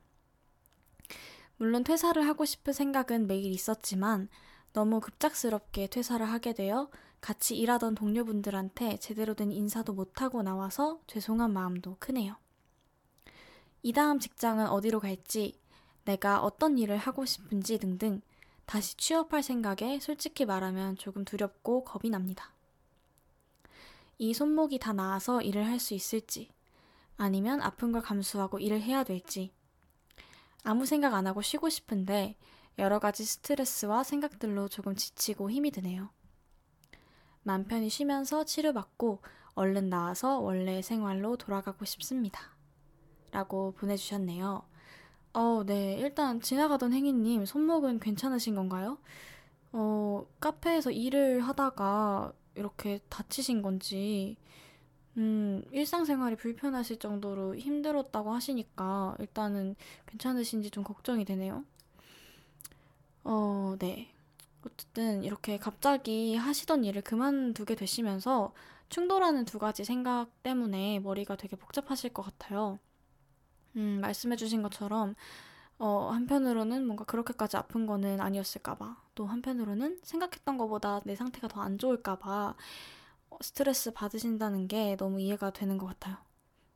물론 1.57 1.83
퇴사를 1.83 2.25
하고 2.27 2.45
싶은 2.45 2.73
생각은 2.73 3.27
매일 3.27 3.51
있었지만 3.51 4.29
너무 4.73 4.99
급작스럽게 4.99 5.87
퇴사를 5.87 6.25
하게 6.27 6.53
되어 6.53 6.89
같이 7.21 7.55
일하던 7.57 7.95
동료분들한테 7.95 8.97
제대로 8.97 9.33
된 9.33 9.51
인사도 9.51 9.93
못하고 9.93 10.43
나와서 10.43 10.99
죄송한 11.07 11.53
마음도 11.53 11.95
크네요. 11.99 12.35
이 13.81 13.93
다음 13.93 14.19
직장은 14.19 14.67
어디로 14.67 14.99
갈지, 14.99 15.57
내가 16.05 16.41
어떤 16.41 16.77
일을 16.77 16.97
하고 16.97 17.25
싶은지 17.25 17.77
등등 17.77 18.21
다시 18.65 18.97
취업할 18.97 19.43
생각에 19.43 19.99
솔직히 19.99 20.45
말하면 20.45 20.97
조금 20.97 21.23
두렵고 21.23 21.83
겁이 21.83 22.09
납니다. 22.09 22.51
이 24.17 24.33
손목이 24.33 24.79
다 24.79 24.93
나아서 24.93 25.41
일을 25.41 25.65
할 25.65 25.79
수 25.79 25.93
있을지, 25.93 26.49
아니면 27.17 27.61
아픈 27.61 27.91
걸 27.91 28.01
감수하고 28.01 28.59
일을 28.59 28.81
해야 28.81 29.03
될지, 29.03 29.51
아무 30.63 30.85
생각 30.85 31.13
안 31.13 31.27
하고 31.27 31.41
쉬고 31.41 31.69
싶은데 31.69 32.37
여러 32.79 32.99
가지 32.99 33.23
스트레스와 33.25 34.03
생각들로 34.03 34.67
조금 34.67 34.95
지치고 34.95 35.51
힘이 35.51 35.71
드네요. 35.71 36.09
맘 37.43 37.65
편히 37.65 37.89
쉬면서 37.89 38.45
치료받고 38.45 39.21
얼른 39.55 39.89
나와서 39.89 40.39
원래 40.39 40.81
생활로 40.81 41.37
돌아가고 41.37 41.85
싶습니다. 41.85 42.39
라고 43.31 43.73
보내주셨네요. 43.73 44.63
어, 45.33 45.63
네. 45.65 45.95
일단 45.95 46.39
지나가던 46.39 46.93
행인님 46.93 47.45
손목은 47.45 47.99
괜찮으신 47.99 48.55
건가요? 48.55 48.99
어, 49.71 50.25
카페에서 50.39 50.91
일을 50.91 51.41
하다가 51.41 52.33
이렇게 52.55 52.99
다치신 53.09 53.61
건지, 53.63 54.37
음, 55.17 55.63
일상생활이 55.71 56.35
불편하실 56.35 56.97
정도로 56.99 57.55
힘들었다고 57.55 58.31
하시니까 58.33 59.15
일단은 59.19 59.75
괜찮으신지 60.07 60.71
좀 60.71 60.83
걱정이 60.83 61.25
되네요. 61.25 61.63
어, 63.23 63.75
네. 63.79 64.13
어쨌든 64.65 65.23
이렇게 65.23 65.57
갑자기 65.57 66.35
하시던 66.35 66.83
일을 66.85 67.01
그만두게 67.01 67.75
되시면서 67.75 68.53
충돌하는 68.89 69.45
두 69.45 69.59
가지 69.59 69.83
생각 69.83 70.27
때문에 70.43 70.99
머리가 70.99 71.35
되게 71.35 71.55
복잡하실 71.55 72.13
것 72.13 72.23
같아요. 72.23 72.79
음, 73.75 73.99
말씀해주신 74.01 74.61
것처럼, 74.63 75.15
어, 75.79 76.09
한편으로는 76.11 76.85
뭔가 76.85 77.05
그렇게까지 77.05 77.57
아픈 77.57 77.85
거는 77.87 78.21
아니었을까봐, 78.21 78.97
또 79.15 79.25
한편으로는 79.27 79.99
생각했던 80.03 80.57
것보다 80.57 81.01
내 81.05 81.15
상태가 81.15 81.47
더 81.47 81.61
안 81.61 81.77
좋을까봐, 81.77 82.55
어, 82.55 82.55
스트레스 83.41 83.91
받으신다는 83.91 84.67
게 84.67 84.95
너무 84.97 85.21
이해가 85.21 85.51
되는 85.51 85.77
것 85.77 85.87
같아요. 85.87 86.17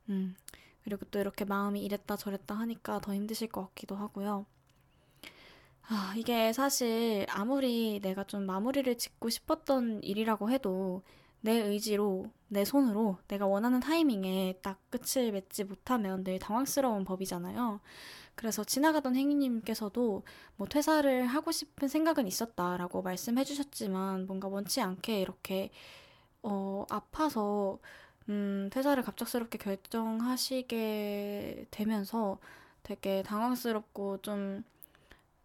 음, 0.09 0.35
그리고 0.83 1.05
또 1.11 1.19
이렇게 1.19 1.45
마음이 1.45 1.83
이랬다 1.83 2.15
저랬다 2.15 2.55
하니까 2.55 2.99
더 2.99 3.13
힘드실 3.13 3.49
것 3.49 3.67
같기도 3.67 3.95
하고요. 3.95 4.45
아, 5.89 6.13
이게 6.17 6.51
사실 6.51 7.25
아무리 7.29 7.99
내가 8.01 8.25
좀 8.25 8.45
마무리를 8.45 8.97
짓고 8.97 9.29
싶었던 9.29 10.03
일이라고 10.03 10.51
해도 10.51 11.01
내 11.39 11.53
의지로, 11.53 12.25
내 12.49 12.65
손으로 12.65 13.17
내가 13.27 13.45
원하는 13.45 13.79
타이밍에 13.79 14.59
딱 14.61 14.79
끝을 14.89 15.31
맺지 15.31 15.63
못하면 15.63 16.23
늘 16.23 16.39
당황스러운 16.39 17.05
법이잖아요. 17.05 17.79
그래서 18.35 18.63
지나가던 18.63 19.15
행위님께서도 19.15 20.23
뭐 20.57 20.67
퇴사를 20.67 21.25
하고 21.25 21.51
싶은 21.51 21.87
생각은 21.87 22.27
있었다라고 22.27 23.01
말씀해 23.01 23.43
주셨지만 23.45 24.27
뭔가 24.27 24.47
원치 24.47 24.81
않게 24.81 25.21
이렇게 25.21 25.71
어, 26.47 26.85
아파서 26.89 27.79
음, 28.29 28.69
퇴사를 28.71 29.01
갑작스럽게 29.03 29.57
결정하시게 29.57 30.77
되면서 31.71 32.39
되게 32.83 33.21
당황스럽고 33.23 34.21
좀, 34.21 34.63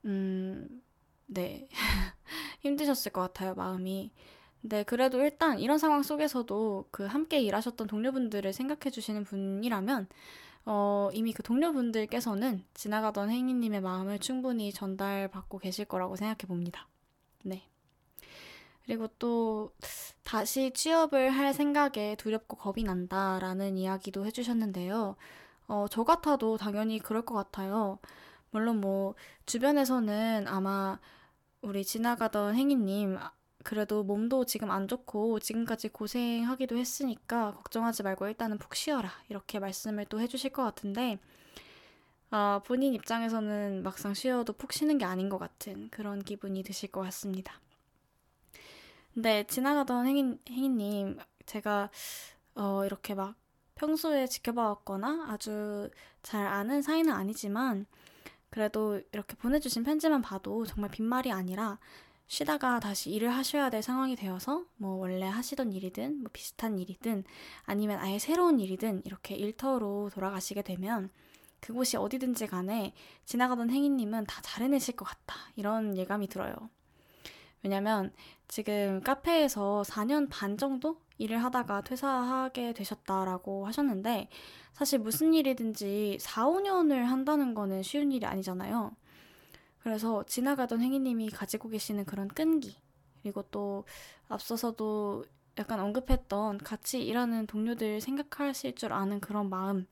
음, 0.05 0.83
네. 1.27 1.69
힘드셨을 2.63 3.13
것 3.13 3.23
같아요, 3.23 3.55
마음이. 3.55 4.13
근데 4.63 4.85
그래도 4.85 5.21
일단 5.21 5.59
이런 5.61 5.79
상황 5.79 6.03
속에서도 6.05 6.87
그 6.93 7.07
함께 7.07 7.41
일하셨던 7.41 7.89
동료분들을 7.89 8.53
생각해 8.53 8.91
주시는 8.93 9.25
분이라면 9.25 10.09
어, 10.67 11.11
이미 11.15 11.33
그 11.33 11.43
동료분들께서는 11.43 12.65
지나가던 12.75 13.31
행위님의 13.31 13.81
마음을 13.81 14.21
충분히 14.21 14.73
전달받고 14.73 15.59
계실 15.59 15.87
거라고 15.87 16.17
생각해 16.17 16.47
봅니다. 16.49 16.89
네. 17.45 17.65
그리고 18.85 19.09
또 19.19 19.73
다시 20.25 20.73
취업을 20.73 21.31
할 21.31 21.55
생각에 21.55 22.17
두렵고 22.17 22.57
겁이 22.57 22.85
난다라는 22.85 23.77
이야기도 23.77 24.27
해주셨는데요. 24.27 25.17
어, 25.69 25.87
저 25.91 26.05
같아도 26.05 26.57
당연히 26.57 26.99
그럴 26.99 27.25
것 27.25 27.35
같아요. 27.35 27.99
물론 28.51 28.81
뭐 28.81 29.15
주변에서는 29.47 30.47
아마 30.49 30.99
우리 31.63 31.85
지나가던 31.85 32.55
행위님 32.57 33.19
그래도 33.63 34.03
몸도 34.03 34.45
지금 34.45 34.71
안 34.71 34.89
좋고 34.89 35.39
지금까지 35.41 35.89
고생하기도 35.89 36.77
했으니까 36.77 37.53
걱정하지 37.55 38.03
말고 38.03 38.27
일단은 38.27 38.59
푹 38.59 38.75
쉬어라. 38.75 39.11
이렇게 39.29 39.59
말씀을 39.59 40.05
또 40.07 40.21
해주실 40.21 40.51
것 40.51 40.63
같은데, 40.65 41.19
아, 42.31 42.61
본인 42.67 42.95
입장에서는 42.95 43.83
막상 43.83 44.15
쉬어도 44.15 44.53
푹 44.53 44.73
쉬는 44.73 44.99
게 44.99 45.05
아닌 45.05 45.29
것 45.29 45.39
같은 45.39 45.89
그런 45.91 46.23
기분이 46.23 46.63
드실 46.63 46.91
것 46.91 47.03
같습니다. 47.03 47.61
근데 49.15 49.45
지나가던 49.45 50.07
행인, 50.07 50.39
행인님, 50.49 51.19
제가, 51.47 51.91
어, 52.55 52.85
이렇게 52.85 53.15
막 53.15 53.35
평소에 53.75 54.27
지켜봐왔거나 54.27 55.27
아주 55.29 55.91
잘 56.23 56.47
아는 56.47 56.83
사이는 56.83 57.13
아니지만, 57.13 57.87
그래도 58.51 59.01
이렇게 59.13 59.35
보내주신 59.37 59.83
편지만 59.83 60.21
봐도 60.21 60.67
정말 60.67 60.91
빈말이 60.91 61.33
아니라 61.33 61.79
쉬다가 62.27 62.81
다시 62.81 63.11
일을 63.11 63.31
하셔야 63.31 63.71
될 63.71 63.83
상황이 63.83 64.15
되어서 64.17 64.65
뭐 64.77 64.97
원래 64.97 65.27
하시던 65.27 65.73
일이든 65.73 66.21
뭐 66.21 66.31
비슷한 66.33 66.79
일이든 66.79 67.25
아니면 67.65 67.99
아예 67.99 68.19
새로운 68.19 68.61
일이든 68.61 69.03
이렇게 69.05 69.35
일터로 69.35 70.11
돌아가시게 70.13 70.63
되면 70.63 71.11
그곳이 71.61 71.97
어디든지 71.97 72.47
간에 72.47 72.95
지나가던 73.25 73.71
행인님은 73.71 74.25
다 74.27 74.41
잘해내실 74.43 74.97
것 74.97 75.05
같다. 75.05 75.37
이런 75.57 75.97
예감이 75.97 76.29
들어요. 76.29 76.55
왜냐면 77.63 78.13
지금 78.49 79.01
카페에서 79.03 79.83
4년 79.87 80.29
반 80.29 80.59
정도 80.59 81.01
일을 81.19 81.43
하다가 81.45 81.83
퇴사하게 81.83 82.73
되셨다라고 82.73 83.67
하셨는데 83.67 84.29
사실 84.73 84.99
무슨 84.99 85.33
일이든지 85.35 86.19
4, 86.21 86.47
5년을 86.47 87.05
한다는 87.05 87.55
거는 87.55 87.83
쉬운 87.83 88.11
일이 88.11 88.27
아니잖아요. 88.27 88.93
그래서 89.79 90.25
지나가던 90.25 90.81
행위님이 90.81 91.31
가지고 91.31 91.69
계시는 91.69 92.05
그런 92.05 92.29
끈기, 92.29 92.77
그리고 93.21 93.43
또 93.51 93.85
앞서서도 94.29 95.25
약간 95.59 95.81
언급했던 95.81 96.59
같이 96.59 97.03
일하는 97.03 97.47
동료들 97.47 98.01
생각하실 98.01 98.75
줄 98.75 98.93
아는 98.93 99.21
그런 99.21 99.51
마음, 99.51 99.87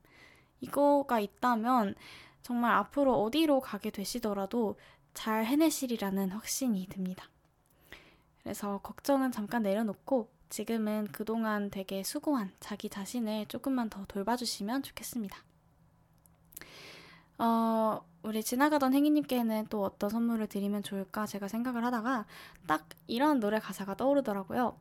이거가 0.60 1.20
있다면 1.20 1.94
정말 2.42 2.74
앞으로 2.74 3.22
어디로 3.22 3.60
가게 3.60 3.90
되시더라도 3.90 4.78
잘 5.12 5.44
해내시리라는 5.44 6.30
확신이 6.30 6.86
듭니다. 6.88 7.28
그래서 8.43 8.78
걱정은 8.82 9.32
잠깐 9.32 9.62
내려놓고 9.62 10.28
지금은 10.49 11.09
그동안 11.12 11.70
되게 11.70 12.03
수고한 12.03 12.53
자기 12.59 12.88
자신을 12.88 13.47
조금만 13.47 13.88
더 13.88 14.05
돌봐주시면 14.07 14.82
좋겠습니다. 14.82 15.38
어, 17.38 18.05
우리 18.22 18.43
지나가던 18.43 18.93
행위님께는 18.93 19.66
또 19.70 19.84
어떤 19.84 20.11
선물을 20.11 20.47
드리면 20.49 20.82
좋을까 20.82 21.26
제가 21.26 21.49
생각을 21.49 21.84
하다가 21.84 22.26
딱 22.66 22.86
이런 23.07 23.41
노래 23.41 23.59
가사가 23.59 23.97
떠오르더라고요. 23.97 24.76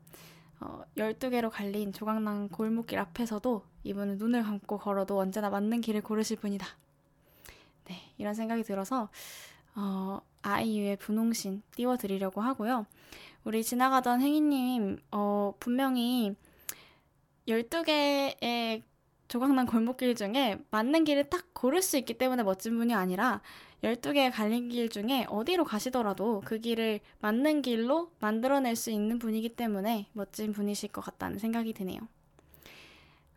어, 0.61 0.83
12개로 0.97 1.49
갈린 1.49 1.93
조각난 1.93 2.49
골목길 2.49 2.99
앞에서도 2.99 3.63
이분은 3.83 4.17
눈을 4.17 4.43
감고 4.43 4.77
걸어도 4.79 5.17
언제나 5.17 5.49
맞는 5.49 5.81
길을 5.81 6.01
고르실 6.01 6.37
분이다. 6.37 6.67
네, 7.85 8.11
이런 8.17 8.33
생각이 8.33 8.63
들어서 8.63 9.09
어, 9.75 10.21
아이유의 10.41 10.97
분홍신 10.97 11.61
띄워드리려고 11.75 12.41
하고요. 12.41 12.85
우리 13.43 13.63
지나가던 13.63 14.21
행위님, 14.21 14.99
어, 15.11 15.53
분명히 15.59 16.35
12개의 17.47 18.83
조각난 19.27 19.65
골목길 19.65 20.15
중에 20.15 20.57
맞는 20.71 21.03
길을 21.03 21.29
딱 21.29 21.45
고를 21.53 21.81
수 21.81 21.97
있기 21.97 22.15
때문에 22.15 22.43
멋진 22.43 22.77
분이 22.77 22.93
아니라 22.93 23.41
12개의 23.83 24.31
갈린 24.33 24.69
길 24.69 24.89
중에 24.89 25.25
어디로 25.29 25.63
가시더라도 25.63 26.41
그 26.45 26.59
길을 26.59 26.99
맞는 27.19 27.61
길로 27.61 28.11
만들어낼 28.19 28.75
수 28.75 28.91
있는 28.91 29.19
분이기 29.19 29.49
때문에 29.49 30.07
멋진 30.13 30.51
분이실 30.51 30.89
것 30.89 31.01
같다는 31.01 31.39
생각이 31.39 31.73
드네요. 31.73 31.99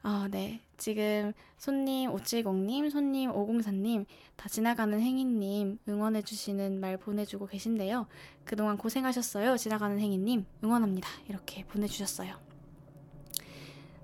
아, 0.02 0.28
네. 0.30 0.60
지금 0.76 1.32
손님 1.58 2.10
570님, 2.10 2.90
손님 2.90 3.30
504님, 3.30 4.04
다 4.34 4.48
지나가는 4.48 4.98
행인님 5.00 5.78
응원해주시는 5.88 6.80
말 6.80 6.96
보내주고 6.96 7.46
계신데요. 7.46 8.08
그동안 8.44 8.76
고생하셨어요. 8.76 9.56
지나가는 9.56 9.96
행인님 9.98 10.44
응원합니다. 10.64 11.08
이렇게 11.28 11.64
보내주셨어요. 11.66 12.34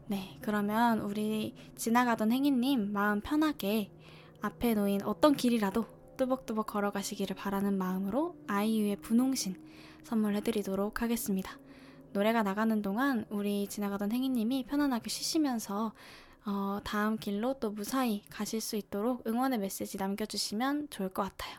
네, 0.07 0.39
그러면 0.41 1.01
우리 1.01 1.55
지나가던 1.77 2.31
행인님 2.31 2.93
마음 2.93 3.21
편하게 3.21 3.91
앞에 4.41 4.75
놓인 4.75 5.03
어떤 5.03 5.35
길이라도 5.35 5.85
뚜벅뚜벅 6.17 6.67
걸어가시기를 6.67 7.35
바라는 7.35 7.77
마음으로 7.77 8.37
아이유의 8.47 8.97
분홍신 8.97 9.57
선물해드리도록 10.05 11.03
하겠습니다. 11.03 11.59
노래가 12.13 12.43
나가는 12.43 12.81
동안 12.83 13.25
우리 13.31 13.67
지나가던 13.69 14.13
행인님이 14.13 14.65
편안하게 14.65 15.09
쉬시면서 15.11 15.93
어, 16.47 16.81
다음 16.85 17.19
길로 17.19 17.55
또 17.61 17.71
무사히 17.71 18.23
가실 18.31 18.61
수 18.61 18.77
있도록 18.77 19.27
응원의 19.27 19.59
메시지 19.59 19.99
남겨주시면 19.99 20.89
좋을 20.91 21.11
것 21.11 21.23
같아요. 21.23 21.59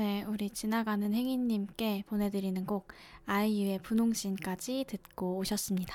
네, 0.00 0.24
우리 0.26 0.48
지나가는 0.48 1.12
행인님께 1.12 2.04
보내드리는 2.06 2.64
곡 2.64 2.88
아이유의 3.26 3.80
분홍신까지 3.80 4.86
듣고 4.88 5.36
오셨습니다. 5.36 5.94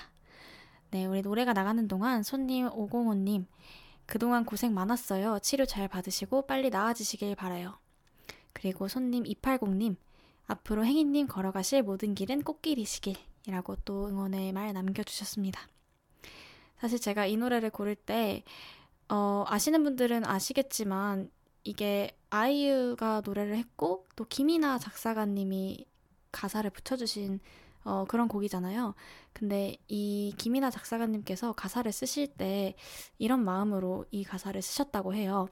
네, 0.91 1.08
우리 1.08 1.24
노래가 1.24 1.53
나가는 1.53 1.88
동안 1.88 2.22
손님 2.22 2.70
505님 2.70 3.47
그동안 4.06 4.45
고생 4.45 4.76
많았어요. 4.76 5.39
치료 5.39 5.66
잘 5.66 5.88
받으시고 5.88 6.43
빨리 6.45 6.70
나아지시길 6.70 7.36
바라요. 7.36 7.80
그리고 8.53 8.88
손님 8.88 9.24
280님 9.24 9.95
앞으로 10.45 10.86
행인님 10.86 11.26
걸어가실 11.26 11.82
모든 11.82 12.14
길은 12.14 12.43
꽃길이시길 12.43 13.16
이라고 13.47 13.76
또 13.86 14.08
응원의 14.08 14.53
말 14.53 14.72
남겨주셨습니다. 14.72 15.68
사실 16.78 17.01
제가 17.01 17.26
이 17.26 17.38
노래를 17.38 17.72
고를 17.72 17.95
때 17.95 18.43
어, 19.10 19.45
아시는 19.47 19.84
분들은 19.84 20.26
아시겠지만 20.26 21.32
이게 21.64 22.16
아이유가 22.36 23.22
노래를 23.24 23.56
했고 23.58 24.06
또 24.16 24.26
김이나 24.26 24.78
작사가님이 24.78 25.86
가사를 26.32 26.70
붙여주신 26.70 27.40
어, 27.86 28.06
그런 28.08 28.28
곡이잖아요. 28.28 28.94
근데 29.32 29.78
이 29.88 30.34
김이나 30.38 30.70
작사가님께서 30.70 31.54
가사를 31.54 31.90
쓰실 31.92 32.28
때 32.28 32.76
이런 33.20 33.44
마음으로 33.46 34.06
이 34.12 34.24
가사를 34.24 34.62
쓰셨다고 34.62 35.14
해요. 35.14 35.48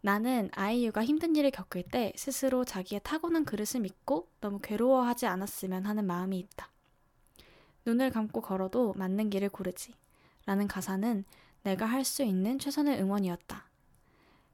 나는 0.00 0.50
아이유가 0.54 1.04
힘든 1.04 1.36
일을 1.36 1.50
겪을 1.50 1.82
때 1.84 2.12
스스로 2.16 2.64
자기의 2.64 3.00
타고난 3.04 3.44
그릇을 3.44 3.80
믿고 3.80 4.28
너무 4.40 4.58
괴로워하지 4.60 5.26
않았으면 5.26 5.84
하는 5.84 6.06
마음이 6.06 6.38
있다. 6.38 6.70
눈을 7.84 8.10
감고 8.10 8.40
걸어도 8.40 8.94
맞는 8.94 9.30
길을 9.30 9.50
고르지. 9.50 9.94
라는 10.46 10.66
가사는 10.68 11.24
내가 11.62 11.86
할 11.86 12.04
수 12.04 12.22
있는 12.22 12.58
최선의 12.58 13.00
응원이었다. 13.00 13.65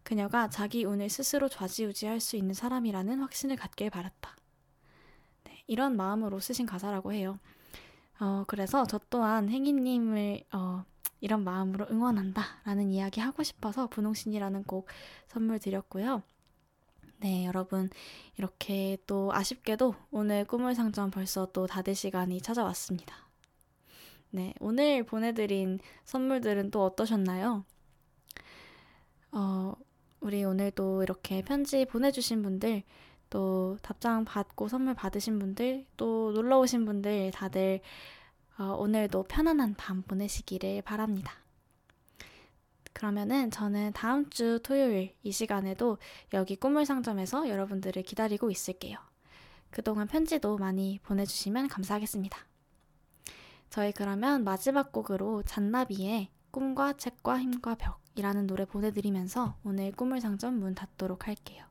그녀가 0.02 0.48
자기 0.48 0.84
운을 0.84 1.08
스스로 1.08 1.48
좌지우지할 1.48 2.20
수 2.20 2.36
있는 2.36 2.54
사람이라는 2.54 3.20
확신을 3.20 3.56
갖길 3.56 3.90
바랐다. 3.90 4.36
네, 5.44 5.62
이런 5.66 5.96
마음으로 5.96 6.40
쓰신 6.40 6.66
가사라고 6.66 7.12
해요. 7.12 7.38
어, 8.20 8.44
그래서 8.46 8.84
저 8.86 9.00
또한 9.10 9.48
행이님을 9.48 10.44
어, 10.52 10.84
이런 11.20 11.44
마음으로 11.44 11.86
응원한다 11.90 12.42
라는 12.64 12.90
이야기 12.90 13.20
하고 13.20 13.42
싶어서 13.42 13.86
분홍신이라는 13.86 14.64
곡 14.64 14.88
선물 15.28 15.58
드렸고요. 15.58 16.22
네, 17.22 17.46
여러분. 17.46 17.88
이렇게 18.36 18.98
또 19.06 19.32
아쉽게도 19.32 19.94
오늘 20.10 20.44
꿈을 20.44 20.74
상점 20.74 21.12
벌써 21.12 21.46
또 21.52 21.68
닫을 21.68 21.94
시간이 21.94 22.40
찾아왔습니다. 22.40 23.14
네, 24.30 24.54
오늘 24.58 25.04
보내드린 25.04 25.78
선물들은 26.04 26.72
또 26.72 26.84
어떠셨나요? 26.84 27.64
어, 29.30 29.72
우리 30.22 30.44
오늘도 30.44 31.02
이렇게 31.02 31.42
편지 31.42 31.84
보내주신 31.84 32.42
분들, 32.42 32.84
또 33.28 33.76
답장 33.82 34.24
받고 34.24 34.68
선물 34.68 34.94
받으신 34.94 35.40
분들, 35.40 35.84
또 35.96 36.30
놀러 36.30 36.60
오신 36.60 36.84
분들 36.84 37.32
다들 37.32 37.80
어, 38.56 38.76
오늘도 38.78 39.24
편안한 39.24 39.74
밤 39.74 40.02
보내시기를 40.02 40.82
바랍니다. 40.82 41.32
그러면은 42.92 43.50
저는 43.50 43.94
다음 43.94 44.30
주 44.30 44.60
토요일 44.62 45.12
이 45.24 45.32
시간에도 45.32 45.98
여기 46.34 46.54
꿈을 46.54 46.86
상점에서 46.86 47.48
여러분들을 47.48 48.04
기다리고 48.04 48.48
있을게요. 48.48 48.98
그동안 49.70 50.06
편지도 50.06 50.56
많이 50.56 51.00
보내주시면 51.02 51.66
감사하겠습니다. 51.66 52.38
저희 53.70 53.90
그러면 53.90 54.44
마지막 54.44 54.92
곡으로 54.92 55.42
잔나비의 55.42 56.28
꿈과 56.52 56.92
책과 56.98 57.40
힘과 57.40 57.76
벽이라는 57.76 58.46
노래 58.46 58.66
보내드리면서 58.66 59.56
오늘 59.64 59.90
꿈을 59.90 60.20
상점 60.20 60.58
문 60.58 60.74
닫도록 60.74 61.26
할게요. 61.26 61.64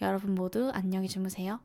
여러분 0.00 0.34
모두 0.34 0.70
안녕히 0.72 1.08
주무세요. 1.08 1.60